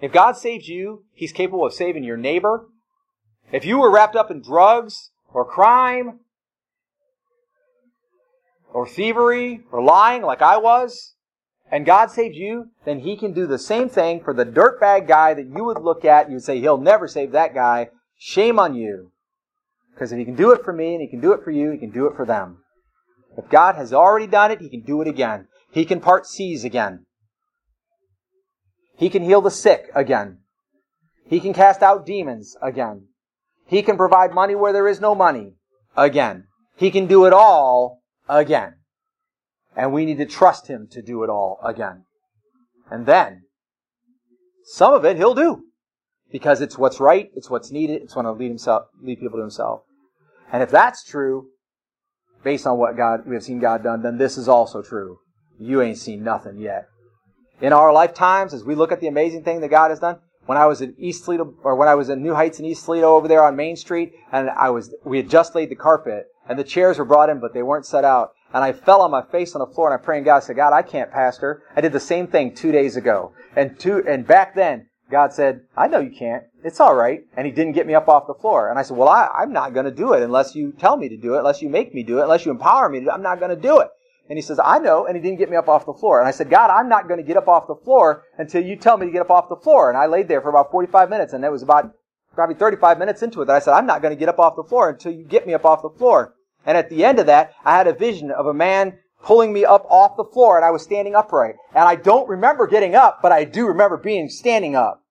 [0.00, 2.66] If God saved you, He's capable of saving your neighbor.
[3.52, 6.20] If you were wrapped up in drugs or crime
[8.72, 11.14] or thievery or lying like I was,
[11.70, 15.34] and God saved you, then He can do the same thing for the dirtbag guy
[15.34, 17.90] that you would look at and you would say, He'll never save that guy.
[18.18, 19.12] Shame on you.
[19.94, 21.70] Because if He can do it for me and He can do it for you,
[21.70, 22.58] He can do it for them.
[23.36, 25.46] If God has already done it, He can do it again.
[25.70, 27.06] He can part seas again.
[28.96, 30.40] He can heal the sick again.
[31.26, 33.06] He can cast out demons again.
[33.66, 35.54] He can provide money where there is no money
[35.96, 36.48] again.
[36.76, 38.74] He can do it all again.
[39.76, 42.04] And we need to trust Him to do it all again.
[42.90, 43.42] And then,
[44.64, 45.64] some of it He'll do.
[46.32, 49.42] Because it's what's right, it's what's needed, it's going to lead himself, lead people to
[49.42, 49.82] Himself.
[50.52, 51.46] And if that's true,
[52.42, 55.18] based on what God we have seen God done, then this is also true.
[55.58, 56.88] You ain't seen nothing yet.
[57.60, 60.56] In our lifetimes, as we look at the amazing thing that God has done, when
[60.56, 63.14] I was in East Toledo, or when I was in New Heights in East Toledo
[63.14, 66.58] over there on Main Street, and I was, we had just laid the carpet, and
[66.58, 68.32] the chairs were brought in, but they weren't set out.
[68.52, 70.56] And I fell on my face on the floor, and I prayed God, I said,
[70.56, 71.62] God, I can't pastor.
[71.76, 73.32] I did the same thing two days ago.
[73.54, 76.44] And two, and back then, God said, I know you can't.
[76.64, 77.22] It's all right.
[77.36, 78.70] And he didn't get me up off the floor.
[78.70, 81.08] And I said, well, I, I'm not going to do it unless you tell me
[81.08, 83.10] to do it, unless you make me do it, unless you empower me to do
[83.10, 83.14] it.
[83.14, 83.88] I'm not going to do it.
[84.28, 85.06] And he says, I know.
[85.06, 86.20] And he didn't get me up off the floor.
[86.20, 88.76] And I said, God, I'm not going to get up off the floor until you
[88.76, 89.88] tell me to get up off the floor.
[89.88, 91.32] And I laid there for about 45 minutes.
[91.32, 91.92] And it was about
[92.34, 94.54] probably 35 minutes into it that I said, I'm not going to get up off
[94.56, 96.34] the floor until you get me up off the floor.
[96.64, 99.64] And at the end of that, I had a vision of a man pulling me
[99.64, 101.56] up off the floor and I was standing upright.
[101.74, 105.02] And I don't remember getting up, but I do remember being standing up.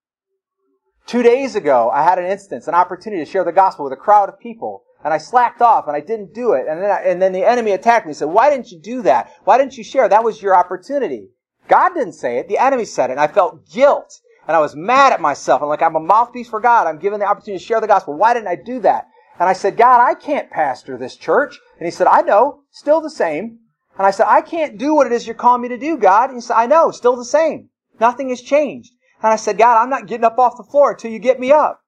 [1.06, 3.98] Two days ago, I had an instance, an opportunity to share the gospel with a
[3.98, 4.84] crowd of people.
[5.04, 6.68] And I slacked off and I didn't do it.
[6.68, 9.02] And then, I, and then the enemy attacked me and said, why didn't you do
[9.04, 9.32] that?
[9.44, 10.10] Why didn't you share?
[10.10, 11.30] That was your opportunity.
[11.68, 12.48] God didn't say it.
[12.48, 13.14] The enemy said it.
[13.14, 14.20] And I felt guilt.
[14.48, 15.62] And I was mad at myself.
[15.62, 16.88] I'm like, I'm a mouthpiece for God.
[16.88, 18.16] I'm given the opportunity to share the gospel.
[18.16, 19.08] Why didn't I do that?
[19.40, 21.60] And I said, God, I can't pastor this church.
[21.78, 22.62] And he said, I know.
[22.72, 23.60] Still the same.
[24.00, 26.30] And I said, I can't do what it is you're calling me to do, God.
[26.30, 26.90] And he said, I know.
[26.90, 27.70] Still the same.
[28.00, 28.94] Nothing has changed.
[29.22, 31.52] And I said, God, I'm not getting up off the floor until you get me
[31.52, 31.82] up.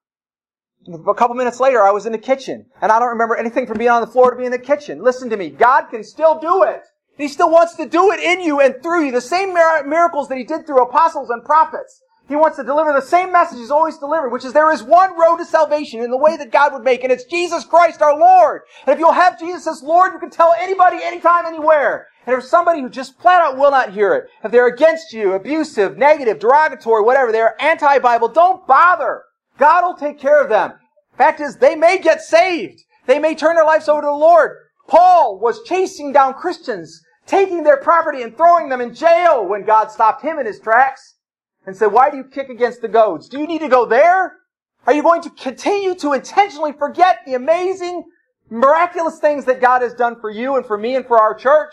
[0.86, 3.78] A couple minutes later, I was in the kitchen, and I don't remember anything from
[3.78, 5.02] being on the floor to being in the kitchen.
[5.02, 5.48] Listen to me.
[5.48, 6.82] God can still do it.
[7.16, 9.12] He still wants to do it in you and through you.
[9.12, 12.02] The same miracles that He did through apostles and prophets.
[12.32, 15.18] He wants to deliver the same message He's always delivered, which is there is one
[15.18, 18.18] road to salvation in the way that God would make, and it's Jesus Christ our
[18.18, 18.62] Lord.
[18.86, 22.06] And if you'll have Jesus as Lord, you can tell anybody, anytime, anywhere.
[22.24, 25.34] And if somebody who just flat out will not hear it, if they're against you,
[25.34, 29.24] abusive, negative, derogatory, whatever, they're anti-Bible, don't bother.
[29.58, 30.72] God will take care of them.
[31.18, 32.82] Fact is, they may get saved.
[33.04, 34.56] They may turn their lives over to the Lord.
[34.88, 39.90] Paul was chasing down Christians, taking their property and throwing them in jail when God
[39.90, 41.11] stopped him in his tracks
[41.66, 43.28] and said, why do you kick against the goads?
[43.28, 44.36] Do you need to go there?
[44.86, 48.04] Are you going to continue to intentionally forget the amazing,
[48.50, 51.72] miraculous things that God has done for you and for me and for our church?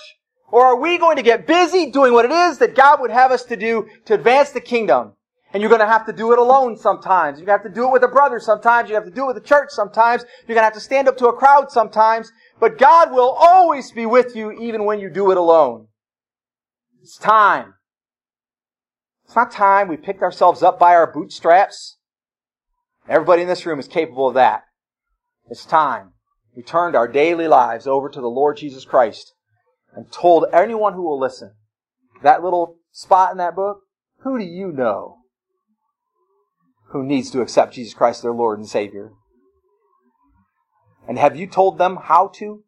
[0.51, 3.31] Or are we going to get busy doing what it is that God would have
[3.31, 5.13] us to do to advance the kingdom?
[5.51, 7.39] And you're going to have to do it alone sometimes.
[7.39, 8.89] You're going to have to do it with a brother sometimes.
[8.89, 10.23] You have to do it with a church sometimes.
[10.47, 12.31] You're going to have to stand up to a crowd sometimes.
[12.59, 15.87] But God will always be with you even when you do it alone.
[17.01, 17.73] It's time.
[19.29, 21.99] It's not time we picked ourselves up by our bootstraps.
[23.07, 24.63] Everybody in this room is capable of that.
[25.51, 26.13] It's time
[26.55, 29.35] we turned our daily lives over to the Lord Jesus Christ
[29.93, 31.51] and told anyone who will listen,
[32.23, 33.81] that little spot in that book,
[34.21, 35.17] who do you know
[36.87, 39.11] who needs to accept Jesus Christ their Lord and Savior?
[41.07, 42.63] And have you told them how to?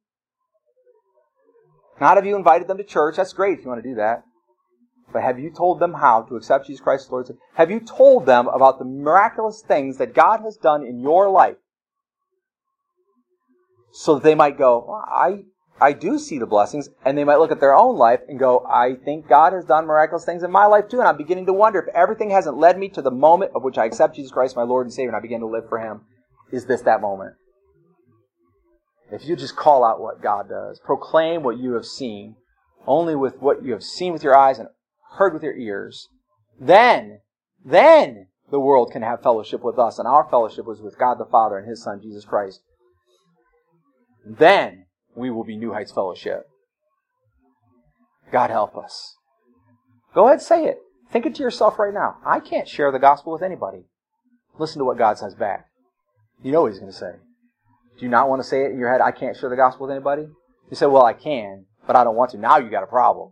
[2.00, 3.16] Not have you invited them to church.
[3.16, 4.26] That's great if you want to do that.
[5.12, 7.28] But have you told them how to accept Jesus Christ as Lord?
[7.56, 11.58] Have you told them about the miraculous things that God has done in your life?
[13.94, 15.44] So that they might go, well, I,
[15.82, 18.66] I do see the blessings, and they might look at their own life and go,
[18.66, 21.54] I think God has done miraculous things in my life too, and I'm beginning to
[21.54, 24.56] wonder if everything hasn't led me to the moment of which I accept Jesus Christ,
[24.56, 26.02] my Lord and Savior, and I begin to live for Him.
[26.52, 27.36] Is this that moment?
[29.12, 32.36] If you just call out what God does, proclaim what you have seen,
[32.88, 34.70] only with what you have seen with your eyes and
[35.18, 36.08] heard with your ears,
[36.60, 37.20] then,
[37.64, 41.26] then the world can have fellowship with us, and our fellowship was with God the
[41.26, 42.62] Father and His Son, Jesus Christ.
[44.26, 44.86] Then
[45.16, 46.44] we will be New Heights Fellowship.
[48.32, 49.16] God help us.
[50.14, 50.80] Go ahead, say it.
[51.10, 52.18] Think it to yourself right now.
[52.26, 53.86] I can't share the gospel with anybody.
[54.58, 55.66] Listen to what God says back.
[56.44, 57.14] You know what He's going to say.
[57.98, 59.88] Do you not want to say it in your head, I can't share the gospel
[59.88, 60.28] with anybody?
[60.70, 62.38] You say, well, I can, but I don't want to.
[62.38, 63.32] Now you got a problem.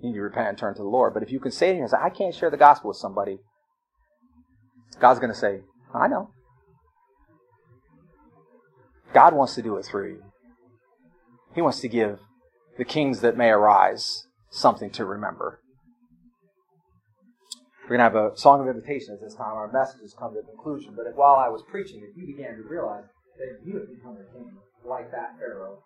[0.00, 1.14] You need to repent and turn to the Lord.
[1.14, 2.96] But if you can say to in your head, I can't share the gospel with
[2.96, 3.38] somebody,
[5.00, 5.60] God's going to say,
[5.94, 6.30] I know.
[9.12, 10.22] God wants to do it through you.
[11.54, 12.20] He wants to give
[12.76, 15.60] the kings that may arise something to remember.
[17.84, 19.54] We're going to have a song of invitation at this time.
[19.54, 20.92] Our message has come to a conclusion.
[20.94, 23.04] But if, while I was preaching, if you began to realize
[23.38, 25.82] that you have become a king like that Pharaoh,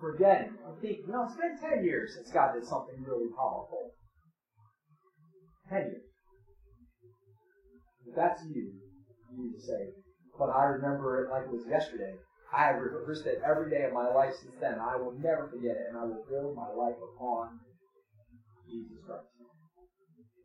[0.00, 3.92] forgetting, I think, you know, it's been 10 years since God did something really powerful.
[5.68, 6.06] 10 years.
[8.06, 8.70] If that's you,
[9.32, 9.90] you need to say,
[10.38, 12.14] but I remember it like it was yesterday.
[12.54, 14.78] I have rehearsed it every day of my life since then.
[14.78, 17.58] I will never forget it, and I will build my life upon
[18.70, 19.26] Jesus Christ.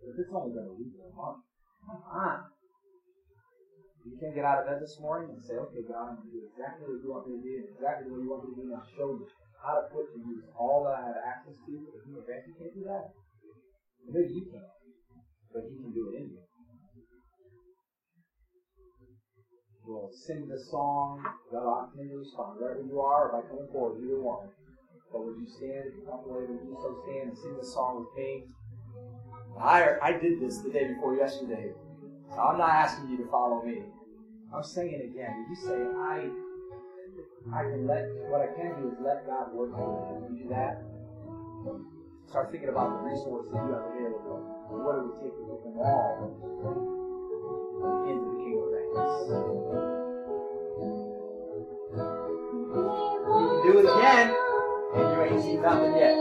[0.01, 1.45] But if it's only going to leave you a month,
[1.85, 2.49] come on.
[4.01, 6.33] You can't get out of bed this morning and say, okay, God, I'm going to
[6.33, 8.65] do exactly what you want me to do, exactly what you want me to do,
[8.65, 9.21] and I'll show you
[9.61, 12.25] how to put to use all that I have access to the human.
[12.25, 13.13] You can't do that.
[14.09, 14.65] Maybe you can,
[15.53, 16.41] but He can do it in you.
[19.85, 21.23] We'll sing this song.
[21.51, 24.49] God, I can respond wherever you are, or by coming forward, either one.
[25.11, 27.73] But would you stand, if you come away, would you so stand and sing this
[27.73, 28.45] song with me?
[29.59, 31.71] I, I did this the day before yesterday.
[32.29, 33.83] So I'm not asking you to follow me.
[34.55, 35.45] I'm saying it again.
[35.49, 36.29] Did you say I
[37.49, 40.01] I can let what I can do is let God work through me.
[40.13, 40.77] Can you do that?
[42.29, 44.39] Start thinking about the resources you have available.
[44.69, 46.31] And what it would take to put them all
[48.05, 48.71] into the kingdom of.
[53.31, 54.27] You can do it again,
[54.95, 56.13] and you ain't seen nothing yet.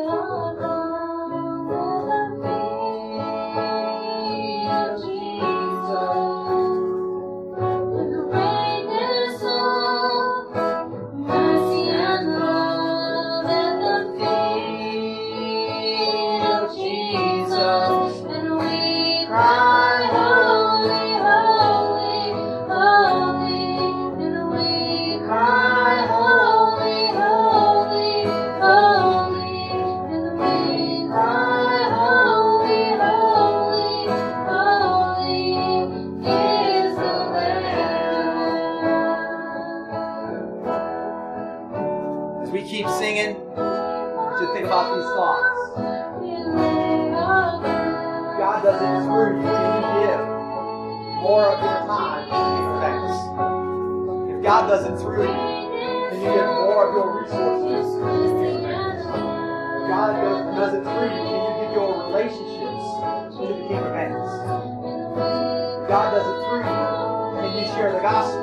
[68.11, 68.40] Gospel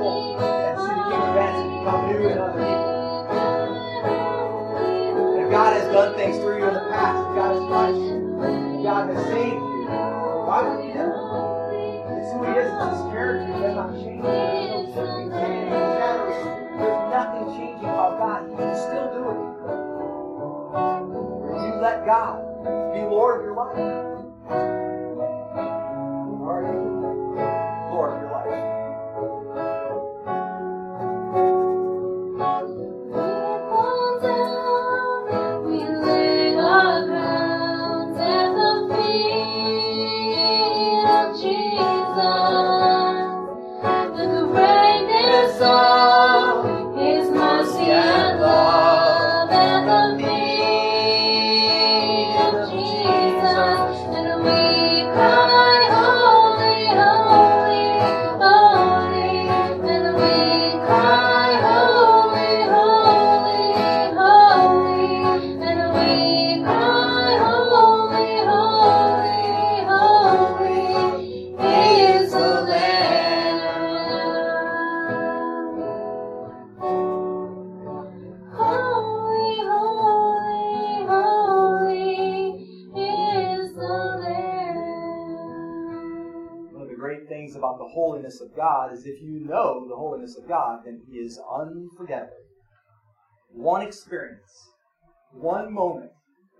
[88.87, 92.33] God is if you know the holiness of God, then He is unforgettable.
[93.51, 94.69] One experience,
[95.31, 96.11] one moment,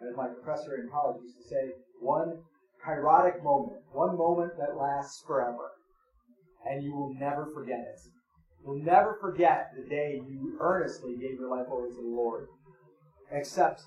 [0.01, 2.39] as my professor in college used to say, one
[2.85, 5.71] kairotic moment, one moment that lasts forever.
[6.69, 7.99] And you will never forget it.
[8.63, 12.47] You'll never forget the day you earnestly gave your life over to the Lord.
[13.31, 13.81] Except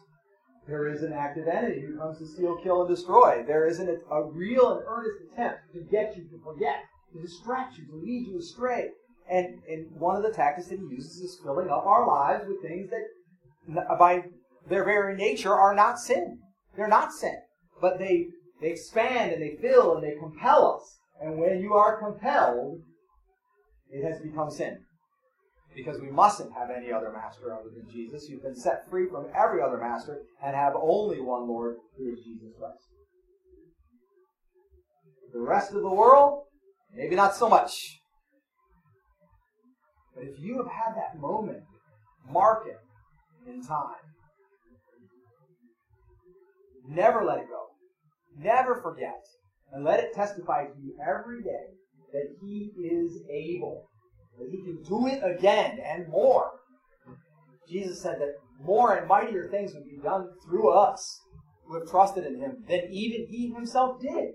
[0.67, 3.43] there is an active enemy who comes to steal, kill, and destroy.
[3.47, 7.87] There isn't a real and earnest attempt to get you to forget, to distract you,
[7.87, 8.89] to lead you astray.
[9.31, 12.63] And, and one of the tactics that he uses is filling up our lives with
[12.63, 14.25] things that, by
[14.69, 16.39] their very nature, are not sin.
[16.77, 17.37] They're not sin.
[17.81, 18.27] But they,
[18.61, 20.99] they expand and they fill and they compel us.
[21.21, 22.81] And when you are compelled,
[23.91, 24.79] it has become sin.
[25.75, 28.29] Because we mustn't have any other master other than Jesus.
[28.29, 32.19] You've been set free from every other master and have only one Lord who is
[32.25, 32.83] Jesus Christ.
[35.33, 36.43] The rest of the world,
[36.95, 38.01] maybe not so much.
[40.15, 41.63] But if you have had that moment,
[42.29, 42.79] mark it
[43.49, 43.97] in time.
[46.89, 47.67] Never let it go.
[48.37, 49.21] Never forget.
[49.73, 51.67] And let it testify to you every day
[52.13, 53.89] that He is able.
[54.39, 56.51] That He can do it again and more.
[57.69, 61.21] Jesus said that more and mightier things would be done through us
[61.67, 64.31] who have trusted in Him than even He Himself did.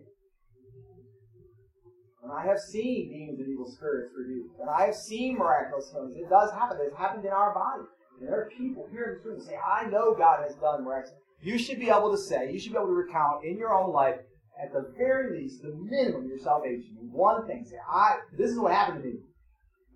[2.25, 4.59] And I have seen demons and evil spirits rebuked.
[4.59, 6.17] And I have seen miraculous healings.
[6.17, 6.77] It does happen.
[6.81, 7.85] It's happened in our body.
[8.19, 10.83] And there are people here in this room who say, I know God has done
[10.83, 11.13] miraculous.
[11.43, 13.93] You should be able to say, you should be able to recount in your own
[13.93, 14.15] life,
[14.59, 16.97] at the very least, the minimum of your salvation.
[17.11, 17.63] One thing.
[17.69, 19.15] Say, I this is what happened to me.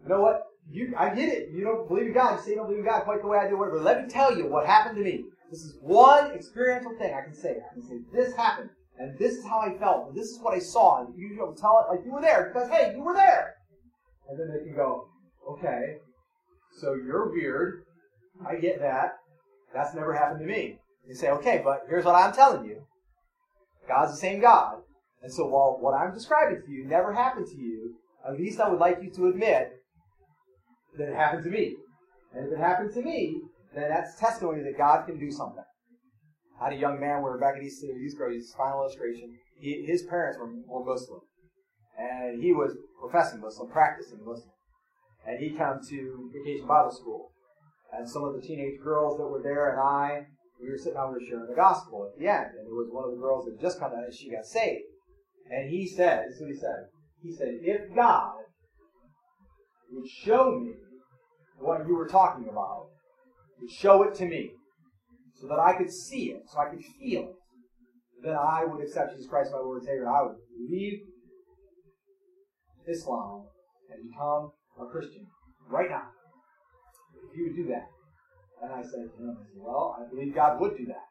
[0.04, 0.44] You know what?
[0.70, 1.50] You I get it.
[1.52, 2.38] You don't believe in God.
[2.38, 3.78] You say you don't believe in God quite the way I do, whatever.
[3.78, 5.24] But let me tell you what happened to me.
[5.50, 7.56] This is one experiential thing I can say.
[7.58, 8.70] I can say, this happened.
[9.00, 10.10] And this is how I felt.
[10.10, 11.06] And this is what I saw.
[11.06, 13.56] And you know, tell it like you were there because hey, you were there.
[14.30, 15.08] And then they can go,
[15.50, 15.96] okay,
[16.80, 17.84] so you're weird.
[18.48, 19.14] I get that.
[19.74, 20.78] That's never happened to me.
[21.08, 22.82] You say, okay, but here's what I'm telling you.
[23.88, 24.82] God's the same God.
[25.24, 27.96] And so while what I'm describing to you never happened to you,
[28.28, 29.72] at least I would like you to admit
[30.98, 31.76] that it happened to me.
[32.34, 33.42] And if it happened to me,
[33.74, 35.64] then that's testimony that God can do something.
[36.60, 38.82] I had a young man, we were back at East City Youth Grow, his final
[38.82, 39.38] illustration.
[39.60, 41.22] He, his parents were, were Muslim.
[41.98, 44.52] And he was professing Muslim, practicing Muslim.
[45.26, 47.32] And he came to Vacation Bible School.
[47.94, 50.28] And some of the teenage girls that were there and I,
[50.62, 52.52] we were sitting down, we were sharing the gospel at the end.
[52.60, 54.84] And it was one of the girls that just come out and she got saved.
[55.50, 56.86] And he said, this is what he said.
[57.24, 58.36] He said, if God
[59.92, 60.74] would show me
[61.58, 62.88] what you were talking about,
[63.62, 64.52] would show it to me,
[65.40, 67.36] so that I could see it, so I could feel it,
[68.24, 70.36] then I would accept Jesus Christ, my Lord and Savior, I would
[70.70, 71.00] leave
[72.88, 73.46] Islam
[73.90, 74.52] and become
[74.82, 75.28] a Christian
[75.70, 76.04] right now.
[77.30, 77.88] If he would do that.
[78.62, 81.08] And I said to him, I said, well, I believe God would do that.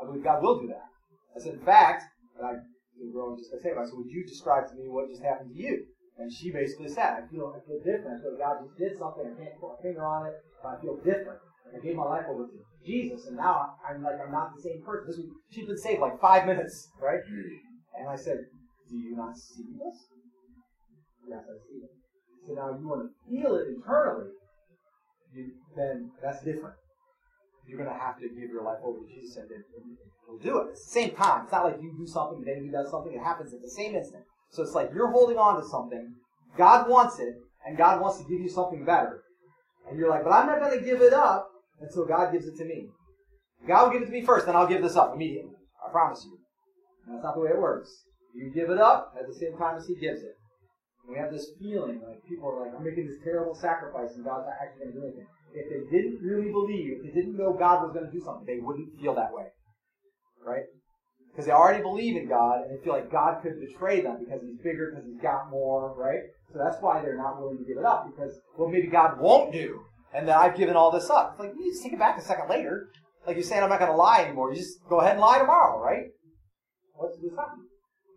[0.00, 0.86] I believe God will do that.
[1.34, 2.04] I said, in fact,
[2.38, 2.52] and I
[2.98, 3.58] the girl just got.
[3.58, 5.86] I said, would you describe to me what just happened to you?
[6.18, 8.14] And she basically said, I feel, I feel different.
[8.14, 9.26] I feel God just did something.
[9.26, 11.42] I can't put a finger on it, but I feel different.
[11.72, 14.82] I gave my life over to Jesus, and now I'm like I'm not the same
[14.84, 15.06] person.
[15.06, 17.20] This was, she'd been saved like five minutes, right?
[17.98, 18.38] And I said,
[18.90, 19.96] Do you not see this?
[21.28, 21.90] Yes, I see it.
[22.46, 24.30] So now you want to feel it internally,
[25.32, 26.76] you, then that's different.
[27.66, 29.64] You're going to have to give your life over to Jesus, and then
[30.26, 30.72] he'll do it.
[30.72, 31.44] It's the same time.
[31.44, 33.14] It's not like you do something, and then he does something.
[33.14, 34.22] It happens at the same instant.
[34.50, 36.14] So it's like you're holding on to something.
[36.58, 37.34] God wants it,
[37.66, 39.22] and God wants to give you something better.
[39.88, 41.48] And you're like, but I'm not going to give it up
[41.88, 42.88] until God gives it to me.
[43.66, 45.56] God will give it to me first, then I'll give this up immediately.
[45.86, 46.38] I promise you.
[47.06, 47.90] And that's not the way it works.
[48.34, 50.34] You give it up at the same time as He gives it.
[51.04, 54.24] And we have this feeling like people are like, I'm making this terrible sacrifice and
[54.24, 55.28] God's not actually going to do anything.
[55.54, 58.44] If they didn't really believe, if they didn't know God was going to do something,
[58.44, 59.46] they wouldn't feel that way.
[60.44, 60.64] Right?
[61.30, 64.42] Because they already believe in God and they feel like God could betray them because
[64.42, 66.20] He's bigger, because He's got more, right?
[66.52, 69.52] So that's why they're not willing to give it up because, well, maybe God won't
[69.52, 69.80] do.
[70.14, 71.32] And then I've given all this up.
[71.32, 72.88] It's like, you just take it back a second later.
[73.26, 74.52] Like you're saying, I'm not going to lie anymore.
[74.52, 76.06] You just go ahead and lie tomorrow, right?
[76.94, 77.66] What's this happening?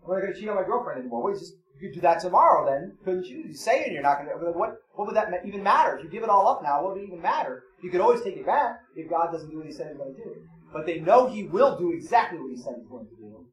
[0.06, 1.32] I'm not going to cheat on my girlfriend anymore.
[1.32, 3.44] You just you could do that tomorrow, then couldn't you?
[3.48, 4.58] You say it, you're not going to.
[4.58, 5.98] What what would that even matter?
[5.98, 7.64] If you give it all up now, what would it even matter?
[7.84, 10.16] You could always take it back if God doesn't do what He said He's going
[10.16, 10.36] to do.
[10.74, 13.46] But they know He will do exactly what He said He's going to do.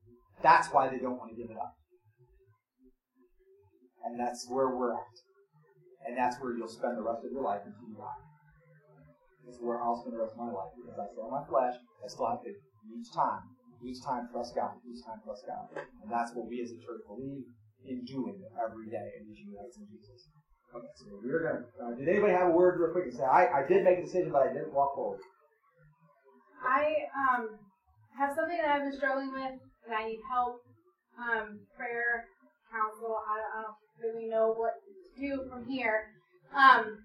[0.43, 1.75] That's why they don't want to give it up.
[4.05, 5.17] And that's where we're at.
[6.07, 8.34] And that's where you'll spend the rest of your life until you die.
[9.45, 11.77] That's where I'll spend the rest of my life because I still my flesh.
[11.77, 13.45] I still have to each time,
[13.85, 17.05] each time trust God, each time trust God, and that's what we as a church
[17.09, 17.45] believe
[17.85, 20.33] in doing every day in these unites in Jesus.
[20.73, 21.65] Okay, so we're gonna.
[21.77, 24.03] Uh, did anybody have a word real quick and say I, I did make a
[24.03, 25.21] decision, but I didn't walk forward?
[26.65, 27.61] I um
[28.17, 30.65] have something that I've been struggling with and I need help,
[31.21, 32.27] um, prayer,
[32.73, 33.21] counsel.
[33.21, 36.11] I, I don't really know what to do from here.
[36.55, 37.05] Um,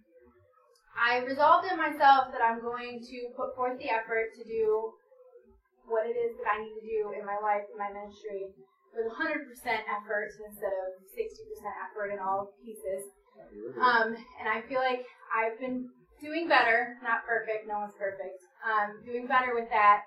[1.00, 4.92] I resolved in myself that I'm going to put forth the effort to do
[5.88, 8.52] what it is that I need to do in my life, in my ministry,
[8.92, 9.48] with 100%
[9.88, 11.24] effort instead of 60%
[11.88, 13.08] effort in all pieces.
[13.82, 15.90] Um, and I feel like I've been
[16.22, 20.04] doing better, not perfect, no one's perfect, um, doing better with that.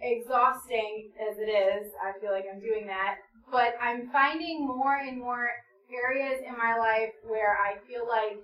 [0.00, 3.18] Exhausting as it is, I feel like I'm doing that.
[3.50, 5.50] But I'm finding more and more
[5.90, 8.38] areas in my life where I feel like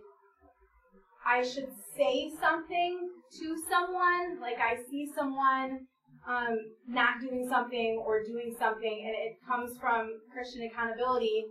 [1.26, 4.40] I should say something to someone.
[4.40, 5.86] Like I see someone
[6.26, 6.58] um,
[6.88, 11.44] not doing something or doing something, and it comes from Christian accountability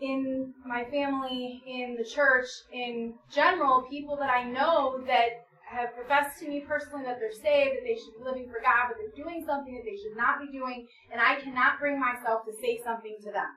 [0.00, 6.38] in my family, in the church, in general, people that I know that have professed
[6.40, 9.24] to me personally that they're saved, that they should be living for God, but they're
[9.24, 12.78] doing something that they should not be doing, and I cannot bring myself to say
[12.84, 13.50] something to them.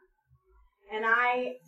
[0.91, 1.59] And I,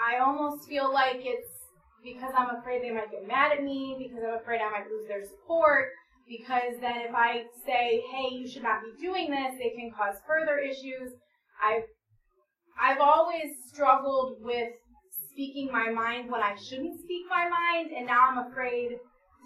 [0.00, 1.57] I almost feel like it's
[2.02, 5.08] because I'm afraid they might get mad at me, because I'm afraid I might lose
[5.08, 5.88] their support,
[6.28, 10.20] because then if I say, hey, you should not be doing this, it can cause
[10.26, 11.12] further issues.
[11.62, 11.84] I've
[12.80, 14.68] I've always struggled with
[15.32, 18.90] speaking my mind when I shouldn't speak my mind, and now I'm afraid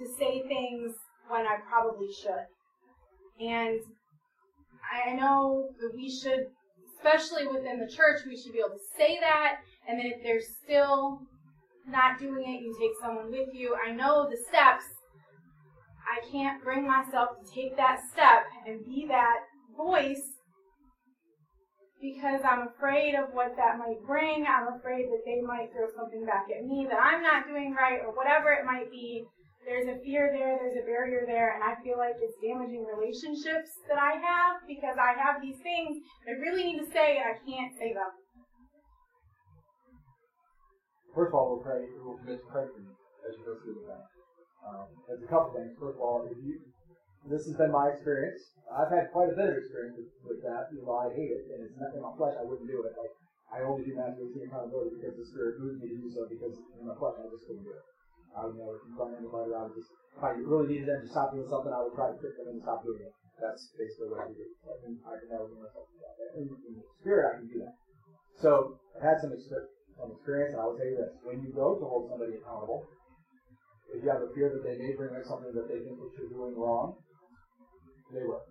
[0.01, 0.93] to say things
[1.29, 2.47] when I probably should.
[3.41, 3.81] And
[4.93, 6.47] I know that we should,
[6.97, 9.57] especially within the church, we should be able to say that,
[9.89, 11.21] and then if they're still
[11.87, 13.77] not doing it, you take someone with you.
[13.77, 14.85] I know the steps.
[16.03, 19.41] I can't bring myself to take that step and be that
[19.77, 20.23] voice
[22.03, 24.45] because I'm afraid of what that might bring.
[24.45, 28.03] I'm afraid that they might throw something back at me that I'm not doing right
[28.03, 29.25] or whatever it might be.
[29.65, 33.71] There's a fear there, there's a barrier there, and I feel like it's damaging relationships
[33.87, 37.39] that I have because I have these things I really need to say and I
[37.47, 38.11] can't say them.
[41.13, 41.85] First of all, we'll pray.
[42.01, 42.93] We'll commit to pray for you
[43.29, 44.05] as you go through the thing.
[44.65, 45.77] Um, there's a couple things.
[45.77, 46.57] First of all, if you,
[47.29, 48.41] this has been my experience.
[48.73, 50.73] I've had quite a bit of experience with, with that.
[50.73, 52.33] You know, I hate it, and it's not in my flesh.
[52.41, 52.97] I wouldn't do it.
[52.97, 53.13] Like
[53.53, 56.25] I only do Matthew 18 accountability because the Spirit moved me to do so.
[56.25, 57.85] Because in my flesh, I just couldn't do it.
[58.33, 59.53] I would never confront anybody.
[59.53, 62.09] I would just, if I really needed them to stop doing something, I would try
[62.09, 63.13] to trick them into stop doing it.
[63.37, 64.41] That's basically what I do.
[64.65, 66.41] I can, I can never do myself that.
[66.41, 67.77] In, in the Spirit, I can do that.
[68.41, 69.69] So I had some experience
[69.99, 72.87] some experience, I will tell you this: when you go to hold somebody accountable,
[73.93, 76.11] if you have a fear that they may bring up something that they think that
[76.17, 76.97] you're doing wrong,
[78.13, 78.45] they will.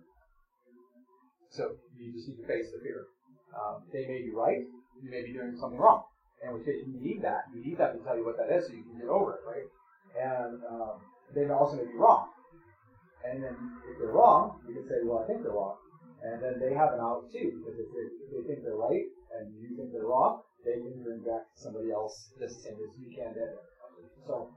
[1.50, 3.04] So you just need to face the fear.
[3.52, 4.64] Um, they may be right,
[5.02, 6.08] you may be doing something wrong,
[6.40, 7.44] and which case you need that.
[7.52, 9.42] You need that to tell you what that is, so you can get over it,
[9.44, 9.68] right?
[10.16, 11.04] And um,
[11.34, 12.32] they may also may be wrong.
[13.28, 13.54] And then
[13.86, 15.76] if they're wrong, you can say, well, I think they're wrong.
[16.22, 19.06] And then they have an out too, because if they, if they think they're right
[19.36, 22.92] and you think they're wrong, they can bring back somebody else just the same as
[22.98, 23.34] you can.
[24.26, 24.50] So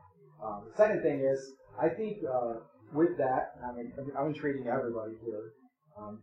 [0.43, 1.39] um, the second thing is,
[1.81, 2.61] I think uh,
[2.93, 5.53] with that, I mean, I'm treating everybody here.
[5.97, 6.21] Um,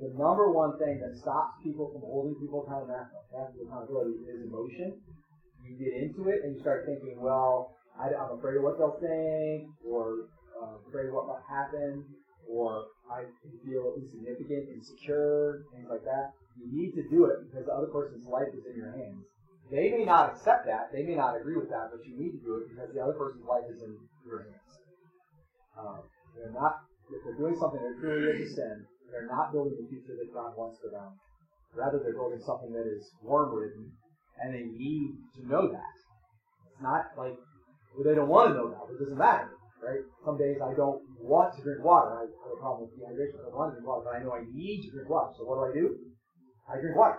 [0.00, 4.98] the number one thing that stops people from holding people accountability is emotion.
[5.62, 8.98] You get into it and you start thinking, well, I, am afraid of what they'll
[8.98, 10.26] think, or
[10.58, 12.02] uh, afraid of what will happen,
[12.52, 13.24] or I
[13.64, 16.36] feel insignificant, insecure, things like that.
[16.60, 19.24] You need to do it because the other person's life is in your hands.
[19.72, 22.42] They may not accept that, they may not agree with that, but you need to
[22.44, 23.96] do it because the other person's life is in
[24.28, 24.72] your hands.
[25.80, 26.04] Um,
[26.36, 29.88] they're not if they're doing something that truly is a sin, they're not building the
[29.88, 31.12] future that God wants for them.
[31.74, 33.92] Rather, they're building something that is worm-ridden,
[34.40, 35.96] and they need to know that.
[36.68, 37.36] It's not like
[37.96, 38.92] well, they don't want to know that.
[38.92, 39.52] It doesn't matter,
[39.82, 40.02] right?
[40.24, 42.14] Some days I don't want to drink water.
[42.14, 43.42] I have a problem with dehydration.
[43.42, 45.34] I don't want to drink water, but I know I need to drink water.
[45.36, 45.98] So what do I do?
[46.70, 47.18] I drink water.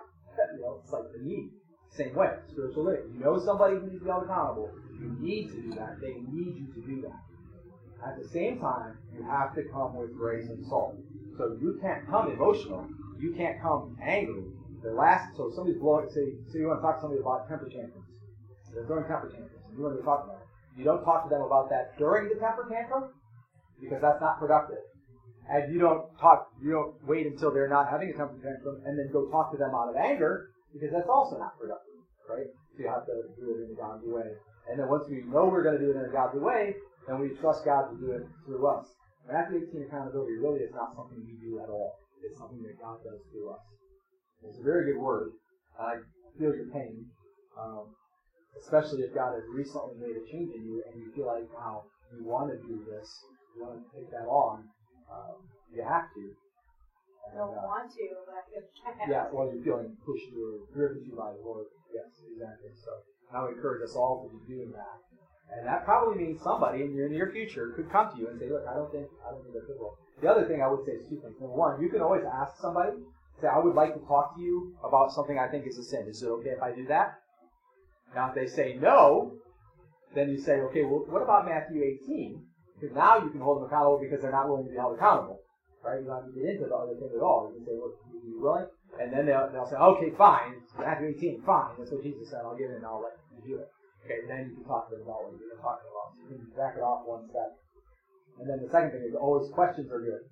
[0.55, 1.51] You know, it's like the need.
[1.91, 3.13] Same way, spiritual living.
[3.13, 4.71] You know somebody who needs to be held accountable.
[4.97, 6.01] You need to do that.
[6.01, 7.21] They need you to do that.
[8.01, 10.95] At the same time, you have to come with grace and salt.
[11.37, 12.87] So you can't come emotional.
[13.19, 14.43] You can't come angry.
[14.81, 17.69] The last, so somebody's blowing, say, say you want to talk to somebody about temper
[17.69, 18.03] tantrums.
[18.73, 20.42] They're throwing temper tantrums, you want to talk about.
[20.77, 23.13] You don't talk to them about that during the temper tantrum,
[23.79, 24.81] because that's not productive.
[25.49, 28.97] And you don't talk, you don't wait until they're not having a temper tantrum and
[28.97, 32.47] then go talk to them out of anger, because that's also not productive, right?
[32.73, 34.29] So you have to do it in a godly way.
[34.69, 36.73] And then once we know we're going to do it in a godly way,
[37.07, 38.87] then we trust God to do it through us.
[39.27, 41.99] And Matthew 18 accountability really is not something we do at all.
[42.23, 43.59] It's something that God does through us.
[44.47, 45.31] It's a very good word.
[45.79, 45.99] I
[46.39, 47.05] feel your pain,
[47.59, 47.91] um,
[48.59, 51.85] especially if God has recently made a change in you and you feel like, wow,
[52.13, 53.25] you want to do this,
[53.55, 54.69] you want to take that on,
[55.09, 55.41] um,
[55.73, 56.23] you have to.
[57.23, 60.29] I don't uh, want to, but I feel I have yeah, well, you're feeling pushed
[60.37, 61.65] or driven to by the Lord.
[61.89, 62.69] Yes, exactly.
[62.77, 62.91] So
[63.33, 65.01] I would encourage us all to be doing that.
[65.57, 68.49] And that probably means somebody in your near future could come to you and say,
[68.49, 69.97] look, I don't think, I don't think that's well.
[70.21, 71.35] The other thing I would say is two things.
[71.39, 72.97] Number one, you can always ask somebody,
[73.41, 76.05] say, I would like to talk to you about something I think is a sin.
[76.07, 77.19] Is it okay if I do that?
[78.15, 79.33] Now, if they say no,
[80.13, 82.41] then you say, okay, well, what about Matthew 18?
[82.79, 85.39] Because now you can hold them accountable because they're not willing to be held accountable.
[85.83, 85.99] Right?
[85.99, 87.49] You don't have to get into the other thing at all.
[87.49, 88.69] You can say, look, you you willing?
[89.01, 90.61] And then they'll, they'll say, okay, fine.
[90.77, 91.73] Matthew 18, fine.
[91.77, 92.45] That's what Jesus said.
[92.45, 93.69] I'll give it and I'll let you do it.
[94.05, 96.07] Okay, then you can talk to them about what you're talking about.
[96.21, 97.57] So you can back it off one step.
[98.39, 100.23] And then the second thing is oh, always questions are good.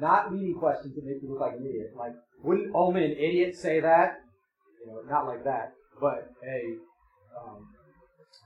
[0.00, 1.92] Not leading questions that make you look like an idiot.
[1.96, 2.12] Like,
[2.42, 4.24] wouldn't only an idiot say that?
[4.80, 5.72] You know, not like that.
[6.00, 6.80] But, hey,
[7.36, 7.68] um,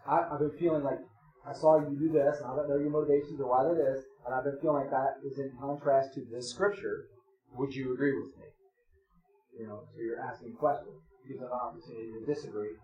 [0.07, 0.99] I, I've been feeling like
[1.47, 4.03] I saw you do this, and I don't know your motivations or why that is,
[4.27, 7.07] and I've been feeling like that is in contrast to this scripture.
[7.57, 8.49] Would you agree with me?
[9.61, 10.99] You know, so you're asking questions.
[11.29, 12.75] Gives them an opportunity to disagree.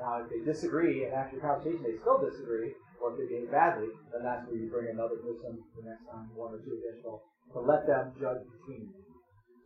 [0.00, 3.88] Now, if they disagree and after conversation they still disagree, or if they behave badly,
[4.12, 7.22] then that's where you bring another person the next time, one or two additional,
[7.52, 9.00] to let them judge between you.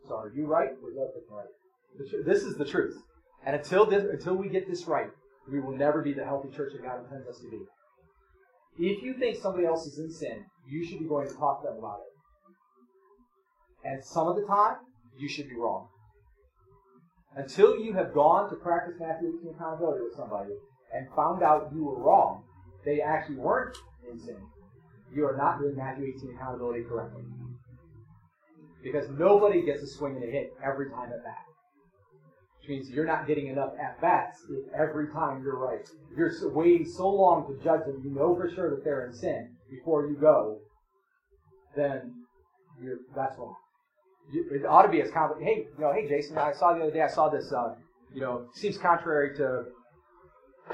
[0.07, 1.51] So are you right or is that right?
[2.23, 2.95] This is the truth.
[3.45, 5.09] And until this, until we get this right,
[5.51, 7.59] we will never be the healthy church that God intends us to be.
[8.77, 11.69] If you think somebody else is in sin, you should be going to talk to
[11.69, 13.87] them about it.
[13.87, 14.77] And some of the time,
[15.17, 15.87] you should be wrong.
[17.35, 20.51] Until you have gone to practice Matthew 18 accountability with somebody
[20.93, 22.43] and found out you were wrong,
[22.85, 23.77] they actually weren't
[24.09, 24.37] in sin,
[25.13, 27.23] you are not doing Matthew 18 accountability correctly.
[28.83, 31.45] Because nobody gets a swing and a hit every time at bat.
[32.61, 34.39] Which means you're not getting enough at bats
[34.77, 35.87] every time you're right.
[36.15, 39.49] You're waiting so long to judge them, you know for sure that they're in sin
[39.69, 40.59] before you go,
[41.75, 42.13] then
[42.81, 43.55] you're, that's wrong.
[44.31, 45.43] You, it ought to be as common.
[45.43, 47.01] Hey, you know, hey, Jason, I saw the other day.
[47.01, 47.51] I saw this.
[47.51, 47.73] Uh,
[48.13, 49.63] you know, seems contrary to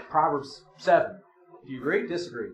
[0.09, 1.19] Proverbs seven.
[1.65, 2.05] Do you agree?
[2.05, 2.49] Disagree?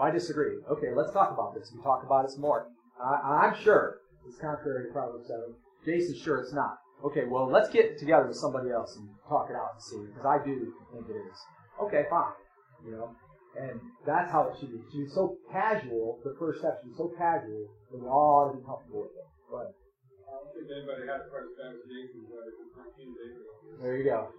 [0.00, 0.56] I disagree.
[0.70, 1.70] Okay, let's talk about this.
[1.74, 2.66] We talk about it some more.
[3.00, 5.54] I, I'm sure it's contrary to Proverbs seven.
[5.84, 6.78] Jason's sure it's not.
[7.02, 10.22] Okay, well, let's get together with somebody else and talk it out and see, because
[10.22, 11.38] I do think it is.
[11.82, 12.38] Okay, fine.
[12.86, 13.10] You know,
[13.58, 14.78] and that's how it should be.
[14.90, 16.18] Should so casual.
[16.22, 19.26] The first step so casual that we all ought to be comfortable with it.
[19.50, 19.74] Ahead.
[19.74, 23.50] I don't think anybody had a first with 13 days ago.
[23.82, 24.30] There you go.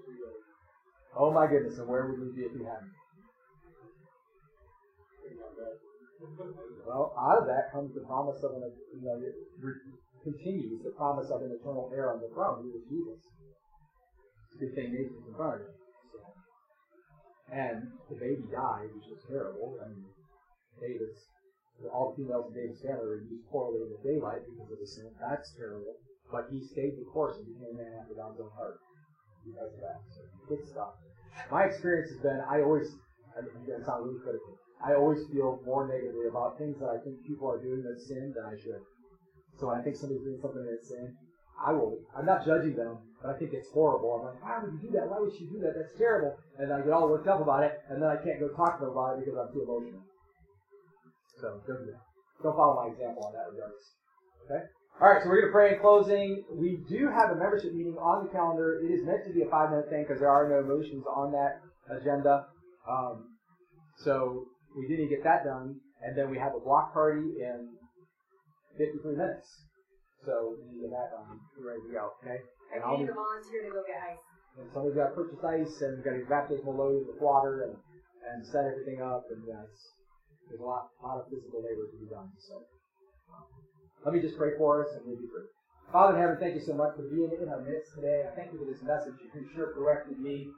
[1.15, 2.95] Oh my goodness, and where would we be if we hadn't?
[6.87, 9.19] Well, out of that comes the promise of an, you know,
[10.23, 13.19] continues the promise of an eternal heir on the throne, who is Jesus.
[13.19, 15.75] It's a good thing Nathan's in front of him.
[16.11, 16.19] So.
[17.51, 17.77] And
[18.07, 19.77] the baby died, which was terrible.
[19.83, 20.07] I mean,
[20.79, 21.19] David's,
[21.91, 24.87] all the females in David's family were used poorly in the daylight because of the
[24.87, 25.11] sin.
[25.19, 25.99] That's terrible.
[26.31, 28.79] But he stayed the course and became a man after God's own heart
[29.43, 29.99] because of that.
[30.15, 30.95] So, good stuff.
[31.51, 32.87] My experience has been, I always,
[33.35, 34.57] I'm going to sound really critical.
[34.83, 38.33] I always feel more negatively about things that I think people are doing that sin
[38.35, 38.83] than I should.
[39.63, 41.15] So I think somebody's doing something that's sin,
[41.55, 41.95] I will.
[42.11, 44.19] I'm not judging them, but I think it's horrible.
[44.19, 45.07] I'm like, why would you do that?
[45.07, 45.71] Why would she do that?
[45.71, 46.35] That's terrible.
[46.59, 48.83] And I get all worked up about it, and then I can't go talk to
[48.83, 50.03] them about it because I'm too emotional.
[51.39, 52.03] So don't do that.
[52.43, 53.87] Don't follow my example on that regardless.
[54.51, 54.67] Okay?
[54.99, 56.43] All right, so we're to pray in closing.
[56.51, 58.83] We do have a membership meeting on the calendar.
[58.83, 61.31] It is meant to be a five minute thing because there are no motions on
[61.31, 62.51] that agenda.
[62.83, 63.31] Um,
[64.03, 64.43] so
[64.75, 65.79] we didn't get that done.
[66.03, 67.79] And then we have a block party in
[68.77, 69.47] 53 minutes.
[70.25, 71.11] So we need to get that
[71.59, 72.15] ready to go.
[72.23, 72.39] Okay.
[72.73, 74.23] And I'll need a volunteer to go get ice.
[74.57, 77.75] and somebody's got to purchase ice and we've got to baptismal load with water and,
[77.75, 79.83] and set everything up and it's,
[80.47, 82.31] there's a lot, lot of physical labor to be done.
[82.39, 82.63] So
[83.35, 83.45] um,
[84.07, 85.51] let me just pray for us and we'll be through.
[85.91, 88.25] Father in heaven, thank you so much for being in our midst today.
[88.25, 89.13] I thank you for this message.
[89.21, 90.49] You sure corrected me.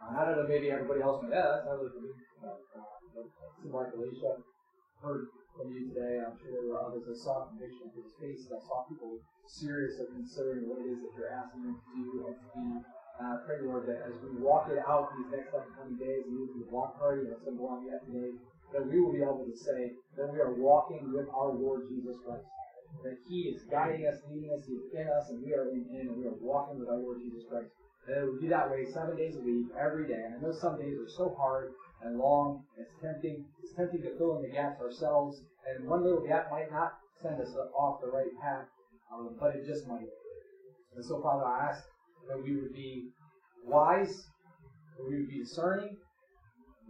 [0.00, 2.10] Uh, I don't know, maybe everybody else went, yeah, that's not really for me.
[2.40, 3.28] But, uh, it
[3.60, 4.40] seemed like Alicia
[5.04, 6.22] heard from you today.
[6.22, 8.50] I'm sure there were others that saw conviction in his faces.
[8.52, 12.06] I saw people serious of considering what it is that you're asking them to do
[12.30, 12.66] and to be.
[13.20, 16.64] Uh, pray, Lord, that as we walk it out these next upcoming days and even
[16.64, 18.32] the block party that's going to go on yet today,
[18.72, 22.16] that we will be able to say that we are walking with our Lord Jesus
[22.24, 22.48] Christ.
[23.04, 25.84] That He is guiding us, leading us, He is in us, and we are in
[25.92, 27.68] Him, and we are walking with our Lord Jesus Christ.
[28.08, 30.24] And it will be that way seven days a week, every day.
[30.24, 33.44] And I know some days are so hard and long, it's tempting.
[33.62, 37.40] It's tempting to fill in the gaps ourselves, and one little gap might not send
[37.40, 38.66] us off the right path,
[39.12, 40.08] um, but it just might.
[40.96, 41.84] And so, Father, I ask
[42.28, 43.10] that we would be
[43.64, 44.26] wise,
[44.96, 45.96] that we would be discerning,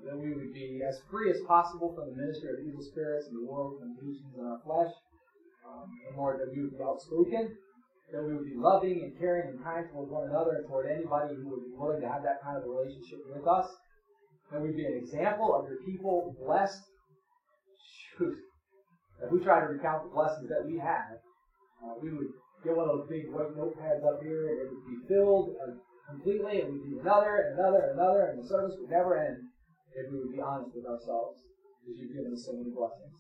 [0.05, 3.37] that we would be as free as possible from the ministry of evil spirits and
[3.37, 4.93] the world temptations in our flesh,
[5.67, 7.57] um, and Lord, that we would be outspoken,
[8.13, 11.35] that we would be loving and caring and kind toward one another and toward anybody
[11.35, 13.69] who would be willing to have that kind of relationship with us,
[14.51, 16.83] that we'd be an example of your people blessed.
[18.19, 18.37] Shoot.
[19.23, 21.21] If we try to recount the blessings that we have,
[21.85, 22.33] uh, we would
[22.65, 25.77] get one of those big white notepads up here, and it would be filled uh,
[26.09, 29.39] completely, and we'd do another, and another, and another, and the service would never end
[29.95, 31.41] if we would be honest with ourselves,
[31.81, 33.17] because you've given us so many blessings.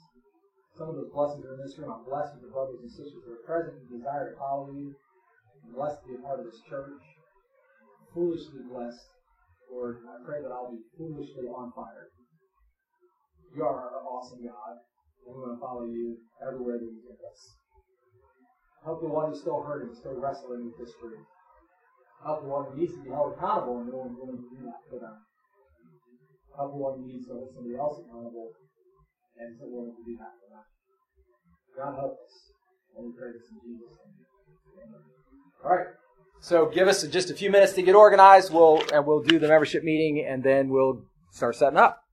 [0.77, 1.93] Some of those blessings are in this room.
[1.93, 4.97] I'm blessed with the brothers and sisters who are present and desire to follow you.
[5.66, 7.05] I'm blessed to be a part of this church.
[8.15, 9.19] Foolishly blessed.
[9.70, 12.10] Lord, I pray that I'll be foolishly on fire.
[13.55, 14.82] You are an awesome God,
[15.26, 17.40] and we want to follow you everywhere that you take us.
[18.82, 21.22] Help the one who's still hurting, still wrestling with this truth.
[22.24, 24.60] Help the one who needs to be held accountable and no one's willing to do
[24.66, 25.16] that for them.
[26.56, 28.52] Help the one who needs to hold somebody else accountable
[29.40, 30.66] and is willing to do that for them.
[31.76, 32.34] God help us.
[32.97, 34.94] And we pray this in Jesus' name.
[35.64, 35.92] All right.
[36.40, 38.52] So give us just a few minutes to get organized.
[38.52, 42.04] We'll and we'll do the membership meeting, and then we'll start setting up.